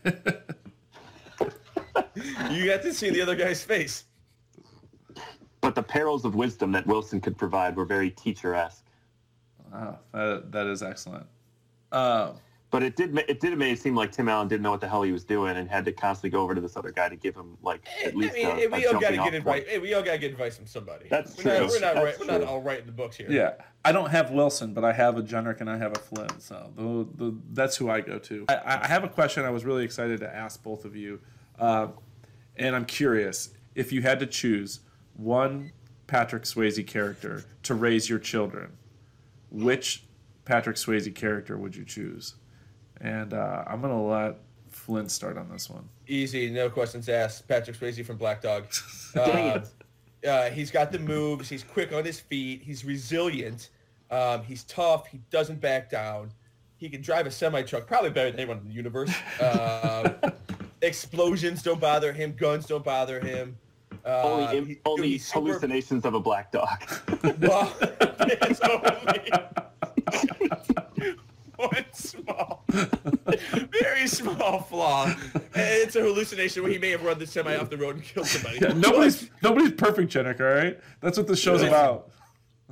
you 2.51 2.66
got 2.66 2.82
to 2.82 2.92
see 2.92 3.11
the 3.11 3.22
other 3.22 3.34
guy's 3.34 3.62
face. 3.64 4.05
But 5.61 5.74
the 5.74 5.82
perils 5.82 6.24
of 6.24 6.34
wisdom 6.34 6.72
that 6.72 6.86
Wilson 6.86 7.20
could 7.20 7.38
provide 7.38 7.74
were 7.76 7.86
very 7.86 8.11
teacher-esque. 8.11 8.84
Wow, 9.72 9.99
that, 10.12 10.53
that 10.53 10.66
is 10.66 10.82
excellent. 10.82 11.26
Uh, 11.90 12.32
But 12.75 12.83
it 12.83 12.97
did 12.97 13.16
it 13.29 13.39
did 13.39 13.57
make 13.57 13.72
it 13.72 13.79
seem 13.81 13.95
like 13.95 14.11
Tim 14.11 14.29
Allen 14.29 14.49
didn't 14.49 14.62
know 14.62 14.72
what 14.72 14.81
the 14.81 14.89
hell 14.89 15.05
he 15.05 15.12
was 15.12 15.22
doing 15.22 15.57
and 15.57 15.70
had 15.70 15.85
to 15.85 15.93
constantly 15.93 16.31
go 16.31 16.43
over 16.43 16.57
to 16.57 16.61
this 16.61 16.77
other 16.77 16.91
guy 16.91 17.09
to 17.09 17.14
give 17.14 17.37
him 17.37 17.57
like 17.62 17.87
eh, 18.03 18.09
at 18.09 18.16
least 18.16 18.35
mean, 18.35 18.47
a, 18.49 18.66
we 18.66 18.85
a 18.85 18.89
all 18.89 18.95
got 18.95 19.11
to 19.11 19.16
jumping 19.16 19.20
off 19.20 19.31
get 19.31 19.45
point. 19.45 19.59
advice. 19.59 19.64
Hey, 19.68 19.79
we 19.79 19.95
all 19.95 20.03
got 20.03 20.07
to 20.07 20.12
eh, 20.14 20.16
get 20.16 20.33
advice 20.33 20.57
from 20.57 20.66
somebody. 20.66 21.07
That's 21.09 21.37
we're 21.37 21.45
Not, 21.45 21.57
true. 21.59 21.66
we're 21.68 21.79
not 21.79 21.95
That's 21.95 22.05
right. 22.05 22.18
We're 22.18 22.39
not 22.41 22.49
all 22.49 22.61
right 22.61 22.81
in 22.81 22.87
the 22.87 22.91
books 22.91 23.16
here. 23.16 23.31
yeah, 23.31 23.53
I 23.85 23.93
don't 23.93 24.11
have 24.11 24.33
Wilson, 24.33 24.75
but 24.75 24.85
I 24.85 24.93
have 24.93 25.16
a 25.16 25.22
Jennrich 25.22 25.61
and 25.61 25.70
I 25.70 25.79
have 25.79 25.93
a 25.93 26.01
Flynn, 26.01 26.41
so 26.41 26.72
the, 26.75 27.07
the, 27.25 27.39
that's 27.53 27.77
who 27.77 27.91
I 27.91 28.01
go 28.01 28.18
to. 28.18 28.45
I, 28.49 28.81
I 28.83 28.89
have 28.89 29.05
a 29.05 29.09
question 29.09 29.45
I 29.45 29.51
was 29.51 29.64
really 29.64 29.85
excited 29.85 30.18
to 30.18 30.35
ask 30.35 30.61
both 30.61 30.85
of 30.85 30.97
you, 30.97 31.20
uh, 31.61 31.87
and 32.57 32.75
I'm 32.75 32.87
curious 32.87 33.51
if 33.77 33.93
you 33.93 34.03
had 34.03 34.18
to 34.18 34.27
choose 34.27 34.81
one 35.14 35.70
Patrick 36.09 36.43
Swayze 36.43 36.85
character 36.85 37.45
to 37.62 37.75
raise 37.77 38.11
your 38.11 38.18
children, 38.18 38.72
which 39.53 40.03
Patrick 40.45 40.75
Swayze 40.75 41.14
character 41.14 41.57
would 41.57 41.77
you 41.77 41.85
choose? 41.85 42.35
And 43.01 43.32
uh, 43.34 43.64
I'm 43.66 43.80
gonna 43.80 44.03
let 44.03 44.36
Flynn 44.70 45.09
start 45.09 45.36
on 45.38 45.49
this 45.51 45.68
one. 45.70 45.88
Easy, 46.07 46.51
no 46.51 46.68
questions 46.70 47.09
asked. 47.09 47.49
Patrick 47.49 47.76
Swayze 47.78 48.05
from 48.05 48.16
Black 48.16 48.42
Dog. 48.42 48.64
Dang 49.14 49.51
Uh, 49.59 49.64
it. 50.22 50.28
uh, 50.28 50.51
he's 50.51 50.70
got 50.70 50.92
the 50.92 50.99
moves. 50.99 51.49
He's 51.49 51.62
quick 51.64 51.92
on 51.92 52.05
his 52.05 52.20
feet. 52.20 52.62
He's 52.62 52.84
resilient. 52.84 53.70
Um, 54.11 54.42
he's 54.42 54.64
tough. 54.64 55.07
He 55.07 55.20
doesn't 55.30 55.61
back 55.61 55.90
down. 55.90 56.30
He 56.76 56.88
can 56.88 57.01
drive 57.01 57.26
a 57.26 57.30
semi 57.30 57.62
truck, 57.62 57.86
probably 57.86 58.11
better 58.11 58.30
than 58.30 58.40
anyone 58.40 58.59
in 58.59 58.68
the 58.68 58.74
universe. 58.74 59.12
Um, 59.40 60.14
explosions 60.82 61.62
don't 61.62 61.80
bother 61.80 62.12
him. 62.12 62.34
Guns 62.36 62.66
don't 62.66 62.84
bother 62.84 63.20
him. 63.20 63.57
Uh, 64.05 64.22
only 64.22 64.59
im- 64.59 64.66
he- 64.66 64.78
only 64.84 65.09
he's 65.12 65.26
super- 65.26 65.40
hallucinations 65.40 66.05
of 66.05 66.12
a 66.14 66.20
black 66.20 66.53
dog. 66.53 66.68
Well, 67.40 67.72
it's 67.80 68.61
only 68.61 69.30
one 71.57 71.84
small, 71.92 72.54
very 73.70 74.07
small 74.07 74.61
flaw. 74.61 75.14
It's 75.55 75.97
a 75.97 76.03
hallucination 76.03 76.62
where 76.62 76.72
he 76.72 76.79
may 76.79 76.91
have 76.91 77.03
run 77.03 77.18
the 77.18 77.27
semi 77.27 77.57
off 77.57 77.70
the 77.70 77.77
road 77.77 77.97
and 77.97 78.05
killed 78.05 78.27
somebody. 78.27 78.59
Yeah, 78.61 78.72
nobody's 78.72 79.31
nobody's 79.43 79.72
perfect, 79.72 80.12
Jennrich. 80.12 80.41
All 80.41 80.47
right, 80.47 80.79
that's 81.01 81.16
what 81.18 81.27
the 81.27 81.37
show's 81.37 81.61
Listen. 81.61 81.68
about. 81.68 82.11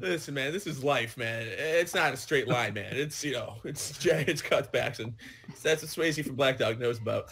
Listen, 0.00 0.34
man, 0.34 0.53
this 0.53 0.66
is 0.66 0.82
life, 0.82 1.16
man. 1.16 1.46
It's 1.46 1.94
not 1.94 2.14
a 2.14 2.16
straight 2.16 2.48
line, 2.48 2.74
man. 2.74 2.92
It's 2.92 3.22
you 3.22 3.32
know, 3.32 3.57
it's 3.64 4.05
it's 4.05 4.42
cutbacks, 4.42 4.98
and 4.98 5.14
that's 5.62 5.82
what 5.82 5.90
Swayze 5.90 6.24
from 6.24 6.34
Black 6.34 6.59
Dog 6.59 6.80
knows 6.80 6.98
about. 6.98 7.28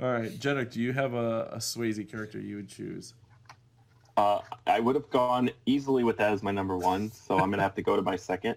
All 0.00 0.12
right, 0.12 0.30
Jennrich, 0.30 0.72
do 0.72 0.80
you 0.80 0.92
have 0.92 1.14
a, 1.14 1.50
a 1.52 1.58
Swayze 1.58 2.08
character 2.10 2.40
you 2.40 2.56
would 2.56 2.68
choose? 2.68 3.14
Uh, 4.16 4.40
I 4.66 4.80
would 4.80 4.94
have 4.94 5.08
gone 5.10 5.50
easily 5.66 6.04
with 6.04 6.16
that 6.18 6.32
as 6.32 6.42
my 6.42 6.50
number 6.50 6.76
one, 6.76 7.10
so 7.10 7.38
I'm 7.38 7.50
gonna 7.50 7.62
have 7.62 7.74
to 7.76 7.82
go 7.82 7.96
to 7.96 8.02
my 8.02 8.16
second, 8.16 8.56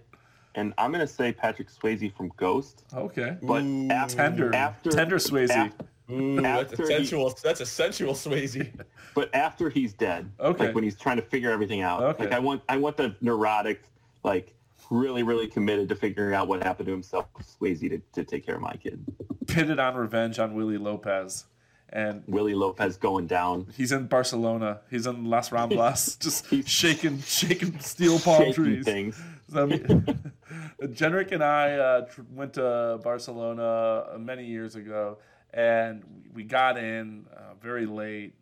and 0.54 0.72
I'm 0.78 0.92
gonna 0.92 1.06
say 1.06 1.32
Patrick 1.32 1.68
Swayze 1.70 2.14
from 2.16 2.30
Ghost. 2.36 2.84
Okay, 2.94 3.36
But 3.42 3.62
Ooh. 3.62 3.88
after, 3.90 4.16
tender, 4.16 4.54
after 4.54 4.90
tender 4.90 5.16
Swayze. 5.16 5.66
af- 5.66 5.72
Ooh, 6.10 6.40
that's 6.40 6.72
a 6.72 6.72
After 6.74 6.82
he- 6.82 6.88
sensual. 6.88 7.34
That's 7.42 7.60
a 7.60 7.66
sensual 7.66 8.12
Swayze. 8.14 8.70
but 9.14 9.34
after 9.34 9.70
he's 9.70 9.94
dead, 9.94 10.30
Okay. 10.38 10.66
like 10.66 10.74
when 10.74 10.84
he's 10.84 10.96
trying 10.98 11.16
to 11.16 11.22
figure 11.22 11.50
everything 11.50 11.80
out. 11.80 12.02
Okay. 12.02 12.24
Like 12.24 12.32
I 12.32 12.38
want, 12.38 12.62
I 12.68 12.76
want 12.76 12.96
the 12.96 13.14
neurotic, 13.20 13.82
like 14.22 14.54
really, 14.90 15.22
really 15.22 15.46
committed 15.46 15.88
to 15.88 15.96
figuring 15.96 16.34
out 16.34 16.46
what 16.46 16.62
happened 16.62 16.86
to 16.86 16.92
himself, 16.92 17.26
Swayze, 17.40 17.80
to, 17.88 18.00
to 18.12 18.24
take 18.24 18.44
care 18.44 18.54
of 18.56 18.60
my 18.60 18.74
kid. 18.74 19.02
pitted 19.46 19.78
on 19.78 19.94
revenge 19.94 20.38
on 20.38 20.54
Willie 20.54 20.76
Lopez, 20.78 21.46
and 21.88 22.22
Willie 22.26 22.54
Lopez 22.54 22.96
going 22.98 23.26
down, 23.26 23.66
he's 23.74 23.92
in 23.92 24.06
Barcelona. 24.06 24.80
He's 24.90 25.06
in 25.06 25.24
Las 25.24 25.48
Ramblas, 25.50 26.18
just 26.20 26.46
He's- 26.48 26.68
shaking, 26.68 27.20
shaking 27.22 27.78
steel 27.80 28.18
palm 28.18 28.40
shaking 28.40 28.52
trees. 28.54 28.84
things. 28.84 29.22
So, 29.54 29.68
Jennrich 30.82 31.30
and 31.30 31.42
I 31.42 31.72
uh, 31.74 32.00
tr- 32.02 32.22
went 32.32 32.54
to 32.54 32.98
Barcelona 33.02 34.18
many 34.18 34.44
years 34.44 34.74
ago, 34.74 35.18
and 35.52 36.02
we 36.34 36.42
got 36.42 36.76
in 36.76 37.26
uh, 37.34 37.54
very 37.62 37.86
late. 37.86 38.34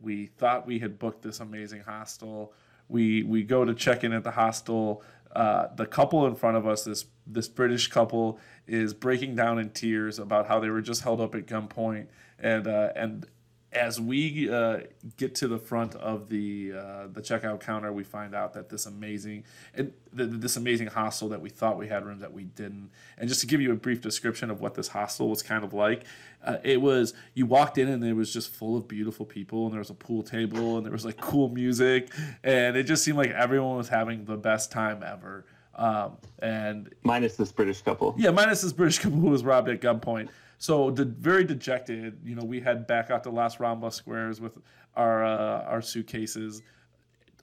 We 0.00 0.26
thought 0.26 0.68
we 0.68 0.78
had 0.78 0.98
booked 0.98 1.22
this 1.22 1.40
amazing 1.40 1.80
hostel. 1.80 2.52
We 2.88 3.24
we 3.24 3.42
go 3.42 3.64
to 3.64 3.74
check 3.74 4.04
in 4.04 4.12
at 4.12 4.22
the 4.22 4.30
hostel. 4.30 5.02
Uh, 5.34 5.74
the 5.74 5.86
couple 5.86 6.26
in 6.26 6.36
front 6.36 6.56
of 6.56 6.66
us, 6.66 6.84
this 6.84 7.06
this 7.26 7.48
British 7.48 7.88
couple, 7.88 8.38
is 8.68 8.94
breaking 8.94 9.34
down 9.34 9.58
in 9.58 9.70
tears 9.70 10.20
about 10.20 10.46
how 10.46 10.60
they 10.60 10.70
were 10.70 10.80
just 10.80 11.02
held 11.02 11.20
up 11.20 11.34
at 11.34 11.46
gunpoint, 11.46 12.06
and 12.38 12.68
uh, 12.68 12.90
and 12.94 13.26
as 13.72 14.00
we 14.00 14.50
uh, 14.50 14.80
get 15.16 15.34
to 15.36 15.46
the 15.46 15.58
front 15.58 15.94
of 15.94 16.28
the 16.28 16.72
uh, 16.76 17.06
the 17.12 17.20
checkout 17.20 17.60
counter, 17.60 17.92
we 17.92 18.02
find 18.02 18.34
out 18.34 18.52
that 18.54 18.68
this 18.68 18.86
amazing 18.86 19.44
and 19.74 19.92
th- 20.16 20.28
this 20.32 20.56
amazing 20.56 20.88
hostel 20.88 21.28
that 21.28 21.40
we 21.40 21.48
thought 21.50 21.78
we 21.78 21.86
had 21.86 22.04
rooms 22.04 22.20
that 22.20 22.32
we 22.32 22.44
didn't. 22.44 22.90
And 23.16 23.28
just 23.28 23.40
to 23.42 23.46
give 23.46 23.60
you 23.60 23.70
a 23.72 23.76
brief 23.76 24.00
description 24.00 24.50
of 24.50 24.60
what 24.60 24.74
this 24.74 24.88
hostel 24.88 25.28
was 25.28 25.42
kind 25.42 25.62
of 25.62 25.72
like, 25.72 26.04
uh, 26.44 26.56
it 26.64 26.80
was 26.80 27.14
you 27.34 27.46
walked 27.46 27.78
in 27.78 27.88
and 27.88 28.02
it 28.04 28.14
was 28.14 28.32
just 28.32 28.50
full 28.52 28.76
of 28.76 28.88
beautiful 28.88 29.24
people, 29.24 29.64
and 29.66 29.72
there 29.72 29.80
was 29.80 29.90
a 29.90 29.94
pool 29.94 30.22
table, 30.24 30.76
and 30.76 30.84
there 30.84 30.92
was 30.92 31.04
like 31.04 31.20
cool 31.20 31.48
music, 31.48 32.10
and 32.42 32.76
it 32.76 32.84
just 32.84 33.04
seemed 33.04 33.18
like 33.18 33.30
everyone 33.30 33.76
was 33.76 33.88
having 33.88 34.24
the 34.24 34.36
best 34.36 34.72
time 34.72 35.04
ever. 35.06 35.44
Um, 35.76 36.16
and 36.40 36.92
Minus 37.04 37.36
this 37.36 37.52
British 37.52 37.80
couple. 37.82 38.14
yeah, 38.18 38.30
minus 38.30 38.60
this 38.62 38.72
British 38.72 38.98
couple 38.98 39.18
who 39.18 39.28
was 39.28 39.44
robbed 39.44 39.68
at 39.68 39.80
gunpoint. 39.80 40.28
So 40.60 40.90
de- 40.90 41.06
very 41.06 41.42
dejected. 41.44 42.18
You 42.22 42.34
know, 42.36 42.44
we 42.44 42.60
head 42.60 42.86
back 42.86 43.10
out 43.10 43.24
to 43.24 43.30
Las 43.30 43.56
Ramblas 43.56 43.94
squares 43.94 44.40
with 44.40 44.58
our 44.94 45.24
uh, 45.24 45.62
our 45.64 45.80
suitcases, 45.80 46.60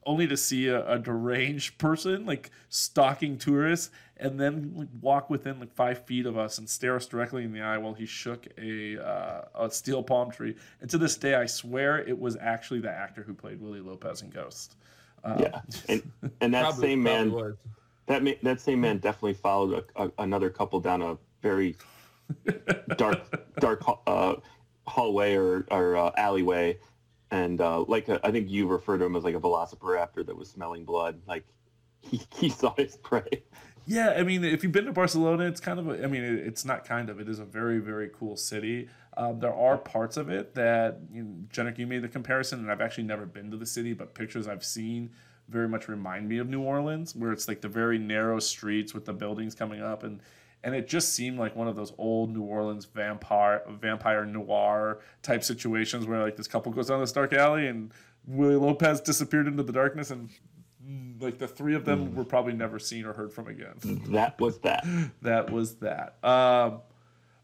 only 0.05 0.27
to 0.27 0.37
see 0.37 0.67
a, 0.67 0.87
a 0.87 0.99
deranged 0.99 1.79
person 1.79 2.25
like 2.27 2.51
stalking 2.69 3.39
tourists, 3.39 3.89
and 4.17 4.39
then 4.39 4.71
like, 4.75 4.87
walk 5.01 5.31
within 5.31 5.59
like 5.59 5.73
five 5.73 6.05
feet 6.05 6.27
of 6.27 6.37
us 6.37 6.59
and 6.59 6.69
stare 6.69 6.95
us 6.95 7.07
directly 7.07 7.43
in 7.43 7.51
the 7.51 7.59
eye 7.61 7.79
while 7.79 7.95
he 7.95 8.05
shook 8.05 8.45
a 8.59 8.99
uh, 9.03 9.41
a 9.65 9.71
steel 9.71 10.03
palm 10.03 10.29
tree. 10.29 10.55
And 10.81 10.89
to 10.91 10.99
this 10.99 11.17
day, 11.17 11.33
I 11.33 11.47
swear 11.47 11.97
it 11.97 12.17
was 12.17 12.37
actually 12.39 12.81
the 12.81 12.91
actor 12.91 13.23
who 13.23 13.33
played 13.33 13.59
Willie 13.59 13.81
Lopez 13.81 14.21
in 14.21 14.29
Ghost. 14.29 14.75
Um, 15.23 15.39
Yeah, 15.39 15.61
and 15.89 16.03
and 16.39 16.53
that 16.53 16.61
Probably- 16.65 16.81
same 16.89 17.01
man, 17.01 17.31
was. 17.31 17.55
that 18.05 18.21
ma- 18.23 18.39
that 18.43 18.61
same 18.61 18.79
man 18.81 18.99
definitely 18.99 19.33
followed 19.33 19.83
a, 19.95 20.03
a, 20.03 20.11
another 20.19 20.51
couple 20.51 20.79
down 20.79 21.01
a 21.01 21.17
very 21.41 21.75
dark 22.97 23.55
dark 23.59 23.83
uh, 24.07 24.35
hallway 24.85 25.35
or 25.35 25.65
or 25.71 25.95
uh, 25.95 26.11
alleyway, 26.17 26.79
and 27.31 27.61
uh, 27.61 27.81
like 27.81 28.09
a, 28.09 28.19
I 28.25 28.31
think 28.31 28.49
you 28.49 28.67
refer 28.67 28.97
to 28.97 29.05
him 29.05 29.15
as 29.15 29.23
like 29.23 29.35
a 29.35 29.39
velociraptor 29.39 30.25
that 30.25 30.37
was 30.37 30.49
smelling 30.49 30.85
blood. 30.85 31.21
Like 31.27 31.45
he, 32.01 32.21
he 32.37 32.49
saw 32.49 32.73
his 32.75 32.95
prey. 32.97 33.43
Yeah, 33.89 34.09
I 34.17 34.23
mean, 34.23 34.43
if 34.43 34.63
you've 34.63 34.73
been 34.73 34.85
to 34.85 34.91
Barcelona, 34.91 35.45
it's 35.45 35.61
kind 35.61 35.79
of 35.79 35.87
a, 35.87 36.03
I 36.03 36.07
mean, 36.07 36.21
it, 36.21 36.45
it's 36.45 36.65
not 36.65 36.83
kind 36.83 37.09
of, 37.09 37.21
it 37.21 37.29
is 37.29 37.39
a 37.39 37.45
very, 37.45 37.79
very 37.79 38.09
cool 38.09 38.35
city. 38.35 38.89
Um, 39.15 39.39
there 39.39 39.53
are 39.53 39.77
parts 39.77 40.17
of 40.17 40.29
it 40.29 40.53
that, 40.55 40.99
you 41.09 41.23
know, 41.23 41.35
Jennrich, 41.53 41.77
you 41.77 41.87
made 41.87 42.01
the 42.01 42.09
comparison, 42.09 42.59
and 42.59 42.69
I've 42.69 42.81
actually 42.81 43.05
never 43.05 43.25
been 43.25 43.49
to 43.51 43.55
the 43.55 43.65
city, 43.65 43.93
but 43.93 44.13
pictures 44.13 44.45
I've 44.45 44.65
seen 44.65 45.11
very 45.47 45.69
much 45.69 45.87
remind 45.87 46.27
me 46.27 46.37
of 46.37 46.49
New 46.49 46.61
Orleans, 46.61 47.15
where 47.15 47.31
it's 47.31 47.47
like 47.47 47.61
the 47.61 47.69
very 47.69 47.97
narrow 47.97 48.39
streets 48.39 48.93
with 48.93 49.05
the 49.05 49.13
buildings 49.13 49.55
coming 49.55 49.81
up. 49.81 50.03
And, 50.03 50.19
and 50.63 50.75
it 50.75 50.87
just 50.87 51.13
seemed 51.13 51.37
like 51.37 51.55
one 51.55 51.67
of 51.67 51.75
those 51.75 51.93
old 51.97 52.33
New 52.35 52.41
Orleans 52.41 52.85
vampire, 52.85 53.61
vampire 53.69 54.25
noir 54.25 54.99
type 55.21 55.43
situations 55.43 56.05
where 56.05 56.21
like 56.21 56.35
this 56.35 56.47
couple 56.47 56.71
goes 56.71 56.87
down 56.87 56.99
this 56.99 57.11
dark 57.11 57.33
alley 57.33 57.67
and 57.67 57.93
Willie 58.25 58.55
Lopez 58.55 58.99
disappeared 58.99 59.47
into 59.47 59.63
the 59.63 59.71
darkness 59.71 60.11
and 60.11 60.29
mm, 60.85 61.21
like 61.21 61.37
the 61.37 61.47
three 61.47 61.75
of 61.75 61.85
them 61.85 62.15
were 62.15 62.25
probably 62.25 62.53
never 62.53 62.79
seen 62.79 63.05
or 63.05 63.13
heard 63.13 63.31
from 63.31 63.47
again. 63.47 63.75
That 64.09 64.39
was 64.39 64.59
that. 64.59 64.85
that 65.21 65.51
was 65.51 65.75
that. 65.75 66.17
Um, 66.23 66.81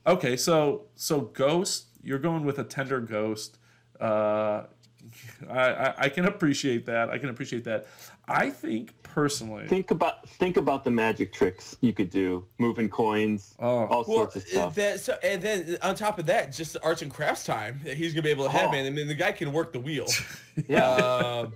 okay, 0.05 0.35
so 0.35 0.85
so 0.95 1.21
ghost, 1.21 1.87
you're 2.03 2.19
going 2.19 2.43
with 2.45 2.59
a 2.59 2.63
tender 2.63 2.99
ghost. 2.99 3.57
Uh, 4.01 4.63
I, 5.49 5.59
I 5.59 5.93
I 5.97 6.09
can 6.09 6.25
appreciate 6.25 6.85
that. 6.87 7.09
I 7.09 7.17
can 7.17 7.29
appreciate 7.29 7.63
that. 7.65 7.85
I 8.27 8.49
think 8.49 8.93
personally, 9.13 9.67
Think 9.67 9.91
about 9.91 10.27
think 10.27 10.57
about 10.57 10.83
the 10.83 10.89
magic 10.91 11.31
tricks 11.31 11.77
you 11.81 11.93
could 11.93 12.09
do, 12.09 12.45
moving 12.57 12.89
coins, 12.89 13.55
Oh. 13.59 13.85
all 13.85 13.87
Well, 13.87 14.03
sorts 14.05 14.35
of 14.37 14.41
stuff. 14.47 14.75
that, 14.75 14.99
so, 14.99 15.17
and 15.23 15.41
then 15.41 15.77
on 15.83 15.95
top 15.95 16.17
of 16.19 16.25
that, 16.25 16.51
just 16.51 16.73
the 16.73 16.83
arts 16.83 17.01
and 17.03 17.13
crafts 17.13 17.45
time 17.45 17.79
that 17.83 17.95
he's 17.95 18.13
gonna 18.13 18.23
be 18.23 18.31
able 18.31 18.45
to 18.45 18.51
have, 18.51 18.69
Oh. 18.69 18.71
man. 18.71 18.85
I 18.85 18.89
mean, 18.89 19.07
the 19.07 19.13
guy 19.15 19.31
can 19.31 19.53
work 19.53 19.71
the 19.73 19.79
wheel. 19.79 20.07
yeah, 20.67 20.95
Um, 20.95 21.53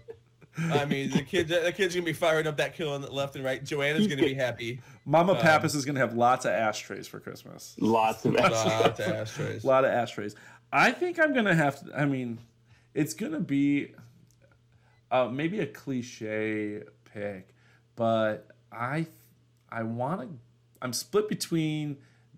I 0.72 0.86
mean, 0.86 1.10
the 1.12 1.22
kid, 1.24 1.48
the 1.48 1.72
kid's 1.76 1.94
gonna 1.96 2.06
be 2.06 2.14
firing 2.14 2.46
up 2.48 2.58
that 2.58 2.76
kiln 2.76 2.94
on 2.94 3.02
the 3.02 3.12
left 3.12 3.36
and 3.36 3.44
right. 3.44 3.64
Joanna's 3.64 4.08
gonna 4.08 4.22
be 4.24 4.34
happy. 4.34 4.80
Mama 5.06 5.34
um, 5.34 5.40
Pappas 5.40 5.74
is 5.76 5.86
going 5.86 5.96
to 5.96 6.02
have 6.02 6.14
lots 6.16 6.46
of 6.46 6.52
ashtrays 6.52 7.08
for 7.08 7.20
Christmas. 7.20 7.76
lots 7.80 8.26
of 8.26 8.34
Lots 8.34 9.00
of 9.00 9.08
ashtrays. 9.08 9.64
A 9.64 9.68
lot 9.68 9.86
of 9.86 9.92
ashtrays. 9.92 10.36
I 10.72 10.92
think 10.92 11.20
I'm 11.20 11.34
gonna 11.34 11.56
have 11.56 11.80
to. 11.86 11.98
I 11.98 12.06
mean, 12.06 12.40
it's 12.94 13.14
gonna 13.14 13.40
be 13.40 13.94
uh, 15.12 15.30
maybe 15.32 15.60
a 15.62 15.66
cliche 15.68 16.84
pick, 17.18 17.56
but 17.96 18.48
I 18.72 19.08
I 19.70 19.84
want 19.84 20.22
to. 20.22 20.30
I'm 20.82 20.94
split 20.94 21.28
between 21.28 21.98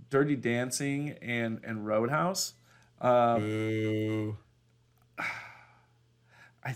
Dirty 0.09 0.35
Dancing 0.35 1.15
and 1.21 1.59
and 1.63 1.85
Roadhouse. 1.85 2.53
Um, 3.01 3.43
Ooh. 3.43 4.37
I 5.19 6.75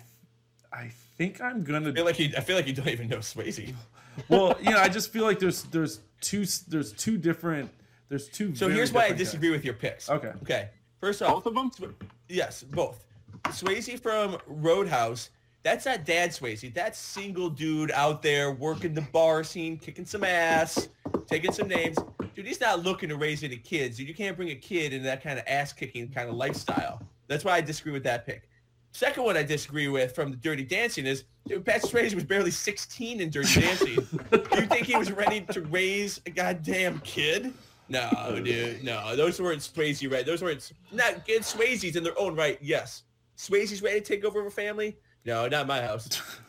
I 0.71 0.91
think 1.17 1.41
I'm 1.41 1.63
gonna 1.63 1.89
I 1.89 1.93
feel 1.93 2.05
like 2.05 2.19
you. 2.19 2.31
I 2.37 2.41
feel 2.41 2.55
like 2.55 2.67
you 2.67 2.73
don't 2.73 2.89
even 2.89 3.09
know 3.09 3.17
Swayze. 3.17 3.73
well, 4.29 4.57
you 4.61 4.71
know, 4.71 4.79
I 4.79 4.89
just 4.89 5.11
feel 5.11 5.23
like 5.23 5.39
there's 5.39 5.63
there's 5.63 5.99
two 6.21 6.45
there's 6.67 6.93
two 6.93 7.17
different 7.17 7.71
there's 8.09 8.29
two. 8.29 8.53
So 8.55 8.69
here's 8.69 8.91
why 8.91 9.05
I 9.05 9.11
disagree 9.11 9.49
guys. 9.49 9.57
with 9.57 9.65
your 9.65 9.73
picks. 9.73 10.09
Okay. 10.09 10.33
Okay. 10.43 10.69
First 10.99 11.21
off, 11.21 11.43
Both 11.43 11.47
of 11.47 11.55
them? 11.55 11.95
Yes, 12.29 12.63
both. 12.63 13.03
Swayze 13.45 13.99
from 13.99 14.37
Roadhouse. 14.47 15.31
That's 15.63 15.85
not 15.85 16.05
Dad 16.05 16.31
Swayze. 16.31 16.73
That's 16.73 16.99
single 16.99 17.49
dude 17.49 17.91
out 17.91 18.21
there 18.21 18.51
working 18.51 18.93
the 18.93 19.01
bar 19.01 19.43
scene, 19.45 19.77
kicking 19.77 20.05
some 20.05 20.23
ass, 20.23 20.89
taking 21.25 21.53
some 21.53 21.69
names. 21.69 21.97
Dude, 22.35 22.45
he's 22.45 22.59
not 22.59 22.83
looking 22.83 23.09
to 23.09 23.15
raise 23.15 23.43
any 23.43 23.57
kids. 23.57 23.97
Dude, 23.97 24.07
you 24.07 24.13
can't 24.13 24.35
bring 24.35 24.49
a 24.49 24.55
kid 24.55 24.91
into 24.91 25.05
that 25.05 25.23
kind 25.23 25.39
of 25.39 25.45
ass 25.47 25.71
kicking 25.71 26.09
kind 26.09 26.29
of 26.29 26.35
lifestyle. 26.35 27.01
That's 27.27 27.45
why 27.45 27.53
I 27.53 27.61
disagree 27.61 27.93
with 27.93 28.03
that 28.03 28.25
pick. 28.25 28.49
Second 28.91 29.23
one 29.23 29.37
I 29.37 29.43
disagree 29.43 29.87
with 29.87 30.13
from 30.13 30.31
the 30.31 30.37
Dirty 30.37 30.63
Dancing 30.63 31.05
is 31.05 31.23
dude, 31.47 31.65
Patrick 31.65 31.91
Swayze 31.91 32.13
was 32.13 32.23
barely 32.23 32.51
16 32.51 33.21
in 33.21 33.29
Dirty 33.29 33.61
Dancing. 33.61 33.95
Do 34.31 34.43
you 34.51 34.67
think 34.67 34.85
he 34.85 34.95
was 34.95 35.11
ready 35.11 35.41
to 35.41 35.61
raise 35.61 36.21
a 36.25 36.29
goddamn 36.29 36.99
kid? 36.99 37.53
No, 37.89 38.39
dude, 38.43 38.83
no. 38.83 39.15
Those 39.15 39.41
weren't 39.41 39.61
Swayze 39.61 40.11
right. 40.11 40.25
Those 40.25 40.41
weren't 40.41 40.71
not 40.91 41.25
good 41.25 41.41
Swayzes 41.41 41.95
in 41.95 42.03
their 42.03 42.17
own 42.19 42.35
right. 42.35 42.59
Yes, 42.61 43.03
Swayze's 43.37 43.81
ready 43.81 43.99
to 43.99 44.05
take 44.05 44.25
over 44.25 44.45
a 44.45 44.51
family. 44.51 44.97
No, 45.25 45.47
not 45.47 45.67
my 45.67 45.81
house. 45.81 46.09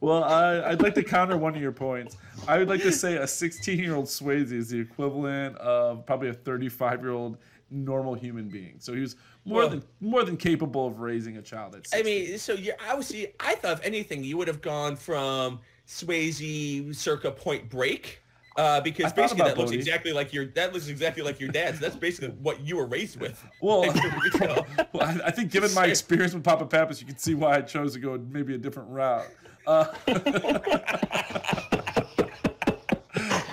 Well, 0.00 0.22
I, 0.24 0.70
I'd 0.70 0.80
like 0.82 0.94
to 0.94 1.02
counter 1.02 1.36
one 1.36 1.54
of 1.54 1.60
your 1.60 1.72
points. 1.72 2.16
I 2.48 2.56
would 2.58 2.68
like 2.68 2.80
to 2.82 2.92
say 2.92 3.16
a 3.16 3.26
16 3.26 3.78
year 3.78 3.94
old 3.96 4.06
Swayze 4.06 4.52
is 4.52 4.70
the 4.70 4.78
equivalent 4.78 5.56
of 5.58 6.06
probably 6.06 6.28
a 6.28 6.32
35 6.32 7.00
year 7.02 7.10
old 7.10 7.36
normal 7.70 8.14
human 8.14 8.48
being. 8.48 8.76
So 8.78 8.94
he 8.94 9.00
was 9.00 9.16
more 9.44 9.58
Well- 9.58 9.68
than 9.70 9.82
more 10.00 10.24
than 10.24 10.36
capable 10.36 10.86
of 10.86 11.00
raising 11.00 11.36
a 11.36 11.42
child. 11.42 11.74
At 11.74 11.86
16. 11.88 12.00
I 12.00 12.02
mean, 12.02 12.38
so 12.38 12.52
you 12.54 12.72
obviously, 12.88 13.34
I 13.40 13.56
thought 13.56 13.80
if 13.80 13.84
anything, 13.84 14.22
you 14.24 14.36
would 14.38 14.48
have 14.48 14.62
gone 14.62 14.96
from 14.96 15.58
Swayze 15.86 16.94
circa 16.94 17.30
Point 17.30 17.68
Break. 17.68 18.21
Uh, 18.56 18.80
because 18.82 19.12
basically 19.12 19.44
that 19.44 19.56
looks 19.56 19.70
exactly 19.70 20.12
like 20.12 20.32
your 20.32 20.44
that 20.46 20.72
looks 20.74 20.88
exactly 20.88 21.22
like 21.22 21.40
your 21.40 21.50
dad's. 21.50 21.78
That's 21.80 21.96
basically 21.96 22.30
what 22.30 22.60
you 22.60 22.76
were 22.76 22.86
raised 22.86 23.18
with. 23.20 23.42
Well, 23.62 23.80
Like, 23.86 23.94
you 24.34 24.40
know. 24.40 24.66
well, 24.92 25.02
I, 25.04 25.28
I 25.28 25.30
think 25.30 25.50
given 25.50 25.72
my 25.74 25.86
experience 25.86 26.34
with 26.34 26.44
Papa 26.44 26.66
Pappas, 26.66 27.00
you 27.00 27.06
can 27.06 27.16
see 27.16 27.34
why 27.34 27.56
I 27.56 27.60
chose 27.62 27.94
to 27.94 27.98
go 27.98 28.18
maybe 28.30 28.54
a 28.54 28.58
different 28.58 28.90
route. 28.90 29.26
Uh, 29.66 29.86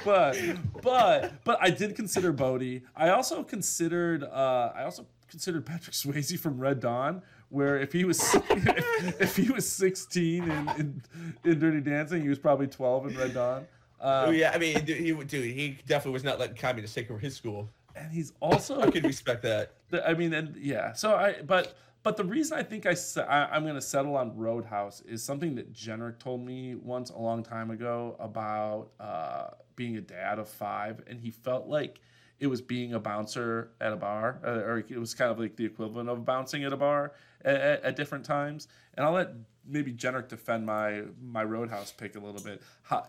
but 0.03 0.37
but 0.81 1.43
but 1.43 1.57
I 1.61 1.69
did 1.69 1.95
consider 1.95 2.31
Bodie. 2.31 2.83
I 2.95 3.09
also 3.09 3.43
considered 3.43 4.23
uh, 4.23 4.71
I 4.75 4.83
also 4.83 5.05
considered 5.27 5.65
Patrick 5.65 5.93
Swayze 5.95 6.39
from 6.39 6.59
Red 6.59 6.79
Dawn, 6.79 7.21
where 7.49 7.79
if 7.79 7.91
he 7.93 8.05
was 8.05 8.19
if, 8.49 9.21
if 9.21 9.35
he 9.35 9.51
was 9.51 9.67
16 9.71 10.43
in, 10.43 10.49
in 10.77 11.03
in 11.45 11.59
Dirty 11.59 11.81
Dancing, 11.81 12.21
he 12.21 12.29
was 12.29 12.39
probably 12.39 12.67
12 12.67 13.07
in 13.07 13.17
Red 13.17 13.33
Dawn. 13.33 13.67
Oh 14.01 14.29
Um, 14.29 14.35
yeah, 14.35 14.51
I 14.53 14.57
mean, 14.57 14.83
dude, 14.85 14.97
he 14.97 15.11
dude, 15.13 15.45
he 15.53 15.77
definitely 15.87 16.13
was 16.13 16.23
not 16.23 16.39
letting 16.39 16.55
communists 16.55 16.95
take 16.95 17.09
over 17.11 17.19
his 17.19 17.35
school. 17.35 17.69
and 17.95 18.11
he's 18.11 18.31
also 18.39 18.79
I 18.81 18.89
could 18.91 19.03
respect 19.03 19.41
that. 19.43 19.73
The- 19.89 20.07
I 20.07 20.13
mean, 20.13 20.33
and 20.33 20.55
yeah. 20.55 20.93
So 20.93 21.15
I, 21.15 21.41
but 21.41 21.75
but 22.03 22.15
the 22.15 22.23
reason 22.23 22.57
I 22.57 22.63
think 22.63 22.85
I, 22.85 22.95
I 23.27 23.47
I'm 23.55 23.63
going 23.63 23.75
to 23.75 23.81
settle 23.81 24.15
on 24.15 24.37
Roadhouse 24.37 25.01
is 25.01 25.21
something 25.21 25.55
that 25.55 25.73
Jennrich 25.73 26.17
told 26.19 26.45
me 26.45 26.75
once 26.75 27.09
a 27.09 27.17
long 27.17 27.43
time 27.43 27.71
ago 27.71 28.15
about 28.19 28.91
uh, 29.01 29.47
being 29.75 29.97
a 29.97 30.01
dad 30.01 30.39
of 30.39 30.47
five, 30.47 31.01
and 31.07 31.19
he 31.19 31.29
felt 31.31 31.67
like 31.67 31.99
it 32.39 32.47
was 32.47 32.61
being 32.61 32.93
a 32.93 32.99
bouncer 33.01 33.71
at 33.81 33.91
a 33.91 33.97
bar, 33.97 34.39
uh, 34.45 34.49
or 34.63 34.77
it 34.77 34.97
was 34.97 35.13
kind 35.13 35.29
of 35.29 35.37
like 35.39 35.57
the 35.57 35.65
equivalent 35.65 36.07
of 36.07 36.23
bouncing 36.23 36.63
at 36.63 36.71
a 36.71 36.77
bar 36.77 37.11
at, 37.43 37.55
at, 37.59 37.83
at 37.83 37.95
different 37.97 38.23
times. 38.23 38.69
And 38.93 39.05
I'll 39.05 39.11
let 39.11 39.31
maybe 39.67 39.91
Jennrich 39.91 40.29
defend 40.29 40.65
my 40.65 41.01
my 41.21 41.43
Roadhouse 41.43 41.91
pick 41.91 42.15
a 42.15 42.19
little 42.19 42.41
bit. 42.41 42.61
How, 42.83 43.05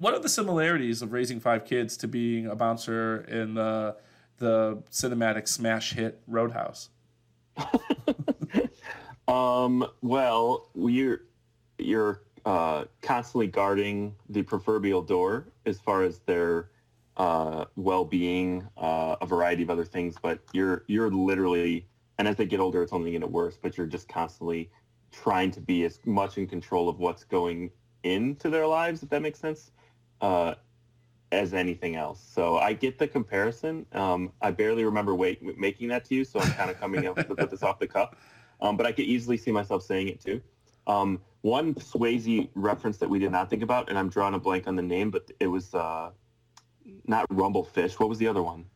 what 0.00 0.14
are 0.14 0.18
the 0.18 0.28
similarities 0.28 1.02
of 1.02 1.12
raising 1.12 1.38
five 1.38 1.64
kids 1.64 1.96
to 1.98 2.08
being 2.08 2.46
a 2.46 2.56
bouncer 2.56 3.22
in 3.28 3.54
the 3.54 3.96
the 4.38 4.82
cinematic 4.90 5.46
smash 5.46 5.92
hit 5.92 6.20
Roadhouse? 6.26 6.88
Um, 9.30 9.86
well, 10.02 10.68
you're 10.74 11.20
you're 11.78 12.22
uh, 12.44 12.86
constantly 13.00 13.46
guarding 13.46 14.16
the 14.28 14.42
proverbial 14.42 15.02
door 15.02 15.46
as 15.66 15.78
far 15.78 16.02
as 16.02 16.18
their 16.20 16.70
uh, 17.16 17.66
well-being, 17.76 18.66
uh, 18.76 19.16
a 19.20 19.26
variety 19.26 19.62
of 19.62 19.70
other 19.70 19.84
things. 19.84 20.16
But 20.20 20.40
you're 20.52 20.82
you're 20.88 21.10
literally, 21.10 21.86
and 22.18 22.26
as 22.26 22.34
they 22.36 22.46
get 22.46 22.58
older, 22.58 22.82
it's 22.82 22.92
only 22.92 23.12
going 23.12 23.20
to 23.20 23.28
get 23.28 23.32
worse. 23.32 23.56
But 23.56 23.78
you're 23.78 23.86
just 23.86 24.08
constantly 24.08 24.68
trying 25.12 25.52
to 25.52 25.60
be 25.60 25.84
as 25.84 26.00
much 26.04 26.36
in 26.36 26.48
control 26.48 26.88
of 26.88 26.98
what's 26.98 27.22
going 27.22 27.70
into 28.02 28.50
their 28.50 28.66
lives, 28.66 29.02
if 29.04 29.10
that 29.10 29.22
makes 29.22 29.38
sense, 29.38 29.70
uh, 30.20 30.54
as 31.32 31.54
anything 31.54 31.96
else. 31.96 32.20
So 32.34 32.58
I 32.58 32.72
get 32.72 32.98
the 32.98 33.06
comparison. 33.06 33.86
Um, 33.92 34.32
I 34.40 34.50
barely 34.50 34.84
remember 34.84 35.14
wait, 35.14 35.58
making 35.58 35.88
that 35.88 36.04
to 36.06 36.14
you, 36.14 36.24
so 36.24 36.40
I'm 36.40 36.50
kind 36.52 36.70
of 36.70 36.78
coming 36.80 37.06
up 37.06 37.28
with 37.28 37.50
this 37.50 37.62
off 37.62 37.78
the 37.78 37.86
cuff. 37.86 38.14
Um, 38.60 38.76
but 38.76 38.86
I 38.86 38.92
could 38.92 39.06
easily 39.06 39.36
see 39.36 39.52
myself 39.52 39.82
saying 39.82 40.08
it 40.08 40.20
too. 40.20 40.40
Um, 40.86 41.20
one 41.42 41.74
Swayze 41.74 42.48
reference 42.54 42.98
that 42.98 43.08
we 43.08 43.18
did 43.18 43.32
not 43.32 43.48
think 43.48 43.62
about, 43.62 43.88
and 43.88 43.98
I'm 43.98 44.08
drawing 44.08 44.34
a 44.34 44.38
blank 44.38 44.66
on 44.66 44.76
the 44.76 44.82
name, 44.82 45.10
but 45.10 45.30
it 45.40 45.46
was 45.46 45.74
uh, 45.74 46.10
not 47.06 47.28
Rumblefish. 47.28 47.98
What 47.98 48.08
was 48.08 48.18
the 48.18 48.26
other 48.26 48.42
one? 48.42 48.66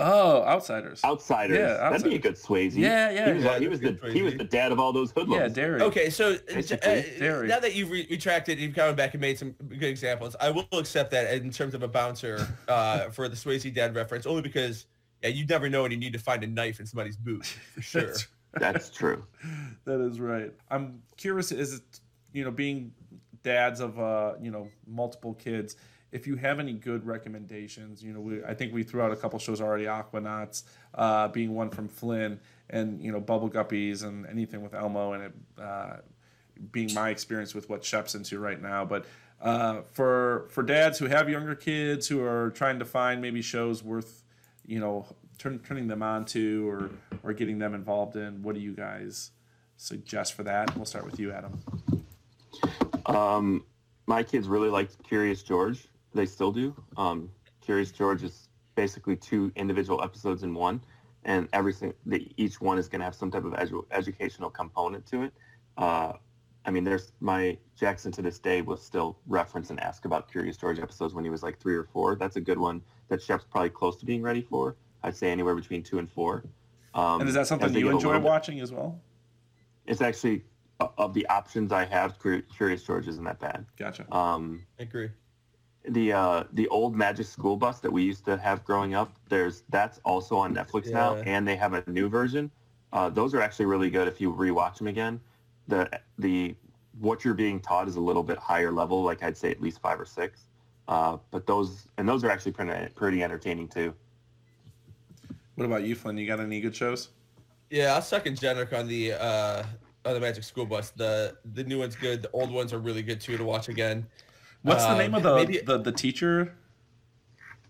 Oh, 0.00 0.42
Outsiders. 0.44 1.02
Outsiders. 1.04 1.58
Yeah, 1.58 1.90
That'd 1.90 2.04
be 2.04 2.14
a 2.14 2.18
good 2.18 2.36
Swayze. 2.36 2.74
Yeah, 2.76 3.10
yeah, 3.10 3.26
He 3.28 3.32
was, 3.34 3.44
yeah, 3.44 3.58
he 3.58 3.68
was 3.68 3.80
the 3.80 3.90
that's 3.90 3.98
a 4.02 4.06
good 4.06 4.12
he 4.14 4.22
was 4.22 4.34
the 4.34 4.44
dad 4.44 4.70
of 4.70 4.78
all 4.78 4.92
those 4.92 5.10
hoodlums. 5.10 5.40
yeah, 5.40 5.48
Darry. 5.48 5.80
Okay, 5.82 6.08
so 6.10 6.32
uh, 6.34 6.36
Basically, 6.54 7.04
dairy. 7.18 7.48
now 7.48 7.58
that 7.58 7.74
you've 7.74 7.90
re- 7.90 8.06
retracted, 8.08 8.58
you've 8.60 8.74
gone 8.74 8.94
back 8.94 9.14
and 9.14 9.20
made 9.20 9.38
some 9.38 9.52
good 9.68 9.82
examples. 9.84 10.36
I 10.40 10.50
will 10.50 10.68
accept 10.72 11.10
that 11.10 11.34
in 11.34 11.50
terms 11.50 11.74
of 11.74 11.82
a 11.82 11.88
bouncer 11.88 12.46
uh, 12.68 13.08
for 13.10 13.28
the 13.28 13.34
Swayze 13.36 13.72
dad 13.74 13.94
reference, 13.96 14.24
only 14.26 14.42
because 14.42 14.86
yeah, 15.22 15.30
you 15.30 15.44
never 15.46 15.68
know 15.68 15.82
when 15.82 15.90
you 15.90 15.96
need 15.98 16.12
to 16.12 16.18
find 16.20 16.44
a 16.44 16.46
knife 16.46 16.78
in 16.78 16.86
somebody's 16.86 17.16
boot 17.16 17.44
for 17.44 17.82
sure. 17.82 18.00
That's- 18.02 18.28
That's 18.54 18.90
true. 18.90 19.24
that 19.84 20.00
is 20.00 20.20
right. 20.20 20.52
I'm 20.70 21.02
curious. 21.16 21.50
Is 21.52 21.74
it 21.74 22.00
you 22.32 22.44
know 22.44 22.50
being 22.50 22.92
dads 23.42 23.80
of 23.80 23.98
uh 23.98 24.34
you 24.40 24.50
know 24.50 24.68
multiple 24.86 25.34
kids? 25.34 25.76
If 26.10 26.26
you 26.26 26.36
have 26.36 26.58
any 26.58 26.72
good 26.72 27.06
recommendations, 27.06 28.02
you 28.02 28.12
know, 28.12 28.20
we, 28.20 28.44
I 28.44 28.54
think 28.54 28.72
we 28.72 28.82
threw 28.82 29.02
out 29.02 29.12
a 29.12 29.16
couple 29.16 29.38
shows 29.38 29.60
already. 29.60 29.84
Octonauts, 29.84 30.62
uh, 30.94 31.28
being 31.28 31.54
one 31.54 31.68
from 31.68 31.88
Flynn, 31.88 32.40
and 32.70 33.02
you 33.02 33.12
know, 33.12 33.20
Bubble 33.20 33.50
Guppies, 33.50 34.04
and 34.04 34.26
anything 34.26 34.62
with 34.62 34.74
Elmo, 34.74 35.12
and 35.12 35.24
it 35.24 35.32
uh, 35.60 35.96
being 36.72 36.92
my 36.94 37.10
experience 37.10 37.54
with 37.54 37.68
what 37.68 37.84
Shep's 37.84 38.14
into 38.14 38.38
right 38.38 38.60
now. 38.60 38.84
But 38.84 39.04
uh, 39.40 39.82
for 39.92 40.48
for 40.50 40.62
dads 40.62 40.98
who 40.98 41.06
have 41.06 41.28
younger 41.28 41.54
kids 41.54 42.08
who 42.08 42.22
are 42.22 42.50
trying 42.50 42.78
to 42.78 42.84
find 42.84 43.20
maybe 43.20 43.42
shows 43.42 43.82
worth, 43.82 44.24
you 44.66 44.80
know, 44.80 45.06
turn, 45.38 45.58
turning 45.60 45.86
them 45.88 46.02
on 46.02 46.24
to 46.26 46.68
or 46.68 46.90
or 47.22 47.32
getting 47.32 47.58
them 47.58 47.74
involved 47.74 48.16
in, 48.16 48.42
what 48.42 48.54
do 48.54 48.60
you 48.60 48.72
guys 48.72 49.30
suggest 49.76 50.34
for 50.34 50.42
that? 50.42 50.74
We'll 50.76 50.86
start 50.86 51.04
with 51.04 51.20
you, 51.20 51.32
Adam. 51.32 51.62
Um, 53.06 53.64
my 54.06 54.22
kids 54.22 54.48
really 54.48 54.68
liked 54.68 55.02
Curious 55.04 55.42
George. 55.42 55.86
They 56.14 56.26
still 56.26 56.52
do. 56.52 56.74
Um, 56.96 57.30
Curious 57.60 57.90
George 57.90 58.22
is 58.22 58.48
basically 58.74 59.16
two 59.16 59.52
individual 59.56 60.02
episodes 60.02 60.42
in 60.42 60.54
one, 60.54 60.80
and 61.24 61.48
every 61.52 61.74
the, 62.06 62.30
each 62.36 62.60
one 62.60 62.78
is 62.78 62.88
going 62.88 63.00
to 63.00 63.04
have 63.04 63.14
some 63.14 63.30
type 63.30 63.44
of 63.44 63.52
edu- 63.52 63.84
educational 63.90 64.50
component 64.50 65.04
to 65.06 65.22
it. 65.24 65.32
Uh, 65.76 66.12
I 66.64 66.70
mean, 66.70 66.84
there's 66.84 67.12
my 67.20 67.56
Jackson 67.76 68.10
to 68.12 68.22
this 68.22 68.38
day 68.38 68.62
will 68.62 68.76
still 68.76 69.18
reference 69.26 69.70
and 69.70 69.80
ask 69.80 70.04
about 70.04 70.30
Curious 70.30 70.56
George 70.56 70.78
episodes 70.78 71.14
when 71.14 71.24
he 71.24 71.30
was 71.30 71.42
like 71.42 71.58
three 71.58 71.74
or 71.76 71.84
four. 71.84 72.16
That's 72.16 72.36
a 72.36 72.40
good 72.40 72.58
one 72.58 72.82
that 73.08 73.22
Shep's 73.22 73.44
probably 73.44 73.70
close 73.70 73.96
to 73.96 74.06
being 74.06 74.22
ready 74.22 74.42
for. 74.42 74.76
I'd 75.02 75.16
say 75.16 75.30
anywhere 75.30 75.54
between 75.54 75.82
two 75.82 75.98
and 75.98 76.10
four. 76.10 76.44
Um, 76.94 77.20
And 77.20 77.28
is 77.28 77.34
that 77.34 77.46
something 77.46 77.72
you 77.74 77.84
get 77.84 77.92
enjoy 77.92 78.12
little 78.14 78.26
watching 78.28 78.60
as 78.60 78.72
well? 78.72 79.00
It's 79.86 80.00
actually 80.00 80.44
of 80.80 81.14
the 81.14 81.26
options 81.28 81.72
I 81.72 81.84
have. 81.84 82.18
Curious 82.20 82.82
George 82.82 83.08
isn't 83.08 83.24
that 83.24 83.38
bad. 83.40 83.64
Gotcha. 83.76 84.12
Um, 84.14 84.66
I 84.78 84.82
agree. 84.82 85.10
The 85.88 86.12
uh, 86.12 86.44
the 86.52 86.68
old 86.68 86.94
Magic 86.94 87.26
School 87.26 87.56
Bus 87.56 87.80
that 87.80 87.90
we 87.90 88.02
used 88.02 88.24
to 88.26 88.36
have 88.36 88.64
growing 88.64 88.94
up. 88.94 89.12
There's 89.28 89.62
that's 89.68 90.00
also 90.04 90.36
on 90.36 90.54
Netflix 90.54 90.90
now, 90.90 91.16
and 91.16 91.46
they 91.46 91.56
have 91.56 91.74
a 91.74 91.82
new 91.86 92.08
version. 92.08 92.50
Uh, 92.92 93.10
those 93.10 93.34
are 93.34 93.40
actually 93.40 93.66
really 93.66 93.90
good 93.90 94.08
if 94.08 94.20
you 94.20 94.32
rewatch 94.32 94.78
them 94.78 94.86
again. 94.86 95.20
The 95.66 95.88
the 96.18 96.54
what 97.00 97.24
you're 97.24 97.34
being 97.34 97.60
taught 97.60 97.88
is 97.88 97.96
a 97.96 98.00
little 98.00 98.22
bit 98.22 98.38
higher 98.38 98.72
level, 98.72 99.02
like 99.02 99.22
I'd 99.22 99.36
say 99.36 99.50
at 99.50 99.60
least 99.60 99.80
five 99.80 100.00
or 100.00 100.06
six. 100.06 100.40
Uh, 100.88 101.18
but 101.30 101.46
those 101.46 101.88
and 101.98 102.08
those 102.08 102.24
are 102.24 102.30
actually 102.30 102.52
pretty 102.52 102.88
pretty 102.94 103.22
entertaining 103.22 103.68
too. 103.68 103.94
What 105.54 105.64
about 105.64 105.82
you, 105.82 105.94
Flynn? 105.94 106.16
You 106.16 106.26
got 106.26 106.40
any 106.40 106.60
good 106.60 106.74
shows? 106.74 107.10
Yeah, 107.70 107.94
I'll 107.94 108.02
second 108.02 108.38
Jennrich 108.38 108.72
on 108.72 108.88
the 108.88 109.12
uh, 109.12 109.64
on 110.04 110.14
the 110.14 110.20
Magic 110.20 110.44
School 110.44 110.64
Bus. 110.64 110.90
The 110.90 111.36
the 111.54 111.64
new 111.64 111.78
one's 111.78 111.96
good. 111.96 112.22
The 112.22 112.30
old 112.30 112.50
ones 112.50 112.72
are 112.72 112.78
really 112.78 113.02
good 113.02 113.20
too 113.20 113.36
to 113.36 113.44
watch 113.44 113.68
again. 113.68 114.06
What's 114.62 114.84
the 114.84 114.90
Um, 114.92 114.98
name 114.98 115.14
of 115.14 115.22
the, 115.22 115.34
maybe- 115.36 115.58
the 115.60 115.78
the 115.78 115.92
teacher? 115.92 116.54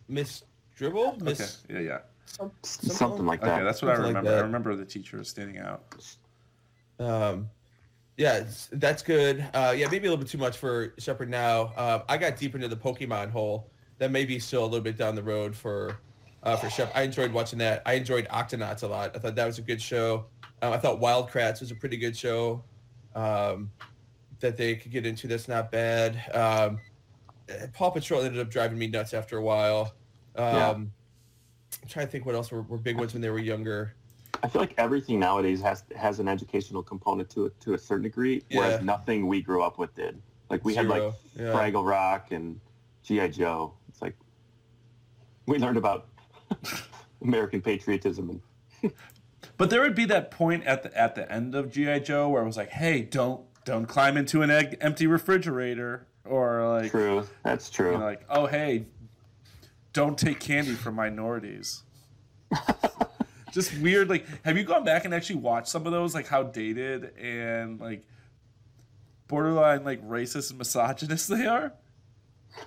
Miss 0.08 0.44
dribble, 0.76 1.18
miss 1.20 1.62
Okay, 1.70 1.84
yeah, 1.84 1.88
yeah. 1.88 1.98
some, 2.24 2.50
Something 2.62 3.26
like 3.26 3.40
that. 3.42 3.54
Okay, 3.56 3.64
that's 3.64 3.82
what 3.82 3.90
I 3.90 3.94
Something 3.96 4.14
like 4.14 4.22
remember. 4.24 4.38
I 4.38 4.42
remember 4.46 4.76
the 4.76 4.84
teacher 4.86 5.22
standing 5.24 5.58
out. 5.58 5.94
Um, 6.98 7.50
yeah, 8.16 8.44
that's 8.72 9.02
good. 9.02 9.44
Uh, 9.54 9.74
yeah, 9.76 9.86
maybe 9.90 10.06
a 10.06 10.10
little 10.10 10.16
bit 10.16 10.28
too 10.28 10.38
much 10.38 10.56
for 10.56 10.94
Shepard 10.98 11.28
now. 11.28 11.72
Uh, 11.76 12.02
I 12.08 12.16
got 12.16 12.36
deep 12.36 12.54
into 12.54 12.68
the 12.68 12.76
Pokemon 12.76 13.30
hole. 13.30 13.70
That 13.98 14.10
may 14.10 14.24
be 14.24 14.38
still 14.38 14.62
a 14.62 14.66
little 14.66 14.80
bit 14.80 14.96
down 14.96 15.14
the 15.14 15.22
road 15.22 15.54
for 15.54 15.98
uh, 16.42 16.56
for 16.56 16.70
Shep. 16.70 16.90
I 16.94 17.02
enjoyed 17.02 17.32
watching 17.32 17.58
that. 17.58 17.82
I 17.84 17.94
enjoyed 17.94 18.26
Octonauts 18.28 18.82
a 18.82 18.86
lot. 18.86 19.14
I 19.14 19.18
thought 19.18 19.34
that 19.34 19.46
was 19.46 19.58
a 19.58 19.62
good 19.62 19.82
show. 19.82 20.24
Um, 20.62 20.72
I 20.72 20.78
thought 20.78 20.98
Wild 21.00 21.30
Kratts 21.30 21.60
was 21.60 21.70
a 21.70 21.74
pretty 21.74 21.96
good 21.96 22.16
show 22.16 22.62
um, 23.14 23.70
that 24.40 24.56
they 24.56 24.76
could 24.76 24.92
get 24.92 25.06
into. 25.06 25.26
That's 25.26 25.48
not 25.48 25.70
bad. 25.70 26.20
Um, 26.34 26.80
Paw 27.72 27.90
Patrol 27.90 28.22
ended 28.22 28.40
up 28.40 28.50
driving 28.50 28.78
me 28.78 28.86
nuts 28.86 29.14
after 29.14 29.36
a 29.38 29.42
while. 29.42 29.94
Um, 30.36 30.44
Yeah. 30.54 30.70
I'm 30.70 30.92
trying 31.88 32.06
to 32.06 32.12
think 32.12 32.26
what 32.26 32.34
else 32.34 32.50
were, 32.50 32.62
were 32.62 32.78
big 32.78 32.96
ones 32.98 33.12
when 33.12 33.22
they 33.22 33.30
were 33.30 33.38
younger. 33.38 33.94
I 34.42 34.48
feel 34.48 34.60
like 34.60 34.74
everything 34.78 35.18
nowadays 35.18 35.60
has 35.62 35.84
has 35.96 36.20
an 36.20 36.28
educational 36.28 36.82
component 36.82 37.28
to 37.30 37.46
it 37.46 37.60
to 37.60 37.74
a 37.74 37.78
certain 37.78 38.02
degree, 38.04 38.42
whereas 38.52 38.78
Yeah. 38.80 38.84
nothing 38.84 39.26
we 39.26 39.40
grew 39.42 39.62
up 39.62 39.78
with 39.78 39.94
did. 39.94 40.20
Like 40.50 40.64
we 40.64 40.74
had 40.74 40.86
like 40.86 41.00
Zero, 41.00 41.14
yeah. 41.36 41.44
Fraggle 41.52 41.86
Rock 41.86 42.30
and 42.30 42.60
GI 43.02 43.28
Joe. 43.30 43.74
It's 43.88 44.00
like 44.00 44.14
we 45.46 45.58
learned 45.58 45.76
about 45.78 46.06
American 47.22 47.60
patriotism 47.60 48.40
and 48.82 48.92
But 49.56 49.70
there 49.70 49.80
would 49.80 49.94
be 49.96 50.04
that 50.06 50.30
point 50.30 50.64
at 50.64 50.82
the 50.84 50.96
at 50.96 51.14
the 51.16 51.30
end 51.30 51.54
of 51.54 51.72
GI 51.72 52.00
Joe 52.00 52.28
where 52.28 52.42
it 52.42 52.46
was 52.46 52.56
like, 52.56 52.70
"Hey, 52.70 53.02
don't 53.02 53.47
don't 53.68 53.86
climb 53.86 54.16
into 54.16 54.42
an 54.42 54.50
egg, 54.50 54.78
empty 54.80 55.06
refrigerator," 55.06 56.06
or 56.24 56.66
like, 56.66 56.90
true. 56.90 57.26
That's 57.44 57.68
true. 57.70 57.92
you 57.92 57.98
know, 57.98 58.04
like, 58.04 58.24
"Oh, 58.28 58.46
hey, 58.46 58.86
don't 59.92 60.18
take 60.18 60.40
candy 60.40 60.72
from 60.72 60.94
minorities." 60.94 61.82
Just 63.52 63.78
weird. 63.78 64.08
Like, 64.08 64.26
have 64.44 64.56
you 64.56 64.64
gone 64.64 64.84
back 64.84 65.04
and 65.04 65.14
actually 65.14 65.36
watched 65.36 65.68
some 65.68 65.86
of 65.86 65.92
those? 65.92 66.14
Like, 66.14 66.26
how 66.26 66.42
dated 66.44 67.16
and 67.18 67.80
like 67.80 68.04
borderline 69.26 69.84
like 69.84 70.02
racist 70.06 70.50
and 70.50 70.58
misogynist 70.58 71.28
they 71.28 71.46
are. 71.46 71.74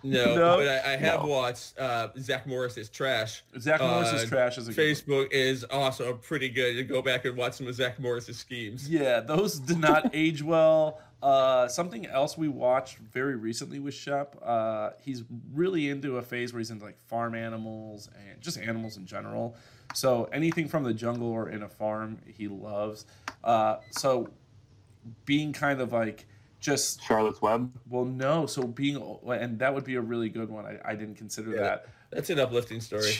No, 0.03 0.35
No? 0.35 0.57
but 0.57 0.67
I, 0.67 0.93
I 0.93 0.97
have 0.97 1.21
No. 1.21 1.27
watched 1.27 1.77
uh, 1.77 2.09
Zack 2.19 2.47
Morris's 2.47 2.89
Trash. 2.89 3.43
Zack 3.59 3.81
Morris's 3.81 4.23
on 4.23 4.27
Trash 4.29 4.57
is 4.57 4.67
a 4.67 4.73
good 4.73 4.77
one. 4.77 4.95
Facebook 4.95 5.31
is 5.31 5.63
also 5.65 6.13
pretty 6.13 6.49
good. 6.49 6.75
You 6.75 6.83
go 6.83 7.01
back 7.01 7.25
and 7.25 7.35
watch 7.37 7.53
some 7.53 7.67
of 7.67 7.75
Zack 7.75 7.99
Morris's 7.99 8.37
schemes. 8.37 8.89
Yeah, 8.89 9.19
those 9.19 9.59
did 9.59 9.79
not 9.79 10.09
age 10.13 10.41
well. 10.43 11.01
Uh, 11.21 11.67
something 11.67 12.07
else 12.07 12.35
we 12.35 12.47
watched 12.47 12.97
very 12.97 13.35
recently 13.35 13.77
with 13.79 13.93
Shep. 13.93 14.35
Uh, 14.43 14.91
he's 15.01 15.23
really 15.53 15.89
into 15.89 16.17
a 16.17 16.21
phase 16.23 16.51
where 16.51 16.59
he's 16.59 16.71
into 16.71 16.83
like 16.85 16.97
farm 17.07 17.35
animals 17.35 18.09
and 18.29 18.41
just 18.41 18.57
animals 18.57 18.97
in 18.97 19.05
general. 19.05 19.55
So 19.93 20.29
anything 20.33 20.67
from 20.67 20.83
the 20.83 20.93
jungle 20.95 21.27
or 21.27 21.49
in 21.49 21.61
a 21.63 21.69
farm, 21.69 22.17
he 22.25 22.47
loves. 22.47 23.05
Uh, 23.43 23.77
so 23.91 24.29
being 25.25 25.53
kind 25.53 25.79
of 25.81 25.91
like 25.91 26.25
just 26.61 27.01
Charlotte's 27.03 27.41
Web. 27.41 27.71
well, 27.89 28.05
no. 28.05 28.45
So 28.45 28.63
being 28.63 29.01
and 29.27 29.59
that 29.59 29.73
would 29.73 29.83
be 29.83 29.95
a 29.95 30.01
really 30.01 30.29
good 30.29 30.49
one. 30.49 30.65
I, 30.65 30.79
I 30.85 30.95
didn't 30.95 31.15
consider 31.15 31.51
Yeah. 31.51 31.61
that. 31.61 31.85
That's 32.11 32.29
an 32.29 32.39
uplifting 32.39 32.79
story. 32.81 33.13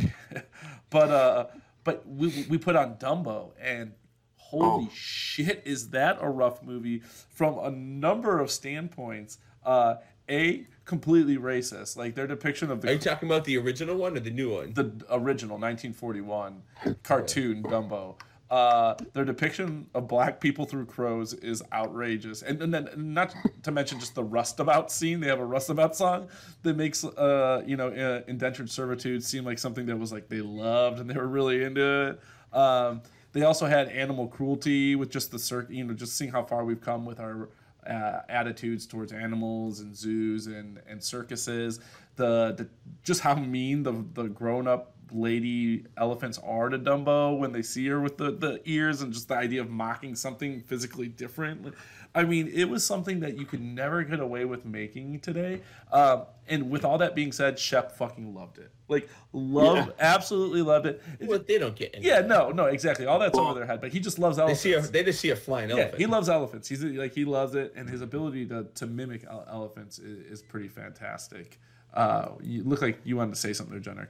but 0.90 1.10
uh 1.10 1.48
but 1.84 2.08
we 2.08 2.46
we 2.50 2.58
put 2.58 2.76
on 2.76 2.96
Dumbo 2.96 3.52
and 3.60 3.92
holy 4.36 4.86
Oh. 4.86 4.90
shit 4.94 5.62
is 5.66 5.90
that 5.90 6.18
a 6.22 6.30
rough 6.30 6.62
movie 6.64 7.00
from 7.30 7.58
a 7.60 7.72
number 7.72 8.40
of 8.40 8.52
standpoints 8.52 9.40
uh 9.66 9.96
a 10.30 10.66
completely 10.86 11.38
racist 11.38 11.98
like 11.98 12.16
their 12.16 12.28
depiction 12.28 12.70
of 12.72 12.80
the. 12.82 12.90
Are 12.90 12.94
you 12.94 13.00
talking 13.00 13.28
about 13.28 13.44
the 13.46 13.58
original 13.58 13.96
one 13.98 14.16
or 14.16 14.20
the 14.20 14.30
new 14.30 14.54
one? 14.54 14.74
the 14.74 14.92
original 15.10 15.58
1941 15.58 16.62
cartoon 17.04 17.64
Dumbo 17.64 18.16
uh, 18.52 18.96
their 19.14 19.24
depiction 19.24 19.88
of 19.94 20.10
black 20.10 20.42
people 20.42 20.66
through 20.66 20.86
crows 20.86 21.34
is 21.34 21.64
outrageous, 21.72 22.42
and, 22.42 22.62
and 22.62 22.74
then 22.74 22.90
not 22.98 23.34
to 23.64 23.72
mention 23.72 23.98
just 23.98 24.14
the 24.14 24.24
rustabout 24.24 24.92
scene. 24.92 25.22
They 25.22 25.28
have 25.28 25.40
a 25.40 25.46
rustabout 25.46 25.96
song 25.96 26.28
that 26.64 26.76
makes 26.76 27.06
uh, 27.06 27.64
you 27.66 27.78
know 27.78 27.88
uh, 27.88 28.24
indentured 28.28 28.70
servitude 28.70 29.24
seem 29.24 29.46
like 29.46 29.58
something 29.58 29.86
that 29.86 29.96
was 29.96 30.12
like 30.12 30.28
they 30.28 30.42
loved 30.42 31.00
and 31.00 31.10
they 31.10 31.16
were 31.16 31.30
really 31.30 31.64
into 31.64 32.10
it. 32.10 32.56
Um, 32.56 33.02
they 33.32 33.44
also 33.44 33.68
had 33.68 33.88
animal 33.88 34.28
cruelty 34.28 34.98
with 34.98 35.10
just 35.10 35.32
the 35.32 35.40
cir- 35.40 35.68
you 35.70 35.86
know 35.86 35.94
just 35.94 36.18
seeing 36.18 36.32
how 36.32 36.44
far 36.44 36.66
we've 36.66 36.82
come 36.82 37.06
with 37.06 37.22
our 37.22 37.48
uh, 37.88 38.20
attitudes 38.28 38.86
towards 38.86 39.14
animals 39.14 39.80
and 39.80 39.96
zoos 39.96 40.48
and, 40.48 40.82
and 40.90 41.02
circuses. 41.02 41.80
The, 42.18 42.54
the 42.58 42.68
just 43.04 43.22
how 43.22 43.36
mean 43.36 43.84
the 43.84 44.04
the 44.14 44.24
grown 44.24 44.68
up 44.68 44.91
lady 45.14 45.86
elephants 45.98 46.40
are 46.44 46.70
to 46.70 46.80
Dumbo 46.80 47.38
when 47.38 47.52
they 47.52 47.62
see 47.62 47.88
her 47.88 48.00
with 48.00 48.18
the, 48.18 48.32
the 48.32 48.62
ears 48.66 49.02
and 49.02 49.12
just 49.14 49.28
the 49.28 49.36
idea 49.36 49.62
of 49.62 49.70
mocking 49.70 50.16
something 50.16 50.62
physically 50.62 51.08
different. 51.08 51.74
I 52.14 52.24
mean, 52.26 52.50
it 52.54 52.66
was 52.70 52.84
something 52.84 53.22
that 53.22 53.38
you 53.38 53.46
could 53.46 53.62
never 53.62 54.04
get 54.04 54.20
away 54.20 54.44
with 54.44 54.66
making 54.66 55.20
today. 55.22 55.62
Um, 55.94 56.24
and 56.48 56.70
with 56.70 56.84
all 56.84 56.98
that 56.98 57.16
being 57.16 57.32
said, 57.32 57.58
Shep 57.58 57.94
fucking 57.98 58.34
loved 58.34 58.58
it. 58.58 58.70
Like, 58.90 59.08
loved, 59.32 59.88
Yeah. 59.88 59.94
absolutely 60.00 60.62
loved 60.62 60.88
it. 60.88 61.02
Well, 61.22 61.40
they 61.40 61.58
don't 61.58 61.76
get 61.76 61.92
any. 61.94 62.06
Yeah, 62.06 62.20
no, 62.22 62.50
no, 62.52 62.66
exactly. 62.66 63.06
All 63.06 63.18
that's 63.20 63.38
Well, 63.38 63.46
over 63.48 63.60
their 63.60 63.66
head, 63.68 63.80
but 63.80 63.92
he 63.94 64.02
just 64.02 64.20
loves 64.20 64.36
They 64.36 64.42
elephants. 64.44 64.62
see 64.62 64.74
a 64.74 64.82
they 64.82 65.04
just 65.04 65.22
see 65.22 65.30
a 65.30 65.36
flying 65.38 65.70
Yeah, 65.70 65.76
elephant. 65.78 65.98
he 66.00 66.06
loves 66.06 66.28
elephants. 66.28 66.68
He's 66.68 66.84
like 66.84 67.14
he 67.16 67.24
loves 67.24 67.56
it, 67.56 67.72
and 67.78 67.90
his 67.90 68.02
ability 68.02 68.46
to, 68.48 68.66
to 68.76 68.88
mimic 68.88 69.24
elephants 69.30 69.98
is, 69.98 70.32
is 70.32 70.42
pretty 70.42 70.68
fantastic. 70.68 71.60
Uh, 71.94 72.30
you 72.42 72.64
look 72.64 72.82
like 72.82 73.00
you 73.06 73.16
wanted 73.16 73.32
to 73.36 73.40
say 73.40 73.54
something 73.54 73.80
there, 73.80 73.94
Jennrich. 73.94 74.08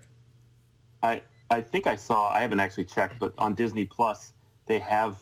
I 1.03 1.21
I 1.49 1.61
think 1.61 1.87
I 1.87 1.95
saw. 1.95 2.29
I 2.29 2.41
haven't 2.41 2.59
actually 2.59 2.85
checked, 2.85 3.19
but 3.19 3.33
on 3.37 3.53
Disney 3.55 3.85
Plus 3.85 4.33
they 4.67 4.79
have 4.79 5.17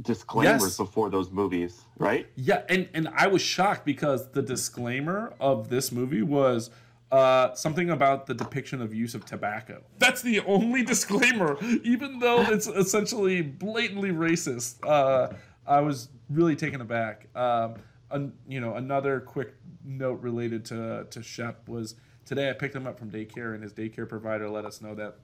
disclaimers 0.00 0.62
Yes. 0.62 0.76
before 0.76 1.10
those 1.10 1.30
movies, 1.30 1.82
right? 1.98 2.26
Yeah, 2.34 2.62
and 2.68 2.88
and 2.94 3.08
I 3.14 3.26
was 3.28 3.42
shocked 3.42 3.84
because 3.84 4.30
the 4.30 4.42
disclaimer 4.42 5.34
of 5.38 5.68
this 5.68 5.92
movie 5.92 6.22
was 6.22 6.70
uh, 7.12 7.54
something 7.54 7.90
about 7.90 8.26
the 8.26 8.32
depiction 8.34 8.80
of 8.80 8.94
use 8.94 9.14
of 9.14 9.24
tobacco. 9.26 9.82
That's 9.98 10.22
the 10.22 10.40
only 10.40 10.82
disclaimer, 10.82 11.58
even 11.84 12.18
though 12.20 12.40
it's 12.42 12.66
essentially 12.66 13.42
blatantly 13.42 14.10
racist. 14.10 14.76
Uh, 14.82 15.34
I 15.66 15.80
was 15.82 16.08
really 16.30 16.56
taken 16.56 16.80
aback. 16.80 17.26
Um, 17.36 17.74
an, 18.10 18.32
you 18.48 18.60
know, 18.60 18.74
another 18.76 19.20
quick 19.20 19.54
note 19.84 20.20
related 20.22 20.64
to 20.66 21.06
to 21.10 21.22
Shep 21.22 21.68
was 21.68 21.94
today 22.24 22.50
I 22.50 22.52
picked 22.52 22.74
him 22.74 22.86
up 22.86 22.98
from 22.98 23.10
daycare, 23.10 23.54
and 23.54 23.62
his 23.62 23.72
daycare 23.72 24.08
provider 24.08 24.48
let 24.48 24.64
us 24.64 24.80
know 24.80 24.94
that 24.94 25.16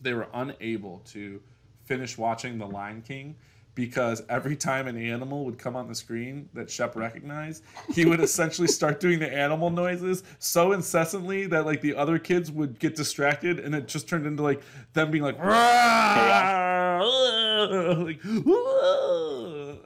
they 0.00 0.12
were 0.12 0.28
unable 0.34 1.00
to 1.06 1.40
finish 1.84 2.18
watching 2.18 2.58
The 2.58 2.66
Lion 2.66 3.02
King 3.02 3.36
because 3.76 4.22
every 4.30 4.56
time 4.56 4.88
an 4.88 4.96
animal 4.96 5.44
would 5.44 5.58
come 5.58 5.76
on 5.76 5.86
the 5.86 5.94
screen 5.94 6.48
that 6.54 6.68
Shep 6.70 6.96
recognized, 6.96 7.62
he 7.94 8.06
would 8.06 8.20
essentially 8.28 8.66
start 8.66 8.98
doing 8.98 9.18
the 9.20 9.32
animal 9.32 9.70
noises 9.70 10.24
so 10.38 10.72
incessantly 10.72 11.46
that 11.46 11.66
like 11.66 11.82
the 11.82 11.94
other 11.94 12.18
kids 12.18 12.50
would 12.50 12.78
get 12.78 12.96
distracted 12.96 13.60
and 13.60 13.74
it 13.74 13.86
just 13.86 14.08
turned 14.08 14.26
into 14.26 14.42
like 14.42 14.62
them 14.94 15.10
being 15.10 15.22
like 15.22 15.38
like 15.38 15.46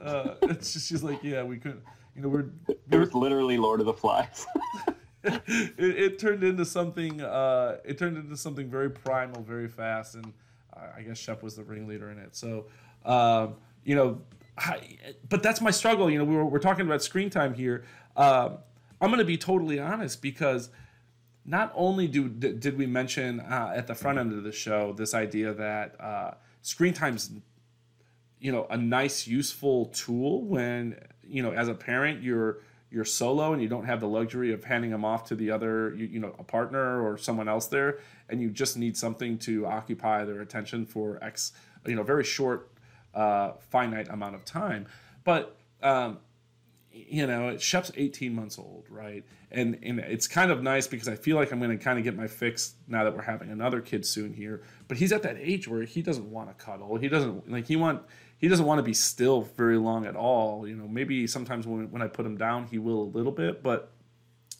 uh, 0.03 0.33
it's 0.43 0.73
just 0.73 0.87
she's 0.87 1.03
like 1.03 1.21
yeah 1.23 1.43
we 1.43 1.57
couldn't 1.57 1.83
you 2.15 2.21
know 2.21 2.29
we're 2.29 2.45
It 2.89 2.97
was 2.97 3.13
literally 3.13 3.57
Lord 3.57 3.81
of 3.81 3.85
the 3.85 3.93
Flies. 3.93 4.47
it, 5.47 5.73
it 5.77 6.19
turned 6.19 6.43
into 6.43 6.65
something 6.65 7.21
uh, 7.21 7.77
it 7.85 7.97
turned 7.97 8.17
into 8.17 8.35
something 8.35 8.69
very 8.69 8.89
primal 8.89 9.41
very 9.43 9.67
fast 9.67 10.15
and 10.15 10.33
I- 10.73 11.01
guess 11.03 11.17
shep 11.17 11.43
was 11.43 11.55
the 11.55 11.63
ringleader 11.63 12.09
in 12.09 12.17
it. 12.17 12.35
So 12.35 12.65
um, 13.05 13.55
you 13.83 13.95
know 13.95 14.21
I, 14.57 14.97
but 15.29 15.41
that's 15.43 15.61
my 15.61 15.71
struggle. 15.71 16.09
You 16.09 16.17
know 16.19 16.25
we 16.25 16.35
were, 16.35 16.45
we're 16.45 16.59
talking 16.59 16.85
about 16.85 17.01
screen 17.03 17.29
time 17.29 17.53
here. 17.53 17.83
Um, 18.17 18.57
i'm 18.99 19.09
going 19.09 19.17
to 19.19 19.25
be 19.25 19.37
totally 19.37 19.79
honest 19.79 20.21
because 20.21 20.69
not 21.45 21.71
only 21.75 22.07
do 22.07 22.29
d- 22.29 22.53
did 22.53 22.77
we 22.77 22.85
mention 22.85 23.39
uh, 23.39 23.71
at 23.75 23.87
the 23.87 23.95
front 23.95 24.19
end 24.19 24.31
of 24.33 24.43
the 24.43 24.51
show 24.51 24.93
this 24.93 25.13
idea 25.13 25.53
that 25.53 25.99
uh, 25.99 26.31
screen 26.61 26.93
time's 26.93 27.31
you 28.39 28.51
know 28.51 28.67
a 28.69 28.77
nice 28.77 29.27
useful 29.27 29.85
tool 29.87 30.43
when 30.43 30.95
you 31.23 31.41
know 31.41 31.51
as 31.51 31.67
a 31.67 31.73
parent 31.73 32.21
you're 32.21 32.59
you're 32.91 33.05
solo 33.05 33.53
and 33.53 33.61
you 33.61 33.67
don't 33.67 33.85
have 33.85 33.99
the 33.99 34.07
luxury 34.07 34.53
of 34.53 34.63
handing 34.65 34.91
them 34.91 35.05
off 35.05 35.23
to 35.23 35.35
the 35.35 35.49
other 35.49 35.95
you, 35.95 36.05
you 36.05 36.19
know 36.19 36.35
a 36.37 36.43
partner 36.43 37.01
or 37.01 37.17
someone 37.17 37.47
else 37.47 37.67
there 37.67 37.99
and 38.29 38.41
you 38.41 38.49
just 38.49 38.77
need 38.77 38.95
something 38.97 39.37
to 39.37 39.65
occupy 39.65 40.25
their 40.25 40.41
attention 40.41 40.85
for 40.85 41.17
x 41.23 41.53
you 41.85 41.95
know 41.95 42.03
very 42.03 42.23
short 42.23 42.69
uh, 43.13 43.53
finite 43.69 44.09
amount 44.09 44.35
of 44.35 44.45
time 44.45 44.85
but 45.23 45.57
um, 45.81 46.19
you 46.93 47.25
know, 47.25 47.57
Shep's 47.57 47.91
18 47.95 48.33
months 48.33 48.59
old, 48.59 48.85
right? 48.89 49.23
And 49.49 49.79
and 49.83 49.99
it's 49.99 50.27
kind 50.27 50.51
of 50.51 50.61
nice 50.61 50.87
because 50.87 51.07
I 51.07 51.15
feel 51.15 51.35
like 51.35 51.51
I'm 51.51 51.59
going 51.59 51.77
to 51.77 51.83
kind 51.83 51.97
of 51.97 52.03
get 52.03 52.15
my 52.15 52.27
fix 52.27 52.75
now 52.87 53.03
that 53.03 53.15
we're 53.15 53.21
having 53.21 53.49
another 53.49 53.81
kid 53.81 54.05
soon 54.05 54.33
here. 54.33 54.61
But 54.87 54.97
he's 54.97 55.11
at 55.11 55.23
that 55.23 55.37
age 55.39 55.67
where 55.67 55.83
he 55.83 56.01
doesn't 56.01 56.29
want 56.29 56.49
to 56.49 56.63
cuddle. 56.63 56.97
He 56.97 57.07
doesn't 57.07 57.49
like 57.49 57.67
he 57.67 57.75
want 57.75 58.03
he 58.41 58.49
doesn't 58.49 58.65
want 58.65 58.79
to 58.79 58.83
be 58.83 58.93
still 58.93 59.41
very 59.55 59.77
long 59.77 60.05
at 60.05 60.17
all. 60.17 60.67
You 60.67 60.75
know, 60.75 60.87
maybe 60.87 61.27
sometimes 61.27 61.65
when 61.65 61.89
when 61.91 62.01
I 62.01 62.07
put 62.07 62.25
him 62.25 62.37
down, 62.37 62.67
he 62.67 62.77
will 62.77 63.03
a 63.03 63.09
little 63.17 63.31
bit, 63.31 63.63
but 63.63 63.93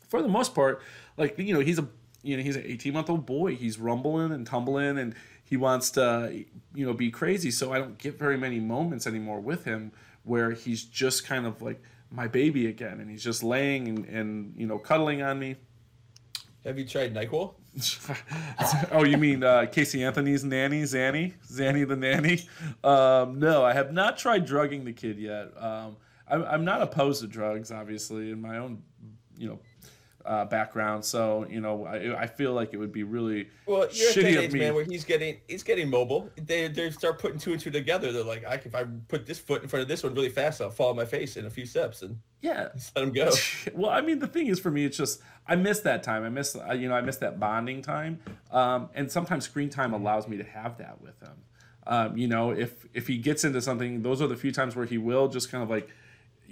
for 0.07 0.21
the 0.21 0.29
most 0.29 0.55
part, 0.55 0.81
like 1.17 1.37
you 1.37 1.53
know, 1.53 1.59
he's 1.59 1.79
a 1.79 1.87
you 2.23 2.37
know 2.37 2.43
he's 2.43 2.55
an 2.55 2.63
18 2.65 2.93
month 2.93 3.09
old 3.09 3.25
boy 3.25 3.55
he's 3.55 3.79
rumbling 3.79 4.31
and 4.31 4.45
tumbling 4.45 4.99
and 4.99 5.15
he 5.43 5.57
wants 5.57 5.89
to 5.89 6.45
you 6.73 6.85
know 6.85 6.93
be 6.93 7.09
crazy 7.09 7.49
so 7.49 7.73
i 7.73 7.79
don't 7.79 7.97
get 7.97 8.19
very 8.19 8.37
many 8.37 8.59
moments 8.59 9.07
anymore 9.07 9.39
with 9.39 9.65
him 9.65 9.91
where 10.23 10.51
he's 10.51 10.83
just 10.83 11.25
kind 11.25 11.47
of 11.47 11.63
like 11.63 11.81
my 12.11 12.27
baby 12.27 12.67
again 12.67 12.99
and 12.99 13.09
he's 13.09 13.23
just 13.23 13.41
laying 13.41 13.87
and, 13.87 14.05
and 14.05 14.53
you 14.55 14.67
know 14.67 14.77
cuddling 14.77 15.21
on 15.23 15.39
me 15.39 15.55
Have 16.63 16.77
you 16.77 16.85
tried 16.85 17.15
Nyquil? 17.15 17.55
oh 18.91 19.05
you 19.05 19.17
mean 19.17 19.43
uh, 19.43 19.65
casey 19.71 20.03
anthony's 20.03 20.43
nanny 20.43 20.83
zanny? 20.83 21.33
Zanny 21.47 21.87
the 21.87 21.95
nanny? 21.95 22.47
Um, 22.83 23.39
no 23.39 23.63
i 23.63 23.73
have 23.73 23.93
not 23.93 24.17
tried 24.17 24.45
drugging 24.45 24.83
the 24.83 24.93
kid 24.93 25.17
yet. 25.17 25.51
Um, 25.57 25.95
I'm, 26.27 26.43
I'm 26.43 26.65
not 26.65 26.81
opposed 26.81 27.21
to 27.21 27.27
drugs 27.27 27.71
obviously 27.71 28.31
in 28.31 28.41
my 28.41 28.57
own 28.57 28.83
you 29.37 29.47
know 29.47 29.59
uh, 30.25 30.45
background 30.45 31.03
so 31.03 31.45
you 31.49 31.61
know 31.61 31.85
I, 31.85 32.23
I 32.23 32.27
feel 32.27 32.53
like 32.53 32.73
it 32.73 32.77
would 32.77 32.91
be 32.91 33.03
really 33.03 33.49
Well, 33.65 33.87
you're 33.91 34.09
at 34.09 34.15
that 34.15 34.25
age, 34.25 34.53
man, 34.53 34.73
where 34.73 34.83
he's 34.83 35.03
getting 35.03 35.37
he's 35.47 35.63
getting 35.63 35.89
mobile. 35.89 36.29
They 36.35 36.67
they 36.67 36.91
start 36.91 37.19
putting 37.19 37.39
two 37.39 37.51
and 37.51 37.61
two 37.61 37.71
together. 37.71 38.11
They're 38.11 38.23
like, 38.23 38.45
I, 38.45 38.55
if 38.55 38.75
I 38.75 38.85
put 39.07 39.25
this 39.25 39.39
foot 39.39 39.63
in 39.63 39.69
front 39.69 39.81
of 39.81 39.87
this 39.87 40.03
one 40.03 40.13
really 40.13 40.29
fast, 40.29 40.61
I'll 40.61 40.69
fall 40.69 40.89
on 40.89 40.95
my 40.95 41.05
face 41.05 41.37
in 41.37 41.45
a 41.45 41.49
few 41.49 41.65
steps 41.65 42.01
and 42.01 42.19
yeah 42.41 42.69
just 42.75 42.95
let 42.95 43.05
him 43.05 43.13
go. 43.13 43.31
well, 43.73 43.91
I 43.91 44.01
mean, 44.01 44.19
the 44.19 44.27
thing 44.27 44.47
is 44.47 44.59
for 44.59 44.71
me, 44.71 44.85
it's 44.85 44.97
just 44.97 45.21
I 45.47 45.55
miss 45.55 45.81
that 45.81 46.03
time. 46.03 46.23
I 46.23 46.29
miss 46.29 46.55
you 46.75 46.89
know 46.89 46.95
I 46.95 47.01
miss 47.01 47.17
that 47.17 47.39
bonding 47.39 47.81
time, 47.81 48.19
um, 48.51 48.89
and 48.93 49.11
sometimes 49.11 49.45
screen 49.45 49.69
time 49.69 49.93
allows 49.93 50.27
me 50.27 50.37
to 50.37 50.43
have 50.43 50.77
that 50.77 51.01
with 51.01 51.19
him. 51.21 51.43
Um, 51.87 52.15
you 52.15 52.27
know, 52.27 52.51
if 52.51 52.85
if 52.93 53.07
he 53.07 53.17
gets 53.17 53.43
into 53.43 53.61
something, 53.61 54.03
those 54.03 54.21
are 54.21 54.27
the 54.27 54.35
few 54.35 54.51
times 54.51 54.75
where 54.75 54.85
he 54.85 54.97
will 54.97 55.27
just 55.27 55.51
kind 55.51 55.63
of 55.63 55.69
like, 55.69 55.89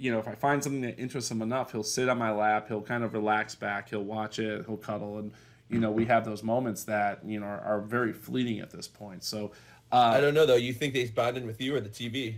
you 0.00 0.10
know, 0.10 0.18
if 0.18 0.26
I 0.26 0.34
find 0.34 0.62
something 0.62 0.80
that 0.82 0.98
interests 0.98 1.30
him 1.30 1.42
enough, 1.42 1.72
he'll 1.72 1.82
sit 1.82 2.08
on 2.08 2.18
my 2.18 2.30
lap, 2.30 2.68
he'll 2.68 2.82
kind 2.82 3.04
of 3.04 3.12
relax 3.12 3.54
back, 3.54 3.90
he'll 3.90 4.04
watch 4.04 4.38
it, 4.38 4.64
he'll 4.66 4.76
cuddle, 4.76 5.18
and 5.18 5.32
you 5.68 5.78
know, 5.78 5.90
we 5.90 6.04
have 6.06 6.24
those 6.24 6.42
moments 6.42 6.84
that 6.84 7.24
you 7.24 7.38
know 7.38 7.46
are, 7.46 7.60
are 7.60 7.80
very 7.80 8.12
fleeting 8.12 8.60
at 8.60 8.70
this 8.70 8.88
point. 8.88 9.24
So. 9.24 9.52
Uh, 9.92 10.12
I 10.14 10.20
don't 10.20 10.34
know 10.34 10.46
though. 10.46 10.54
You 10.54 10.72
think 10.72 10.92
that 10.92 11.00
he's 11.00 11.10
bonding 11.10 11.44
with 11.44 11.60
you 11.60 11.74
or 11.74 11.80
the 11.80 11.88
TV? 11.88 12.36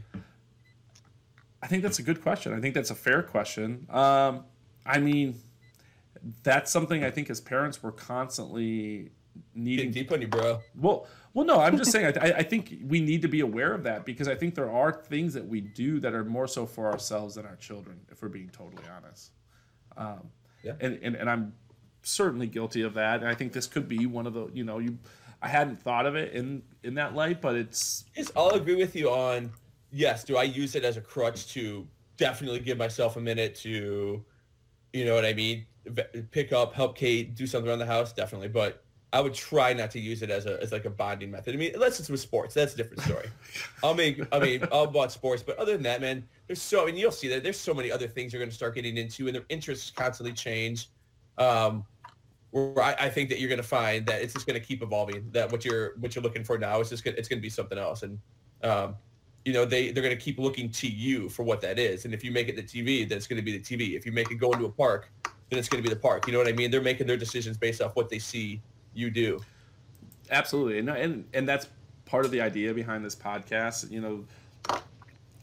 I 1.63 1.67
think 1.67 1.83
that's 1.83 1.99
a 1.99 2.03
good 2.03 2.23
question. 2.23 2.55
I 2.55 2.61
think 2.61 2.75
that's 2.75 2.91
a 2.91 2.95
fair 2.95 3.23
question. 3.23 3.87
Um, 3.91 4.45
I 4.85 4.99
mean, 4.99 5.39
that's 6.43 6.71
something 6.71 7.05
I 7.05 7.11
think 7.11 7.31
as 7.31 7.41
parents 7.41 7.83
we're 7.83 7.93
constantly 7.93 9.11
needing. 9.55 9.93
Deep 9.93 10.11
on 10.13 10.21
you, 10.21 10.29
bro. 10.29 10.61
Well, 10.75 11.07
well, 11.35 11.45
no, 11.47 11.61
I'm 11.61 11.77
just 11.79 11.91
saying. 11.91 12.17
I, 12.21 12.33
I 12.39 12.43
think 12.43 12.75
we 12.87 13.01
need 13.01 13.23
to 13.23 13.29
be 13.29 13.41
aware 13.41 13.73
of 13.73 13.83
that 13.85 14.05
because 14.05 14.29
I 14.29 14.35
think 14.35 14.55
there 14.55 14.71
are 14.71 14.93
things 14.93 15.33
that 15.35 15.47
we 15.47 15.61
do 15.61 15.99
that 16.01 16.13
are 16.15 16.25
more 16.25 16.47
so 16.47 16.67
for 16.67 16.91
ourselves 16.91 17.37
than 17.37 17.47
our 17.47 17.57
children, 17.57 18.01
if 18.11 18.23
we're 18.23 18.29
being 18.29 18.51
totally 18.51 18.85
honest. 18.97 19.33
Um, 19.97 20.31
Yeah. 20.63 20.75
and, 20.81 20.99
and 21.03 21.17
and 21.17 21.29
I'm 21.31 21.53
certainly 22.03 22.47
guilty 22.47 22.83
of 22.83 22.95
that. 22.95 23.21
And 23.21 23.29
I 23.29 23.35
think 23.35 23.53
this 23.53 23.67
could 23.67 23.89
be 23.89 24.07
one 24.07 24.27
of 24.27 24.35
the, 24.35 24.49
you 24.53 24.65
know, 24.65 24.79
you. 24.79 24.99
I 25.45 25.49
hadn't 25.49 25.83
thought 25.83 26.07
of 26.07 26.15
it 26.15 26.33
in 26.35 26.63
in 26.85 26.95
that 26.95 27.15
light, 27.15 27.41
but 27.41 27.57
it's 27.57 28.05
Yes, 28.15 28.31
I'll 28.37 28.51
agree 28.51 28.77
with 28.77 28.95
you 28.95 29.11
on 29.11 29.51
yes. 29.91 30.23
Do 30.25 30.37
I 30.37 30.45
use 30.45 30.75
it 30.77 30.85
as 30.85 30.97
a 30.97 31.01
crutch 31.01 31.53
to 31.55 31.87
definitely 32.17 32.61
give 32.61 32.79
myself 32.79 33.17
a 33.17 33.21
minute 33.21 33.55
to, 33.57 34.25
you 34.93 35.05
know 35.05 35.15
what 35.15 35.25
I 35.25 35.33
mean? 35.33 35.67
Pick 36.31 36.53
up, 36.53 36.75
help 36.75 36.97
Kate, 36.97 37.35
do 37.35 37.47
something 37.47 37.69
around 37.69 37.81
the 37.81 37.87
house, 37.87 38.13
definitely. 38.13 38.49
But 38.49 38.85
I 39.13 39.21
would 39.21 39.35
try 39.35 39.75
not 39.75 39.91
to 39.91 40.01
use 40.01 40.23
it 40.23 40.31
as 40.31 40.47
a 40.47 40.61
as 40.63 40.73
like 40.73 40.87
a 40.87 40.91
bonding 40.91 41.31
method. 41.31 41.55
I 41.55 41.59
mean, 41.59 41.73
unless 41.75 42.01
it's 42.01 42.09
with 42.09 42.21
sports, 42.21 42.55
that's 42.55 42.73
a 42.73 42.77
different 42.77 43.03
story. 43.03 43.29
I'll 43.85 43.95
make, 43.95 44.23
I 44.33 44.39
mean, 44.39 44.65
I'll 44.73 44.91
watch 44.91 45.11
sports, 45.11 45.43
but 45.43 45.59
other 45.59 45.73
than 45.73 45.83
that, 45.83 46.01
man, 46.01 46.27
there's 46.47 46.63
so, 46.63 46.83
I 46.83 46.87
mean, 46.87 46.97
you'll 46.97 47.13
see 47.13 47.29
that 47.29 47.43
there's 47.43 47.61
so 47.61 47.75
many 47.75 47.91
other 47.93 48.09
things 48.09 48.33
you're 48.33 48.41
going 48.41 48.49
to 48.49 48.57
start 48.57 48.75
getting 48.75 48.97
into, 48.97 49.27
and 49.27 49.35
their 49.35 49.45
interests 49.51 49.91
constantly 49.91 50.33
change. 50.33 50.89
Um, 51.37 51.85
where 52.53 52.83
I, 52.83 52.93
I 53.01 53.09
think 53.09 53.31
that 53.31 53.41
you're 53.41 53.49
going 53.49 53.61
to 53.61 53.67
find 53.67 54.07
that 54.07 54.23
it's 54.23 54.35
just 54.35 54.47
going 54.47 54.61
to 54.61 54.67
keep 54.67 54.83
evolving. 54.83 55.29
That 55.33 55.53
what 55.53 55.65
you're 55.65 55.95
what 55.99 56.15
you're 56.15 56.23
looking 56.23 56.45
for 56.45 56.57
now 56.57 56.81
is 56.81 56.89
just 56.89 57.05
gonna, 57.05 57.17
it's 57.19 57.29
going 57.29 57.39
to 57.39 57.43
be 57.43 57.51
something 57.51 57.79
else, 57.79 58.03
and 58.03 58.19
um, 58.63 58.95
you 59.45 59.53
know 59.53 59.67
they 59.67 59.91
they're 59.91 60.03
going 60.03 60.17
to 60.17 60.23
keep 60.23 60.39
looking 60.39 60.71
to 60.71 60.89
you 60.89 61.29
for 61.29 61.43
what 61.43 61.61
that 61.63 61.79
is. 61.79 62.07
And 62.07 62.15
if 62.15 62.25
you 62.25 62.31
make 62.31 62.49
it 62.49 62.57
the 62.57 62.63
TV, 62.63 63.07
then 63.07 63.19
it's 63.19 63.27
going 63.27 63.39
to 63.39 63.45
be 63.45 63.59
the 63.59 63.65
TV. 63.65 63.95
If 63.95 64.07
you 64.07 64.13
make 64.13 64.31
it 64.31 64.37
go 64.37 64.53
into 64.53 64.65
a 64.65 64.71
park, 64.71 65.11
then 65.51 65.59
it's 65.59 65.69
going 65.69 65.83
to 65.83 65.89
be 65.89 65.95
the 65.95 66.01
park. 66.01 66.27
You 66.27 66.33
know 66.33 66.39
what 66.39 66.49
I 66.49 66.53
mean? 66.53 66.71
They're 66.71 66.81
making 66.81 67.07
their 67.07 67.19
decisions 67.19 67.59
based 67.59 67.83
off 67.83 67.95
what 67.97 68.09
they 68.09 68.19
see 68.19 68.61
you 68.95 69.11
do. 69.11 69.41
absolutely 70.31 70.79
and 70.79 70.89
and 70.89 71.25
and 71.35 71.49
that's 71.49 71.69
part 72.05 72.25
of 72.25 72.31
the 72.31 72.41
idea 72.41 72.73
behind 72.75 73.05
this 73.05 73.17
podcast 73.17 73.91
you 73.91 74.01
know 74.01 74.25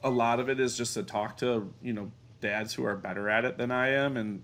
a 0.04 0.10
lot 0.10 0.40
of 0.40 0.50
it 0.50 0.60
is 0.60 0.78
just 0.78 0.94
to 0.94 1.04
talk 1.04 1.38
to 1.38 1.72
you 1.82 1.94
know 1.94 2.12
dads 2.42 2.74
who 2.74 2.86
are 2.86 2.96
better 2.96 3.30
at 3.30 3.44
it 3.46 3.58
than 3.58 3.72
i 3.72 3.90
am 3.90 4.18
and 4.18 4.44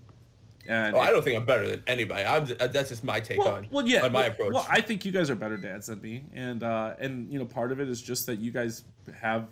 and 0.68 0.96
Oh, 0.96 0.98
I 0.98 1.10
don't 1.10 1.22
think 1.22 1.38
I'm 1.38 1.44
better 1.46 1.68
than 1.68 1.82
anybody. 1.86 2.24
I'm 2.24 2.44
that's 2.72 2.88
just 2.88 3.04
my 3.04 3.20
take 3.20 3.38
well, 3.38 3.54
on 3.54 3.68
well 3.70 3.86
yeah 3.86 4.04
on 4.04 4.10
my 4.12 4.22
well, 4.22 4.30
approach. 4.30 4.52
well 4.52 4.66
i 4.68 4.80
think 4.80 5.04
you 5.04 5.12
guys 5.12 5.30
are 5.30 5.36
better 5.36 5.56
dads 5.56 5.86
than 5.86 6.00
me 6.00 6.24
and 6.34 6.62
uh 6.64 6.94
and 6.98 7.32
you 7.32 7.38
know 7.38 7.44
part 7.44 7.70
of 7.72 7.80
it 7.80 7.88
is 7.88 8.02
just 8.02 8.26
that 8.26 8.38
you 8.40 8.50
guys 8.50 8.82
have 9.20 9.46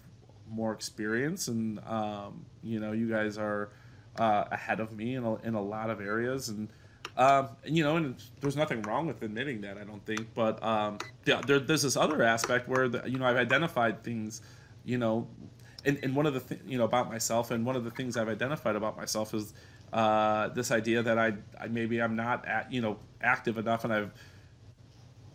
more 0.49 0.73
experience 0.73 1.47
and 1.49 1.79
um 1.87 2.45
you 2.63 2.81
know 2.81 2.91
you 2.93 3.09
guys 3.09 3.39
are 3.39 3.71
uh 4.19 4.45
ahead 4.51 4.81
of 4.81 4.93
me 4.93 5.15
in 5.15 5.25
a, 5.25 5.35
in 5.43 5.55
a 5.55 5.63
lot 5.63 5.89
of 5.89 6.01
areas 6.01 6.49
and 6.49 6.69
um 7.17 7.49
and, 7.65 7.77
you 7.77 7.85
know 7.85 7.97
and 7.97 8.17
there's 8.41 8.57
nothing 8.57 8.83
wrong 8.83 9.07
with 9.07 9.23
admitting 9.23 9.61
that 9.61 9.79
i 9.79 9.85
don't 9.85 10.05
think 10.05 10.27
but 10.35 10.63
um 10.63 10.99
yeah 11.25 11.41
there, 11.47 11.61
there's 11.61 11.83
this 11.83 11.97
other 11.97 12.23
aspect 12.23 12.69
where 12.69 12.89
the, 12.89 13.03
you 13.07 13.19
know 13.19 13.27
i've 13.27 13.37
identified 13.37 14.03
things 14.03 14.43
you 14.85 14.99
know 14.99 15.27
and, 15.85 15.99
and 16.03 16.17
one 16.17 16.27
of 16.27 16.35
the 16.35 16.41
th- 16.41 16.61
you 16.67 16.79
know 16.79 16.85
about 16.85 17.09
myself 17.09 17.51
and 17.51 17.65
one 17.65 17.77
of 17.77 17.85
the 17.85 17.91
things 17.91 18.17
i've 18.17 18.29
identified 18.29 18.77
about 18.77 18.97
myself 18.97 19.33
is 19.35 19.55
uh, 19.95 20.49
this 20.49 20.73
idea 20.73 21.03
that 21.05 21.19
I, 21.19 21.35
I 21.59 21.69
maybe 21.69 22.03
I'm 22.03 22.17
not 22.17 22.47
at, 22.47 22.71
you 22.71 22.81
know 22.83 22.99
active 23.23 23.57
enough, 23.59 23.85
and 23.85 23.93
I've 23.93 24.11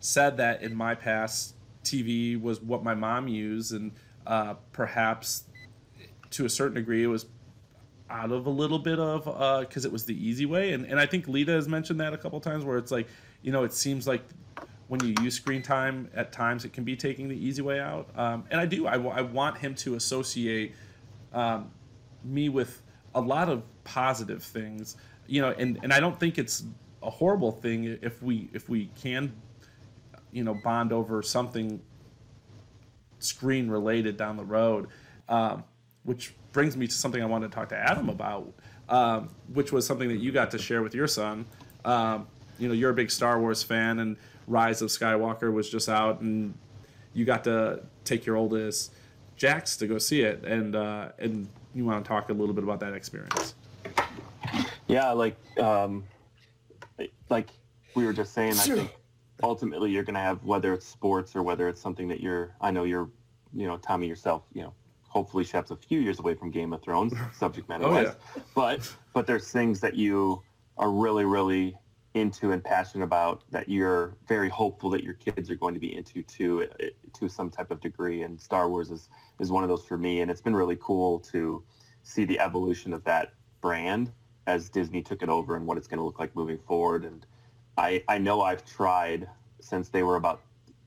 said 0.02 0.38
that 0.38 0.62
in 0.62 0.76
my 0.76 0.96
past 0.96 1.56
TV 1.84 2.40
was 2.40 2.62
what 2.62 2.84
my 2.84 2.94
mom 2.94 3.30
used, 3.30 3.72
and 3.72 3.94
uh, 4.28 4.56
perhaps 4.74 5.46
to 6.32 6.46
a 6.46 6.50
certain 6.50 6.76
degree 6.76 7.04
it 7.04 7.08
was 7.08 7.26
out 8.10 8.32
of 8.32 8.46
a 8.46 8.50
little 8.50 8.80
bit 8.80 9.00
of 9.00 9.26
because 9.62 9.86
it 9.86 9.92
was 9.92 10.06
the 10.06 10.28
easy 10.28 10.46
way, 10.46 10.74
and 10.74 10.86
and 10.86 11.00
I 11.00 11.06
think 11.06 11.28
Lita 11.28 11.52
has 11.52 11.68
mentioned 11.68 12.00
that 12.00 12.14
a 12.14 12.18
couple 12.18 12.40
times 12.40 12.64
where 12.64 12.78
it's 12.78 12.92
like 12.92 13.08
you 13.42 13.52
know 13.52 13.64
it 13.64 13.74
seems 13.74 14.08
like 14.08 14.24
when 14.88 15.04
you 15.04 15.14
use 15.22 15.36
screen 15.36 15.62
time 15.62 16.10
at 16.16 16.32
times 16.32 16.66
it 16.66 16.74
can 16.74 16.84
be 16.84 16.96
taking 16.96 17.28
the 17.28 17.36
easy 17.36 17.62
way 17.62 17.80
out, 17.80 18.10
um, 18.16 18.46
and 18.52 18.60
I 18.60 18.66
do 18.66 18.88
I, 18.88 18.96
I 18.96 19.22
want 19.22 19.58
him 19.58 19.76
to 19.76 19.96
associate 19.96 20.74
um, 21.34 21.72
me 22.24 22.50
with 22.50 22.82
a 23.16 23.22
lot 23.22 23.50
of 23.50 23.64
positive 23.84 24.44
things 24.44 24.96
you 25.26 25.42
know 25.42 25.50
and 25.58 25.80
and 25.82 25.92
i 25.92 26.00
don't 26.00 26.20
think 26.20 26.38
it's 26.38 26.64
a 27.02 27.10
horrible 27.10 27.52
thing 27.52 27.98
if 28.04 28.22
we 28.22 28.48
if 28.54 28.70
we 28.70 28.88
can 29.02 29.34
you 30.32 30.44
know 30.44 30.54
bond 30.54 30.94
over 30.94 31.24
something 31.24 31.82
screen 33.20 33.70
related 33.70 34.18
down 34.18 34.38
the 34.38 34.46
road. 34.46 34.88
Um, 35.28 35.64
which 36.04 36.34
brings 36.52 36.76
me 36.76 36.88
to 36.88 36.94
something 36.94 37.22
i 37.22 37.26
wanted 37.26 37.50
to 37.50 37.56
talk 37.56 37.70
to 37.70 37.78
adam 37.78 38.10
about 38.10 38.52
um, 38.90 39.30
which 39.54 39.72
was 39.72 39.86
something 39.86 40.08
that 40.10 40.18
you 40.18 40.32
got 40.32 40.50
to 40.52 40.58
share 40.58 40.82
with 40.82 40.96
your 40.96 41.08
son 41.08 41.46
um, 41.86 42.28
you 42.58 42.68
know 42.68 42.74
you're 42.74 42.92
a 42.92 42.94
big 42.94 43.12
star 43.12 43.40
wars 43.40 43.62
fan 43.64 44.00
and 44.00 44.18
rise 44.48 44.82
of 44.82 44.90
skywalker 44.90 45.54
was 45.54 45.70
just 45.70 45.90
out 45.90 46.22
and 46.22 46.54
you 47.14 47.26
got 47.26 47.44
to 47.44 47.82
take 48.04 48.26
your 48.26 48.36
oldest 48.36 48.94
jax 49.36 49.78
to 49.78 49.88
go 49.88 49.98
see 49.98 50.22
it 50.22 50.44
and 50.44 50.76
uh, 50.76 51.10
and 51.20 51.48
you 51.74 51.86
want 51.86 52.04
to 52.04 52.08
talk 52.08 52.30
a 52.30 52.34
little 52.34 52.54
bit 52.54 52.64
about 52.64 52.80
that 52.80 52.94
experience 52.94 53.54
Yeah, 54.88 55.12
like 55.12 55.38
um, 55.60 56.04
like 57.30 57.50
we 57.96 58.06
were 58.06 58.14
just 58.14 58.34
saying, 58.34 58.54
I 58.54 58.56
think 58.56 58.92
ultimately 59.44 59.92
you're 59.92 60.04
gonna 60.04 60.20
have 60.20 60.44
whether 60.44 60.74
it's 60.74 60.88
sports 60.88 61.36
or 61.36 61.44
whether 61.44 61.70
it's 61.70 61.80
something 61.80 62.08
that 62.08 62.22
you're. 62.22 62.56
I 62.60 62.72
know 62.72 62.86
you're, 62.86 63.10
you 63.54 63.68
know, 63.68 63.78
Tommy 63.78 64.08
yourself. 64.08 64.44
You 64.52 64.64
know, 64.64 64.74
hopefully 65.10 65.44
Shep's 65.44 65.72
a 65.72 65.76
few 65.76 66.00
years 66.00 66.20
away 66.20 66.36
from 66.36 66.50
Game 66.52 66.72
of 66.74 66.82
Thrones 66.82 67.14
subject 67.34 67.68
matter 67.68 67.86
Oh, 67.86 67.92
wise, 67.92 68.16
but 68.56 68.96
but 69.14 69.28
there's 69.28 69.52
things 69.52 69.80
that 69.82 69.96
you 69.96 70.42
are 70.78 70.92
really 70.92 71.26
really 71.26 71.76
into 72.16 72.52
and 72.52 72.64
passionate 72.64 73.04
about 73.04 73.44
that 73.52 73.70
you're 73.70 74.16
very 74.28 74.50
hopeful 74.50 74.90
that 74.90 75.04
your 75.04 75.14
kids 75.14 75.50
are 75.50 75.56
going 75.56 75.74
to 75.74 75.80
be 75.80 75.96
into 75.96 76.24
to 76.24 76.64
eh, 76.64 76.66
eh, 76.80 76.90
to 77.14 77.30
some 77.30 77.50
type 77.50 77.72
of 77.72 77.80
degree. 77.82 78.24
And 78.24 78.40
Star 78.40 78.70
Wars 78.70 78.90
is 78.90 79.10
is 79.40 79.52
one 79.52 79.64
of 79.64 79.70
those 79.70 79.86
for 79.86 79.98
me. 79.98 80.22
And 80.22 80.32
it's 80.32 80.42
been 80.42 80.56
really 80.56 80.78
cool 80.82 81.20
to 81.32 81.64
see 82.04 82.26
the 82.26 82.40
evolution 82.40 82.94
of 82.94 83.04
that 83.04 83.34
brand 83.62 84.12
as 84.48 84.70
Disney 84.70 85.02
took 85.04 85.22
it 85.22 85.30
over 85.30 85.56
and 85.56 85.68
what 85.68 85.78
it's 85.78 85.88
going 85.88 86.00
to 86.00 86.04
look 86.04 86.20
like 86.20 86.36
moving 86.36 86.58
forward. 86.58 87.06
And 87.06 87.26
I 87.78 88.04
I 88.08 88.18
know 88.18 88.42
I've 88.42 88.66
tried 88.66 89.28
since 89.60 89.90
they 89.90 90.04
were 90.04 90.16
about 90.16 90.42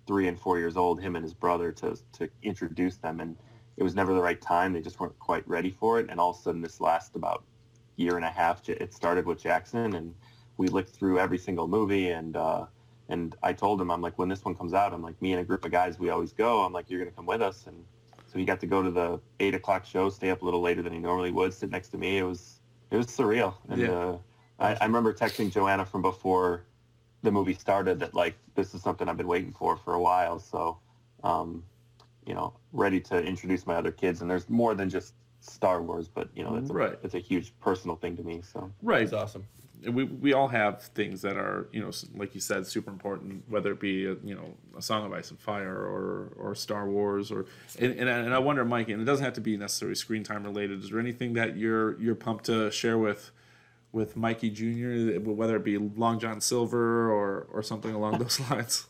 3 0.07 0.27
and 0.27 0.39
4 0.39 0.59
years 0.59 0.77
old 0.77 1.01
him 1.01 1.15
and 1.15 1.23
his 1.23 1.35
brother 1.35 1.71
to 1.73 1.97
to 2.15 2.29
introduce 2.43 2.97
them. 2.97 3.21
And 3.21 3.37
it 3.77 3.83
was 3.83 3.95
never 3.95 4.15
the 4.15 4.21
right 4.23 4.41
time. 4.41 4.73
They 4.73 4.81
just 4.81 5.01
weren't 5.01 5.19
quite 5.19 5.47
ready 5.49 5.71
for 5.71 5.99
it. 5.99 6.07
And 6.11 6.21
all 6.21 6.31
of 6.31 6.37
a 6.37 6.41
sudden 6.41 6.61
this 6.61 6.81
last 6.81 7.17
about 7.17 7.45
year 7.97 8.17
and 8.17 8.25
a 8.25 8.31
half 8.31 8.69
it 8.69 8.93
started 8.95 9.27
with 9.27 9.43
Jackson 9.43 9.95
and 9.95 10.15
we 10.57 10.69
looked 10.69 10.91
through 10.91 11.19
every 11.19 11.39
single 11.39 11.69
movie 11.69 12.11
and 12.11 12.37
uh, 12.37 12.67
and 13.09 13.37
I 13.43 13.53
told 13.53 13.81
him 13.81 13.91
I'm 13.91 14.01
like 14.01 14.19
when 14.19 14.29
this 14.29 14.45
one 14.45 14.55
comes 14.55 14.73
out 14.75 14.93
I'm 14.93 15.03
like 15.03 15.21
me 15.21 15.33
and 15.33 15.41
a 15.41 15.45
group 15.45 15.65
of 15.65 15.71
guys 15.71 15.99
we 15.99 16.11
always 16.11 16.33
go. 16.33 16.63
I'm 16.63 16.73
like 16.73 16.89
you're 16.89 17.01
gonna 17.01 17.11
come 17.13 17.27
with 17.27 17.43
us. 17.43 17.67
And 17.67 17.85
so 18.27 18.39
he 18.39 18.45
got 18.45 18.61
to 18.61 18.67
go 18.67 18.83
to 18.83 18.91
the 18.91 19.21
eight 19.41 19.55
o'clock 19.55 19.85
show 19.85 20.09
stay 20.09 20.31
up 20.31 20.43
a 20.43 20.45
little 20.45 20.63
later 20.63 20.83
than 20.83 20.93
he 20.93 20.99
normally 20.99 21.31
would 21.31 21.53
sit 21.53 21.71
next 21.71 21.89
to 21.91 21.99
me. 21.99 22.19
It 22.19 22.25
was 22.25 22.61
it 22.91 22.97
was 22.97 23.07
surreal. 23.07 23.55
And 23.69 23.81
Yeah. 23.83 23.91
uh, 23.91 24.19
I, 24.59 24.75
I 24.81 24.85
remember 24.85 25.13
texting 25.13 25.51
Joanna 25.51 25.85
from 25.85 26.03
before 26.03 26.65
the 27.23 27.31
movie 27.31 27.55
started 27.55 27.99
that 28.01 28.15
like 28.15 28.37
this 28.55 28.75
is 28.75 28.83
something 28.83 29.09
I've 29.09 29.17
been 29.17 29.29
waiting 29.29 29.53
for 29.53 29.77
for 29.77 29.95
a 29.95 30.01
while. 30.01 30.39
So, 30.39 30.79
um, 31.23 31.65
you 32.27 32.35
know, 32.35 32.53
ready 32.73 33.01
to 33.01 33.21
introduce 33.23 33.67
my 33.67 33.75
other 33.75 33.93
kids. 33.93 34.21
And 34.23 34.31
there's 34.31 34.49
more 34.49 34.75
than 34.75 34.89
just 34.91 35.15
Star 35.41 35.83
Wars, 35.83 36.09
but 36.09 36.29
you 36.37 36.45
know, 36.45 36.55
it's 36.57 36.71
a, 36.71 36.73
Right. 36.73 36.99
it's 37.03 37.15
a 37.15 37.19
huge 37.19 37.53
personal 37.61 37.97
thing 37.97 38.17
to 38.17 38.23
me. 38.23 38.43
So 38.43 38.71
Right. 38.83 39.03
It's 39.03 39.13
awesome. 39.13 39.45
we 39.91 40.05
we 40.05 40.33
all 40.33 40.47
have 40.47 40.81
things 40.95 41.21
that 41.23 41.37
are 41.37 41.67
you 41.73 41.81
know 41.81 41.91
like 42.15 42.37
you 42.37 42.41
said 42.41 42.65
super 42.65 42.89
important 42.93 43.43
whether 43.49 43.73
it 43.73 43.81
be 43.81 44.07
a, 44.07 44.15
you 44.23 44.33
know 44.37 44.55
a 44.79 44.81
song 44.83 45.05
of 45.05 45.13
ice 45.13 45.31
and 45.33 45.41
fire 45.41 45.75
or 45.77 46.33
or 46.37 46.55
star 46.55 46.89
wars 46.89 47.33
or 47.33 47.47
and, 47.81 47.93
and, 47.99 48.09
I, 48.09 48.19
and 48.19 48.33
I 48.33 48.39
wonder 48.39 48.65
mike 48.65 48.89
and 48.91 49.03
it 49.03 49.05
doesn't 49.05 49.25
have 49.25 49.35
to 49.35 49.41
be 49.41 49.57
necessarily 49.57 49.97
screen 49.97 50.23
time 50.23 50.45
related 50.45 50.85
is 50.85 50.91
there 50.91 51.01
anything 51.01 51.33
that 51.33 51.57
you're 51.57 52.01
you're 52.01 52.15
pumped 52.15 52.45
to 52.45 52.71
share 52.71 52.97
with 52.97 53.33
with 53.91 54.17
mikey 54.17 54.51
jr 54.51 55.19
whether 55.29 55.57
it 55.57 55.65
be 55.65 55.79
long 55.79 56.21
john 56.21 56.41
silver 56.41 57.11
or 57.11 57.49
or 57.53 57.61
something 57.65 57.93
along 57.93 58.19
those 58.21 58.39
lines 58.51 58.87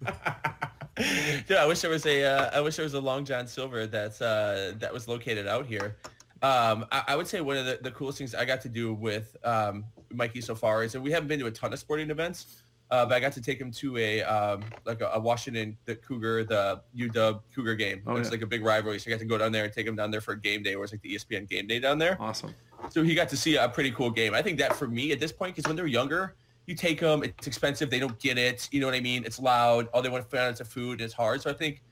Dude, 0.96 1.58
I 1.58 1.66
wish 1.66 1.80
there 1.80 1.90
was 1.90 2.06
a 2.06 2.24
uh, 2.24 2.50
I 2.54 2.60
wish 2.60 2.76
there 2.76 2.84
was 2.84 2.94
a 2.94 3.00
Long 3.00 3.24
John 3.24 3.46
Silver 3.46 3.86
that's 3.86 4.22
uh, 4.22 4.72
that 4.78 4.92
was 4.92 5.08
located 5.08 5.46
out 5.46 5.66
here. 5.66 5.96
Um, 6.42 6.86
I, 6.90 7.02
I 7.08 7.16
would 7.16 7.26
say 7.26 7.40
one 7.40 7.56
of 7.56 7.66
the, 7.66 7.78
the 7.82 7.90
coolest 7.90 8.18
things 8.18 8.34
I 8.34 8.44
got 8.44 8.60
to 8.62 8.68
do 8.68 8.94
with 8.94 9.36
um, 9.44 9.84
Mikey 10.12 10.40
so 10.40 10.54
far 10.54 10.84
is 10.84 10.92
that 10.92 11.00
we 11.00 11.10
haven't 11.10 11.28
been 11.28 11.40
to 11.40 11.46
a 11.46 11.50
ton 11.50 11.72
of 11.72 11.78
sporting 11.78 12.10
events, 12.10 12.62
uh, 12.90 13.04
but 13.04 13.14
I 13.14 13.20
got 13.20 13.32
to 13.32 13.42
take 13.42 13.60
him 13.60 13.70
to 13.72 13.98
a 13.98 14.22
um, 14.22 14.62
like 14.84 15.00
a, 15.02 15.08
a 15.08 15.20
Washington 15.20 15.76
the 15.84 15.96
Cougar 15.96 16.44
the 16.44 16.80
UW 16.96 17.40
Cougar 17.54 17.74
game. 17.74 18.02
Oh, 18.06 18.16
it's 18.16 18.28
yeah. 18.28 18.32
like 18.32 18.42
a 18.42 18.46
big 18.46 18.64
rivalry, 18.64 18.98
so 18.98 19.10
I 19.10 19.12
got 19.12 19.20
to 19.20 19.26
go 19.26 19.36
down 19.36 19.52
there 19.52 19.64
and 19.64 19.72
take 19.72 19.86
him 19.86 19.96
down 19.96 20.10
there 20.10 20.20
for 20.20 20.32
a 20.32 20.40
game 20.40 20.62
day, 20.62 20.76
where 20.76 20.84
it's 20.84 20.92
like 20.92 21.02
the 21.02 21.14
ESPN 21.14 21.48
game 21.48 21.66
day 21.66 21.78
down 21.78 21.98
there. 21.98 22.16
awesome 22.20 22.54
So 22.88 23.02
he 23.02 23.14
got 23.14 23.28
to 23.30 23.36
see 23.36 23.56
a 23.56 23.68
pretty 23.68 23.90
cool 23.90 24.10
game. 24.10 24.32
I 24.32 24.40
think 24.40 24.58
that 24.58 24.76
for 24.76 24.88
me 24.88 25.12
at 25.12 25.20
this 25.20 25.32
point, 25.32 25.56
because 25.56 25.68
when 25.68 25.76
they're 25.76 25.86
younger, 25.86 26.36
you 26.66 26.74
take 26.74 27.00
them, 27.00 27.22
it's 27.22 27.46
expensive, 27.46 27.90
they 27.90 27.98
don't 27.98 28.18
get 28.18 28.38
it. 28.38 28.68
You 28.72 28.80
know 28.80 28.86
what 28.86 28.94
I 28.94 29.00
mean? 29.00 29.24
It's 29.24 29.40
loud. 29.40 29.88
All 29.94 30.02
they 30.02 30.08
want 30.08 30.28
to 30.28 30.36
find 30.36 30.52
is 30.52 30.66
food. 30.66 30.92
And 30.92 31.00
it's 31.02 31.14
hard. 31.14 31.40
So 31.42 31.50
I 31.50 31.54
think 31.54 31.82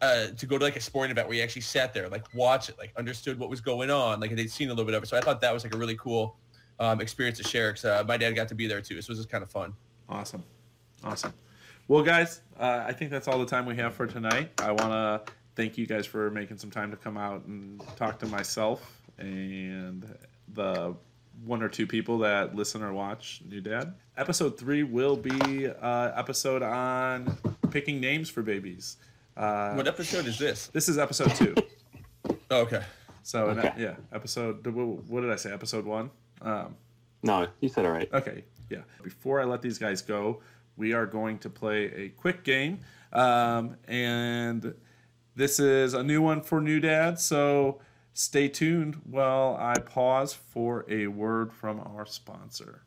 uh, 0.00 0.28
to 0.28 0.46
go 0.46 0.58
to 0.58 0.64
like 0.64 0.76
a 0.76 0.80
sporting 0.80 1.12
event 1.12 1.28
where 1.28 1.36
you 1.36 1.42
actually 1.42 1.62
sat 1.62 1.94
there, 1.94 2.08
like 2.08 2.24
watch 2.34 2.68
it, 2.68 2.78
like 2.78 2.92
understood 2.96 3.38
what 3.38 3.50
was 3.50 3.60
going 3.60 3.90
on, 3.90 4.20
like 4.20 4.34
they'd 4.34 4.50
seen 4.50 4.68
a 4.68 4.72
little 4.72 4.84
bit 4.84 4.94
of 4.94 5.02
it. 5.02 5.06
So 5.06 5.16
I 5.16 5.20
thought 5.20 5.40
that 5.42 5.52
was 5.52 5.64
like 5.64 5.74
a 5.74 5.78
really 5.78 5.96
cool 5.96 6.36
um, 6.80 7.00
experience 7.00 7.38
to 7.38 7.44
share. 7.44 7.72
Cause 7.72 7.84
uh, 7.84 8.02
my 8.06 8.16
dad 8.16 8.34
got 8.34 8.48
to 8.48 8.54
be 8.54 8.66
there 8.66 8.80
too, 8.80 9.00
so 9.00 9.06
it 9.06 9.08
was 9.10 9.18
just 9.18 9.30
kind 9.30 9.42
of 9.42 9.50
fun. 9.50 9.74
Awesome. 10.08 10.42
Awesome. 11.04 11.32
Well, 11.88 12.02
guys, 12.02 12.40
uh, 12.58 12.84
I 12.86 12.92
think 12.92 13.10
that's 13.10 13.28
all 13.28 13.38
the 13.38 13.46
time 13.46 13.66
we 13.66 13.76
have 13.76 13.94
for 13.94 14.06
tonight. 14.06 14.60
I 14.60 14.70
want 14.72 14.92
to 15.26 15.32
thank 15.56 15.76
you 15.76 15.86
guys 15.86 16.06
for 16.06 16.30
making 16.30 16.56
some 16.56 16.70
time 16.70 16.90
to 16.90 16.96
come 16.96 17.16
out 17.16 17.44
and 17.46 17.82
talk 17.96 18.18
to 18.20 18.26
myself 18.26 19.02
and 19.18 20.06
the 20.54 20.94
one 21.44 21.62
or 21.62 21.68
two 21.68 21.86
people 21.86 22.18
that 22.18 22.54
listen 22.54 22.82
or 22.82 22.92
watch 22.92 23.42
New 23.48 23.60
Dad. 23.60 23.94
Episode 24.16 24.58
three 24.58 24.82
will 24.82 25.16
be 25.16 25.66
uh, 25.68 26.12
episode 26.14 26.62
on 26.62 27.36
picking 27.70 27.98
names 28.00 28.28
for 28.28 28.42
babies. 28.42 28.98
Uh, 29.36 29.72
What 29.74 29.88
episode 29.88 30.26
is 30.26 30.38
this? 30.38 30.66
this 30.68 30.88
is 30.88 30.98
episode 30.98 31.30
two. 31.34 31.54
Oh, 32.50 32.60
okay. 32.62 32.82
So 33.22 33.46
Okay. 33.46 33.72
yeah, 33.78 33.94
episode. 34.12 34.66
What 34.66 35.20
did 35.22 35.30
I 35.30 35.36
say? 35.36 35.50
Episode 35.52 35.86
one. 35.86 36.10
Um, 36.42 36.76
no, 37.22 37.46
you 37.60 37.70
said 37.70 37.86
it 37.86 37.88
right. 37.88 38.08
Okay, 38.12 38.44
yeah. 38.68 38.80
Before 39.02 39.40
I 39.40 39.44
let 39.44 39.62
these 39.62 39.78
guys 39.78 40.02
go, 40.02 40.42
we 40.76 40.92
are 40.92 41.06
going 41.06 41.38
to 41.38 41.48
play 41.48 41.84
a 41.94 42.08
quick 42.10 42.44
game. 42.44 42.80
Um, 43.14 43.76
and 43.88 44.74
this 45.36 45.58
is 45.58 45.94
a 45.94 46.02
new 46.02 46.20
one 46.20 46.42
for 46.42 46.60
new 46.60 46.80
dads, 46.80 47.22
so 47.22 47.80
stay 48.12 48.48
tuned 48.48 49.00
while 49.08 49.56
I 49.58 49.78
pause 49.78 50.34
for 50.34 50.84
a 50.88 51.06
word 51.06 51.50
from 51.52 51.80
our 51.80 52.04
sponsor. 52.04 52.82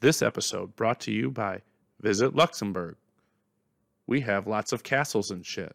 This 0.00 0.20
episode 0.20 0.76
brought 0.76 1.00
to 1.00 1.12
you 1.12 1.30
by 1.30 1.62
Visit 2.00 2.34
Luxembourg. 2.34 2.96
We 4.06 4.20
have 4.20 4.46
lots 4.46 4.72
of 4.72 4.82
castles 4.82 5.30
and 5.30 5.44
shit. 5.44 5.74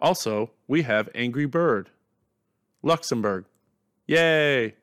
Also, 0.00 0.50
we 0.66 0.82
have 0.82 1.10
Angry 1.14 1.44
Bird. 1.44 1.90
Luxembourg. 2.82 3.44
Yay! 4.06 4.74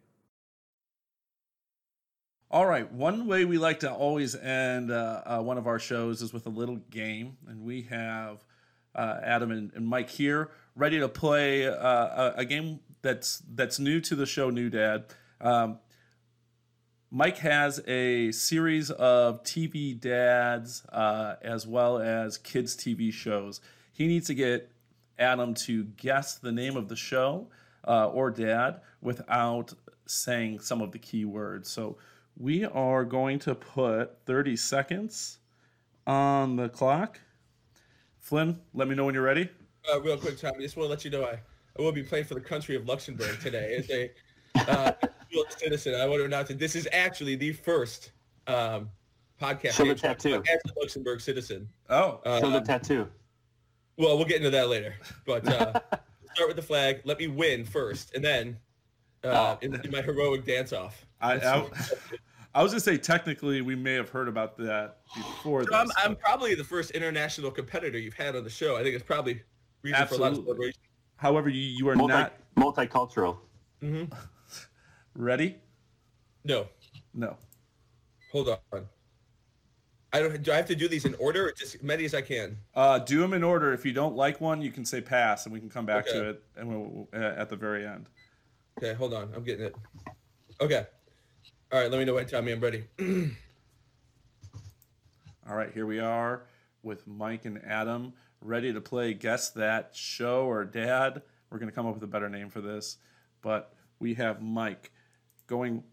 All 2.52 2.66
right. 2.66 2.90
One 2.92 3.28
way 3.28 3.44
we 3.44 3.58
like 3.58 3.80
to 3.80 3.92
always 3.92 4.36
end 4.36 4.92
uh, 4.92 5.22
uh, 5.26 5.42
one 5.42 5.58
of 5.58 5.68
our 5.68 5.80
shows 5.80 6.22
is 6.22 6.32
with 6.32 6.46
a 6.46 6.50
little 6.50 6.78
game, 6.92 7.38
and 7.48 7.64
we 7.64 7.82
have 7.84 8.46
uh, 8.96 9.20
Adam 9.24 9.52
and, 9.52 9.72
and 9.74 9.86
Mike 9.86 10.10
here 10.10 10.52
ready 10.76 11.00
to 11.00 11.10
play 11.10 11.68
uh, 11.68 11.74
a, 11.76 12.34
a 12.38 12.46
game 12.46 12.80
that's 13.02 13.42
that's 13.54 13.80
new 13.80 14.00
to 14.02 14.16
the 14.16 14.26
show, 14.26 14.50
New 14.50 14.70
Dad. 14.70 15.06
Um, 15.42 15.80
Mike 17.10 17.38
has 17.38 17.82
a 17.88 18.32
series 18.34 18.92
of 18.92 19.42
TV 19.44 19.98
dads 19.98 20.84
uh, 20.92 21.36
as 21.42 21.66
well 21.66 22.00
as 22.00 22.38
kids 22.38 22.76
TV 22.76 23.14
shows. 23.14 23.62
He 23.94 24.08
needs 24.08 24.28
to 24.28 24.34
get 24.34 24.70
Adam 25.18 25.54
to 25.54 25.86
guess 25.96 26.36
the 26.36 26.52
name 26.52 26.76
of 26.76 26.90
the 26.90 26.98
show 26.98 27.48
uh, 27.88 28.10
or 28.10 28.30
dad 28.30 28.82
without 29.02 29.74
saying 30.06 30.60
some 30.60 30.82
of 30.82 30.92
the 30.92 31.00
key 31.00 31.24
words. 31.24 31.70
So 31.70 31.98
we 32.38 32.66
are 32.66 33.06
going 33.06 33.40
to 33.40 33.56
put 33.56 34.18
30 34.26 34.58
seconds 34.58 35.40
on 36.06 36.58
the 36.58 36.68
clock. 36.68 37.22
Flynn, 38.20 38.60
let 38.74 38.90
me 38.90 38.96
know 38.96 39.06
when 39.06 39.14
you're 39.14 39.24
ready. 39.24 39.50
Uh, 39.90 40.02
real 40.02 40.18
quick, 40.18 40.38
Tom, 40.38 40.52
I 40.58 40.62
just 40.62 40.76
want 40.76 40.88
to 40.88 40.90
let 40.90 41.06
you 41.06 41.12
know 41.12 41.24
I, 41.24 41.40
I 41.80 41.82
will 41.82 41.94
be 41.94 42.04
playing 42.04 42.26
for 42.26 42.34
the 42.34 42.42
country 42.42 42.76
of 42.76 42.86
Luxembourg 42.86 43.40
today 43.40 43.78
as 43.78 43.90
a 43.90 44.12
uh, 44.70 44.92
dual 45.32 45.46
citizen. 45.50 45.96
I 45.96 46.06
want 46.06 46.20
to 46.22 46.26
announce 46.26 46.48
that 46.50 46.60
this 46.60 46.76
is 46.76 46.88
actually 46.92 47.36
the 47.36 47.54
first 47.54 48.12
um, 48.48 48.90
podcast. 49.42 49.72
Show 49.74 49.86
the 49.86 49.96
tattoo. 49.96 50.36
As 50.36 50.60
a 50.76 50.80
Luxembourg 50.80 51.22
citizen. 51.22 51.68
Oh, 51.90 52.22
Uh, 52.26 52.40
Show 52.40 52.50
the 52.50 52.62
tattoo. 52.62 53.08
well, 53.98 54.18
we'll 54.18 54.26
get 54.28 54.38
into 54.38 54.50
that 54.52 54.70
later. 54.70 54.96
But 55.26 55.48
uh, 55.48 55.74
start 56.34 56.48
with 56.48 56.56
the 56.56 56.62
flag. 56.62 57.02
Let 57.06 57.20
me 57.20 57.28
win 57.28 57.66
first, 57.66 58.14
and 58.16 58.24
then 58.24 58.58
uh, 59.24 59.56
Oh. 59.56 59.58
in, 59.62 59.76
in 59.84 59.92
my 59.92 60.02
heroic 60.02 60.46
dance 60.46 60.74
off. 60.74 61.06
I, 61.20 61.34
I, 61.36 61.70
I 62.54 62.64
was 62.64 62.72
gonna 62.72 62.80
say 62.80 62.98
technically 62.98 63.62
we 63.62 63.76
may 63.76 63.94
have 63.94 64.10
heard 64.10 64.28
about 64.28 64.58
that 64.60 64.98
before. 65.16 65.64
So 65.64 65.74
I'm, 65.76 65.88
I'm 66.04 66.16
probably 66.16 66.54
the 66.56 66.64
first 66.64 66.92
international 66.92 67.50
competitor 67.52 67.98
you've 67.98 68.14
had 68.14 68.36
on 68.36 68.44
the 68.44 68.50
show. 68.50 68.76
I 68.78 68.84
think 68.84 68.96
it's 68.96 69.04
probably 69.04 69.42
reason 69.82 70.08
for 70.08 70.16
a 70.16 70.18
lot 70.18 70.28
of 70.28 70.32
Absolutely. 70.34 70.46
celebration. 70.46 70.80
however, 71.18 71.50
you, 71.50 71.62
you 71.62 71.90
are 71.90 71.96
Multi, 71.96 72.14
not 72.14 72.34
multicultural. 72.56 73.38
Ready. 75.18 75.56
No, 76.46 76.68
No. 77.14 77.36
hold 78.32 78.48
on. 78.50 78.86
I 80.14 80.22
don't. 80.22 80.42
Do 80.42 80.54
I 80.54 80.56
have 80.56 80.68
to 80.68 80.76
do 80.76 80.88
these 80.88 81.04
in 81.04 81.16
order, 81.16 81.50
or 81.50 81.52
just 81.52 81.76
as 81.76 81.84
many 81.84 82.06
as 82.06 82.14
I 82.16 82.22
can? 82.22 82.58
Uh, 82.74 82.98
do 83.00 83.20
them 83.20 83.34
in 83.34 83.44
order. 83.44 83.74
If 83.74 83.86
you 83.86 83.92
don't 83.92 84.16
like 84.16 84.40
one, 84.40 84.62
you 84.62 84.72
can 84.72 84.86
say 84.86 85.02
pass, 85.02 85.46
and 85.46 85.52
we 85.54 85.60
can 85.60 85.70
come 85.70 85.86
back 85.86 86.06
to 86.08 86.30
it 86.30 86.44
and 86.56 86.70
we'll, 86.70 87.10
uh, 87.14 87.18
at 87.38 87.50
the 87.50 87.58
very 87.58 87.86
end. 87.86 88.08
Okay, 88.78 88.94
hold 88.94 89.14
on. 89.14 89.34
I'm 89.36 89.44
getting 89.44 89.66
it. 89.66 89.76
Okay. 90.62 90.86
All 91.74 91.82
right. 91.82 91.92
Let 91.92 91.98
me 92.00 92.06
know 92.06 92.14
when 92.14 92.26
Tommy. 92.26 92.54
I'm 92.54 92.62
ready. 92.62 92.86
All 95.50 95.56
right, 95.56 95.72
here 95.74 95.86
we 95.86 96.00
are 96.00 96.44
with 96.84 97.06
Mike 97.08 97.46
and 97.46 97.62
Adam 97.66 98.14
ready 98.42 98.74
to 98.74 98.82
play 98.82 99.14
Guess 99.14 99.52
That 99.52 99.92
Show 99.94 100.46
or 100.46 100.64
Dad. 100.66 101.22
We're 101.50 101.58
going 101.60 101.70
to 101.70 101.76
come 101.76 101.86
up 101.88 101.94
with 101.94 102.04
a 102.04 102.08
better 102.08 102.30
name 102.30 102.50
for 102.50 102.60
this, 102.62 102.98
but 103.42 103.74
we 104.00 104.14
have 104.16 104.42
Mike 104.42 104.92
going 105.48 105.84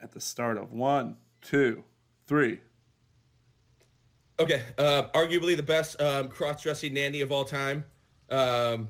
at 0.00 0.12
the 0.12 0.20
start 0.20 0.56
of 0.58 0.72
one, 0.72 1.16
two, 1.40 1.82
three. 2.26 2.60
Okay. 4.38 4.62
Uh, 4.78 5.04
arguably 5.14 5.56
the 5.56 5.62
best 5.62 6.00
um, 6.00 6.28
cross-dressing 6.28 6.92
nanny 6.94 7.20
of 7.20 7.30
all 7.32 7.44
time. 7.44 7.84
Um, 8.30 8.88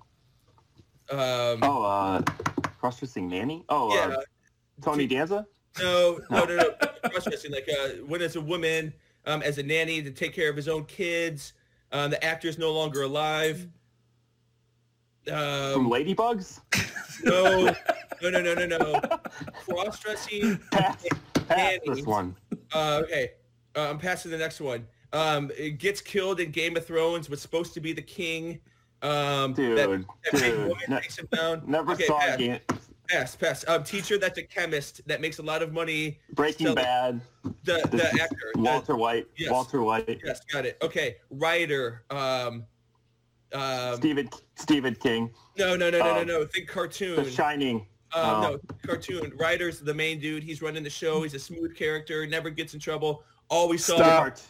um, 1.10 1.58
Oh, 1.62 1.82
uh, 1.84 2.22
cross-dressing 2.78 3.28
nanny. 3.28 3.64
Oh, 3.68 3.94
yeah. 3.94 4.16
uh, 4.16 4.22
Tony 4.82 5.06
Danza. 5.06 5.46
No, 5.80 6.20
no, 6.30 6.44
no, 6.44 6.56
no. 6.56 6.70
Cross-dressing. 7.10 7.50
Like 7.52 7.68
uh, 7.68 7.88
when 8.06 8.22
as 8.22 8.36
a 8.36 8.40
woman, 8.40 8.92
um, 9.26 9.42
as 9.42 9.58
a 9.58 9.62
nanny 9.62 10.02
to 10.02 10.10
take 10.10 10.32
care 10.34 10.48
of 10.50 10.56
his 10.56 10.68
own 10.68 10.84
kids. 10.84 11.52
Um, 11.92 12.10
the 12.10 12.22
actor's 12.24 12.56
no 12.58 12.72
longer 12.72 13.02
alive. 13.02 13.68
From 15.26 15.34
Um, 15.34 15.90
Ladybugs. 15.90 16.60
no, 17.24 17.66
no, 18.22 18.30
no, 18.30 18.40
no, 18.40 18.54
no, 18.54 18.66
no. 18.66 19.00
Cross-dressing. 19.66 20.58
Pass, 20.70 21.04
pass 21.48 21.78
this 21.86 22.04
one. 22.06 22.36
Uh, 22.72 23.00
okay, 23.04 23.32
uh, 23.76 23.90
I'm 23.90 23.98
passing 23.98 24.30
the 24.30 24.38
next 24.38 24.60
one. 24.60 24.86
Um, 25.12 25.50
it 25.56 25.78
gets 25.78 26.00
killed 26.00 26.40
in 26.40 26.50
Game 26.50 26.76
of 26.76 26.86
Thrones. 26.86 27.28
Was 27.28 27.40
supposed 27.42 27.74
to 27.74 27.80
be 27.80 27.92
the 27.92 28.02
king. 28.02 28.60
Um, 29.02 29.52
Dude, 29.52 29.76
that, 29.78 29.88
that 30.32 30.40
dude, 30.40 30.72
ne- 30.88 31.00
takes 31.00 31.18
him 31.18 31.28
down. 31.32 31.62
Never 31.66 31.92
okay, 31.92 32.06
saw 32.06 32.18
pass, 32.20 32.34
again. 32.36 32.60
pass, 33.08 33.34
pass. 33.36 33.64
Um, 33.68 33.82
teacher 33.82 34.16
that's 34.16 34.38
a 34.38 34.42
chemist 34.44 35.00
that 35.06 35.20
makes 35.20 35.38
a 35.38 35.42
lot 35.42 35.60
of 35.62 35.72
money. 35.72 36.20
Breaking 36.34 36.66
Still- 36.68 36.74
Bad. 36.76 37.20
The 37.64 37.80
the 37.90 37.96
This 37.96 38.20
actor. 38.20 38.36
the- 38.54 38.60
Walter 38.60 38.96
White. 38.96 39.26
yes. 39.36 39.50
Walter 39.50 39.82
White. 39.82 40.20
yes, 40.24 40.40
got 40.52 40.64
it. 40.66 40.78
Okay, 40.82 41.16
writer. 41.30 42.04
Um, 42.10 42.64
um, 43.54 43.96
Stephen 43.96 44.28
Stephen 44.56 44.94
King. 44.94 45.30
no, 45.58 45.76
no, 45.76 45.90
no, 45.90 45.98
no, 45.98 46.04
no, 46.14 46.20
um, 46.20 46.26
no. 46.26 46.44
Think 46.46 46.68
cartoon. 46.68 47.10
The 47.10 47.16
cartoon. 47.16 47.32
Shining. 47.34 47.86
Um. 48.14 48.42
No, 48.42 48.58
cartoon. 48.86 49.32
Ryder's 49.36 49.80
the 49.80 49.94
main 49.94 50.20
dude. 50.20 50.42
He's 50.42 50.60
running 50.62 50.82
the 50.84 50.90
show. 50.90 51.22
He's 51.22 51.34
a 51.34 51.38
smooth 51.38 51.74
character. 51.76 52.26
Never 52.26 52.50
gets 52.50 52.74
in 52.74 52.80
trouble. 52.80 53.24
Always 53.48 53.84
saw. 53.84 53.96
Stop. 53.96 54.18
Cart- 54.22 54.42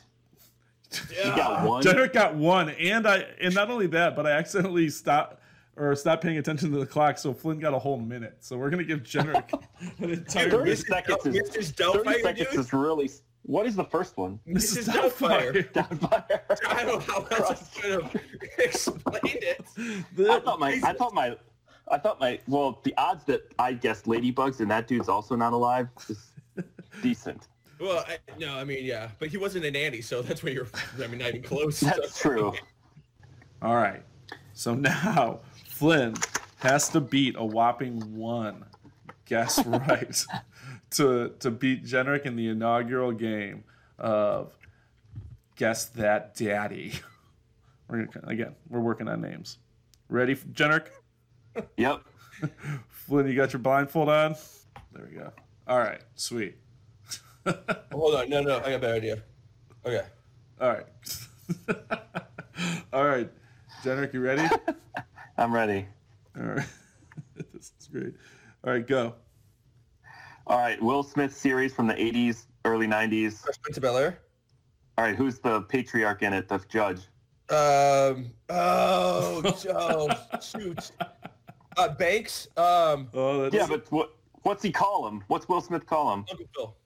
You 1.11 1.25
got 1.37 1.67
one. 1.67 1.83
Jennrich 1.83 2.13
got 2.13 2.35
one, 2.35 2.71
and 2.71 3.07
I 3.07 3.27
and 3.41 3.55
not 3.55 3.71
only 3.71 3.87
that, 3.89 4.15
but 4.17 4.27
I 4.27 4.33
accidentally 4.33 4.89
stopped 4.91 5.41
or 5.77 5.95
stopped 5.97 6.23
paying 6.23 6.37
attention 6.39 6.71
to 6.73 6.79
the 6.79 6.85
clock, 6.87 7.17
so 7.17 7.33
Flynn 7.33 7.59
got 7.59 7.73
a 7.73 7.79
whole 7.79 7.99
minute. 7.99 8.37
So 8.41 8.59
we're 8.59 8.69
gonna 8.69 8.85
give 8.85 9.03
Jennrich 9.03 9.53
an 10.01 10.11
entire 10.11 10.51
Thirty 10.51 10.65
minute. 10.65 10.79
seconds 10.79 11.25
is 11.27 11.37
Mrs. 11.51 11.75
thirty 11.77 12.21
seconds 12.23 12.51
dude. 12.51 12.61
is 12.61 12.73
really. 12.75 13.11
What 13.45 13.67
is 13.67 13.75
the 13.75 13.85
first 13.85 14.17
one? 14.17 14.39
Mrs. 14.47 14.87
Mrs. 14.87 14.95
Doubtfire. 14.95 15.73
Doubtfire. 15.73 16.59
I 16.69 16.85
don't 16.85 17.07
know 17.09 17.15
how 17.15 17.45
else 17.45 17.51
I 17.77 17.81
could 17.81 18.03
have 18.03 18.23
explained 18.59 19.21
it. 19.25 19.65
I 20.19 20.41
thought 20.41 20.61
my. 20.61 20.81
I 20.85 20.93
thought 20.93 21.15
my. 21.15 21.37
I 21.91 21.99
thought 21.99 22.21
my. 22.21 22.39
Well, 22.47 22.81
the 22.85 22.95
odds 22.97 23.25
that 23.25 23.53
I 23.59 23.73
guessed 23.73 24.07
ladybugs 24.07 24.61
and 24.61 24.71
that 24.71 24.87
dude's 24.87 25.09
also 25.09 25.35
not 25.35 25.53
alive 25.53 25.89
is 26.09 26.33
decent. 27.03 27.49
Well, 27.81 28.05
I, 28.07 28.19
no, 28.39 28.55
I 28.55 28.63
mean, 28.63 28.85
yeah, 28.85 29.09
but 29.19 29.29
he 29.29 29.39
wasn't 29.39 29.65
an 29.65 29.75
Andy, 29.75 30.03
so 30.03 30.23
that's 30.23 30.45
where 30.45 30.53
you're. 30.53 30.69
I 31.03 31.09
mean, 31.09 31.19
not 31.19 31.31
even 31.31 31.43
close. 31.43 31.81
That's 31.81 32.21
true. 32.21 32.53
All 33.61 33.75
right. 33.75 34.03
So 34.55 34.75
now 34.75 35.41
Flynn 35.67 36.15
has 36.59 36.89
to 36.91 37.01
beat 37.01 37.35
a 37.37 37.45
whopping 37.45 38.01
one 38.15 38.65
guess 39.25 39.65
right 39.67 40.25
to 40.93 41.35
to 41.41 41.51
beat 41.51 41.85
Jennrich 41.85 42.25
in 42.27 42.37
the 42.37 42.49
inaugural 42.49 43.13
game 43.13 43.65
of 43.99 44.57
Guess 45.57 45.87
That 45.87 46.35
Daddy. 46.35 46.93
We're 47.89 48.07
gonna, 48.07 48.27
again, 48.27 48.55
we're 48.71 48.81
working 48.81 49.07
on 49.07 49.21
names. 49.21 49.59
Ready, 50.09 50.35
Jennrich? 50.35 50.87
Yep. 51.77 52.01
Flynn, 52.89 53.27
you 53.27 53.35
got 53.35 53.53
your 53.53 53.61
blindfold 53.61 54.09
on? 54.09 54.35
There 54.93 55.07
we 55.11 55.19
go. 55.19 55.31
All 55.67 55.79
right, 55.79 56.01
sweet. 56.15 56.57
Hold 57.93 58.15
on, 58.15 58.31
no, 58.31 58.41
no, 58.41 58.57
I 58.61 58.71
got 58.71 58.73
a 58.73 58.79
better 58.79 58.95
idea. 58.95 59.23
Okay. 59.85 60.07
All 60.59 60.69
right. 60.69 60.87
All 62.95 63.05
right. 63.05 63.31
Jennrich, 63.83 64.15
you 64.15 64.21
ready? 64.21 64.49
I'm 65.37 65.53
ready. 65.53 65.87
All 66.39 66.45
right. 66.45 66.67
this 67.53 67.73
is 67.79 67.89
great. 67.93 68.15
All 68.65 68.73
right, 68.73 68.87
go. 68.87 69.15
All 70.47 70.59
right. 70.59 70.81
Will 70.83 71.03
Smith 71.03 71.35
series 71.35 71.73
from 71.73 71.87
the 71.87 71.95
80s, 71.95 72.47
early 72.65 72.87
90s. 72.87 73.43
Fresh 73.43 73.61
Prince 73.63 73.77
of 73.77 73.83
Bel 73.83 73.97
Air. 73.97 74.19
All 74.99 75.05
right. 75.05 75.17
Who's 75.17 75.39
the 75.39 75.63
patriarch 75.63 76.23
in 76.23 76.33
it? 76.33 76.49
The 76.49 76.59
judge. 76.69 77.01
Um. 77.51 78.33
Oh, 78.49 79.43
Joe. 79.63 80.09
shoot. 80.41 80.93
Uh, 81.77 81.89
Banks. 81.89 82.49
Um. 82.57 83.09
Oh, 83.13 83.43
that's 83.43 83.55
Yeah, 83.55 83.67
but 83.67 83.91
what? 83.91 84.17
What's 84.43 84.63
he 84.63 84.73
call 84.73 85.07
him? 85.07 85.23
What's 85.29 85.49
Will 85.49 85.61
Smith 85.61 85.87
call 85.87 86.13
him? 86.13 86.25
Uncle 86.31 86.47
Phil. 86.55 86.77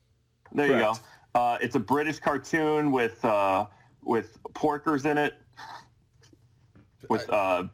There 0.52 0.66
you 0.66 0.72
go. 0.72 0.94
Uh, 1.34 1.58
it's 1.60 1.74
a 1.76 1.80
British 1.80 2.18
cartoon 2.18 2.90
with 2.90 3.24
uh, 3.24 3.66
with 4.02 4.38
porkers 4.54 5.04
in 5.04 5.18
it. 5.18 5.34
With 7.08 7.28
uh, 7.30 7.64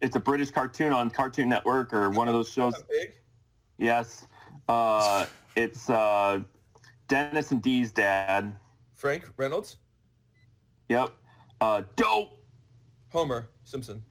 it's 0.00 0.16
a 0.16 0.20
British 0.20 0.50
cartoon 0.50 0.92
on 0.92 1.10
Cartoon 1.10 1.48
Network 1.48 1.92
or 1.92 2.10
one 2.10 2.28
of 2.28 2.34
those 2.34 2.50
shows. 2.50 2.74
Big. 2.88 3.12
Yes. 3.78 4.26
Uh, 4.68 5.26
it's 5.54 5.88
uh, 5.88 6.40
Dennis 7.08 7.50
and 7.50 7.62
Dee's 7.62 7.92
dad. 7.92 8.54
Frank 8.94 9.28
Reynolds. 9.36 9.76
Yep. 10.88 11.10
Uh, 11.60 11.82
dope. 11.96 12.42
Homer 13.10 13.48
Simpson. 13.64 14.02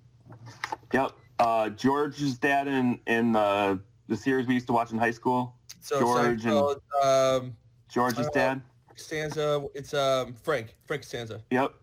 Yep. 0.93 1.12
Uh, 1.39 1.70
George's 1.70 2.38
dad 2.38 2.68
in 2.68 2.99
in 3.08 3.32
the 3.34 3.80
the 4.08 4.16
series 4.16 4.47
we 4.47 4.53
used 4.53 4.68
to 4.68 4.74
watch 4.74 4.91
in 4.91 4.97
high 4.97 5.12
school. 5.12 5.56
So 5.82 5.99
George 5.99 6.45
and- 6.45 6.76
um, 7.03 7.56
George's 7.89 8.28
Uh, 8.28 8.32
dad. 8.34 8.62
Stanza. 8.95 9.66
It's 9.76 9.93
um 9.93 10.34
Frank. 10.34 10.76
Frank 10.86 11.03
Stanza. 11.03 11.41
Yep. 11.51 11.74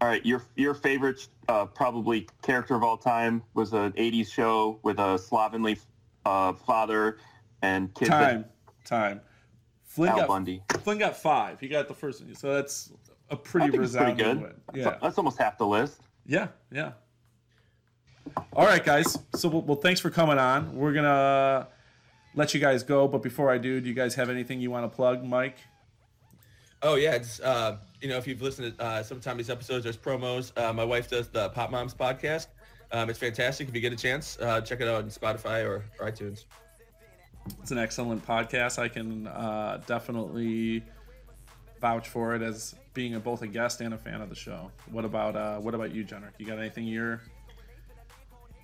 All 0.00 0.08
right. 0.08 0.24
Your 0.26 0.42
your 0.56 0.74
favorite 0.74 1.26
uh, 1.48 1.66
probably 1.66 2.26
character 2.42 2.74
of 2.74 2.82
all 2.82 2.96
time 2.96 3.42
was 3.54 3.72
an 3.72 3.92
'80s 3.92 4.30
show 4.32 4.78
with 4.82 4.98
a 4.98 5.16
slovenly 5.18 5.78
uh, 6.24 6.52
father 6.54 7.18
and 7.62 7.94
kids. 7.94 8.10
that- 8.10 8.20
time. 8.32 8.44
Time. 8.84 9.20
Flynn 9.84 10.10
Al 10.10 10.16
got 10.18 10.28
Bundy. 10.28 10.62
Flynn 10.82 10.98
got 10.98 11.16
five. 11.16 11.58
He 11.58 11.68
got 11.68 11.88
the 11.88 11.94
first 11.94 12.22
one, 12.22 12.34
so 12.34 12.52
that's 12.54 12.92
a 13.30 13.36
pretty 13.36 13.70
think 13.70 13.82
it's 13.82 13.96
pretty 13.96 14.12
good. 14.12 14.40
win. 14.42 14.54
Yeah, 14.74 14.96
That's 15.00 15.16
almost 15.18 15.38
half 15.38 15.56
the 15.58 15.66
list. 15.66 16.00
yeah, 16.26 16.48
yeah. 16.70 16.92
All 18.52 18.66
right, 18.66 18.84
guys. 18.84 19.18
So, 19.34 19.48
well, 19.48 19.62
well, 19.62 19.76
thanks 19.76 20.00
for 20.00 20.10
coming 20.10 20.38
on. 20.38 20.74
We're 20.76 20.92
gonna 20.92 21.68
let 22.34 22.52
you 22.54 22.60
guys 22.60 22.82
go, 22.82 23.08
but 23.08 23.22
before 23.22 23.50
I 23.50 23.58
do, 23.58 23.80
do 23.80 23.88
you 23.88 23.94
guys 23.94 24.14
have 24.16 24.28
anything 24.28 24.60
you 24.60 24.70
want 24.70 24.90
to 24.90 24.94
plug, 24.94 25.24
Mike? 25.24 25.56
Oh 26.82 26.96
yeah, 26.96 27.14
it's 27.14 27.40
uh, 27.40 27.78
you 28.00 28.08
know 28.08 28.16
if 28.18 28.26
you've 28.26 28.42
listened 28.42 28.76
to 28.76 28.84
uh, 28.84 29.02
some 29.02 29.18
of 29.18 29.36
these 29.38 29.48
episodes, 29.50 29.84
there's 29.84 29.96
promos. 29.96 30.52
Uh, 30.58 30.72
my 30.72 30.84
wife 30.84 31.08
does 31.08 31.28
the 31.28 31.48
Pop 31.50 31.70
Moms 31.70 31.94
podcast. 31.94 32.48
Um, 32.92 33.08
it's 33.10 33.18
fantastic. 33.18 33.68
If 33.68 33.74
you 33.74 33.80
get 33.80 33.92
a 33.92 33.96
chance, 33.96 34.38
uh, 34.40 34.60
check 34.60 34.80
it 34.80 34.88
out 34.88 34.96
on 35.04 35.08
Spotify 35.10 35.64
or, 35.64 35.84
or 35.98 36.10
iTunes. 36.10 36.44
It's 37.60 37.70
an 37.70 37.78
excellent 37.78 38.26
podcast. 38.26 38.78
I 38.78 38.88
can 38.88 39.26
uh, 39.26 39.82
definitely 39.86 40.82
vouch 41.80 42.08
for 42.08 42.34
it 42.34 42.42
as 42.42 42.74
being 42.94 43.14
a, 43.14 43.20
both 43.20 43.42
a 43.42 43.46
guest 43.46 43.80
and 43.80 43.94
a 43.94 43.98
fan 43.98 44.20
of 44.20 44.28
the 44.28 44.34
show. 44.34 44.70
What 44.90 45.04
about 45.04 45.36
uh, 45.36 45.58
what 45.58 45.74
about 45.74 45.94
you, 45.94 46.04
Jenner? 46.04 46.32
You 46.38 46.46
got 46.46 46.58
anything 46.58 46.84
you're 46.84 47.20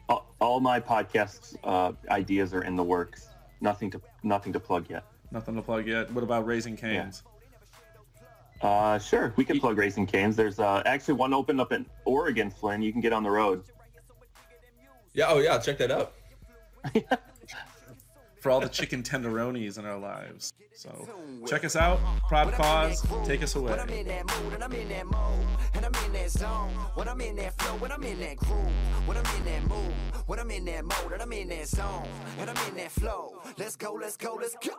All, 0.09 0.27
all 0.41 0.61
my 0.61 0.81
podcasts 0.81 1.57
uh, 1.65 1.93
ideas 2.11 2.55
are 2.55 2.63
in 2.63 2.77
the 2.77 2.83
works. 2.83 3.29
Nothing 3.61 3.91
to 3.93 4.01
nothing 4.23 4.53
to 4.53 4.61
plug 4.61 4.89
yet. 4.91 5.05
nothing 5.31 5.55
to 5.57 5.63
plug 5.63 5.87
yet? 5.87 6.11
What 6.13 6.25
about 6.25 6.47
Raising 6.47 6.77
Canes? 6.77 7.23
Uh, 8.61 8.99
sure, 8.99 9.33
we 9.37 9.45
can 9.45 9.59
plug 9.59 9.77
Raising 9.77 10.07
Canes. 10.07 10.37
There's 10.37 10.61
uh, 10.61 10.83
actually 10.87 11.15
one 11.15 11.35
open 11.35 11.59
up 11.59 11.73
in 11.73 11.85
Oregon, 12.05 12.51
Flynn. 12.51 12.81
You 12.83 12.93
can 12.93 13.01
get 13.01 13.13
on 13.13 13.23
the 13.25 13.31
road. 13.31 13.65
Yeah. 15.15 15.27
Oh 15.29 15.39
yeah, 15.39 15.59
check 15.59 15.79
that 15.79 15.91
out. 15.91 16.15
for 18.43 18.51
all 18.51 18.61
the 18.61 18.69
chicken 18.69 19.05
tenderonis 19.05 19.79
in 19.79 19.87
our 19.87 19.99
lives. 19.99 20.53
So 20.75 21.09
check 21.47 21.65
us 21.65 21.77
out. 21.77 22.01
Prod 22.29 22.53
Cause, 22.53 23.07
take 23.25 23.41
us 23.41 23.55
away. 23.55 23.73
in 23.73 24.09
that 24.09 24.27
mood 24.27 24.55
and 24.55 24.65
I'm 24.65 24.73
in 24.73 24.89
that 24.89 25.07
mode 25.07 25.47
and 25.75 25.87
I'm 25.87 26.05
in 26.05 26.13
that 26.15 26.31
zone. 26.31 26.71
When 26.95 27.09
I'm 27.09 27.21
in 27.21 27.37
that 27.37 27.57
flow, 27.61 27.75
when 27.77 27.93
I'm 27.93 28.03
in 28.03 28.19
that 28.19 28.37
groove. 28.39 28.73
When 29.07 29.17
I'm 29.17 29.37
in 29.37 29.45
that 29.45 29.63
mood, 29.69 29.95
when 30.27 30.41
I'm 30.41 30.51
in 30.51 30.65
that 30.65 30.85
mode 30.85 31.13
and 31.13 31.23
I'm 31.23 31.33
in 31.33 31.49
that 31.51 31.69
zone 31.69 32.09
and 32.41 32.51
I'm 32.51 32.69
in 32.69 32.75
that 32.77 32.91
flow. 32.91 33.33
Let's 33.59 33.77
go, 33.77 33.93
let's 33.93 34.17
go, 34.17 34.37
let's 34.41 34.57
go. 34.57 34.73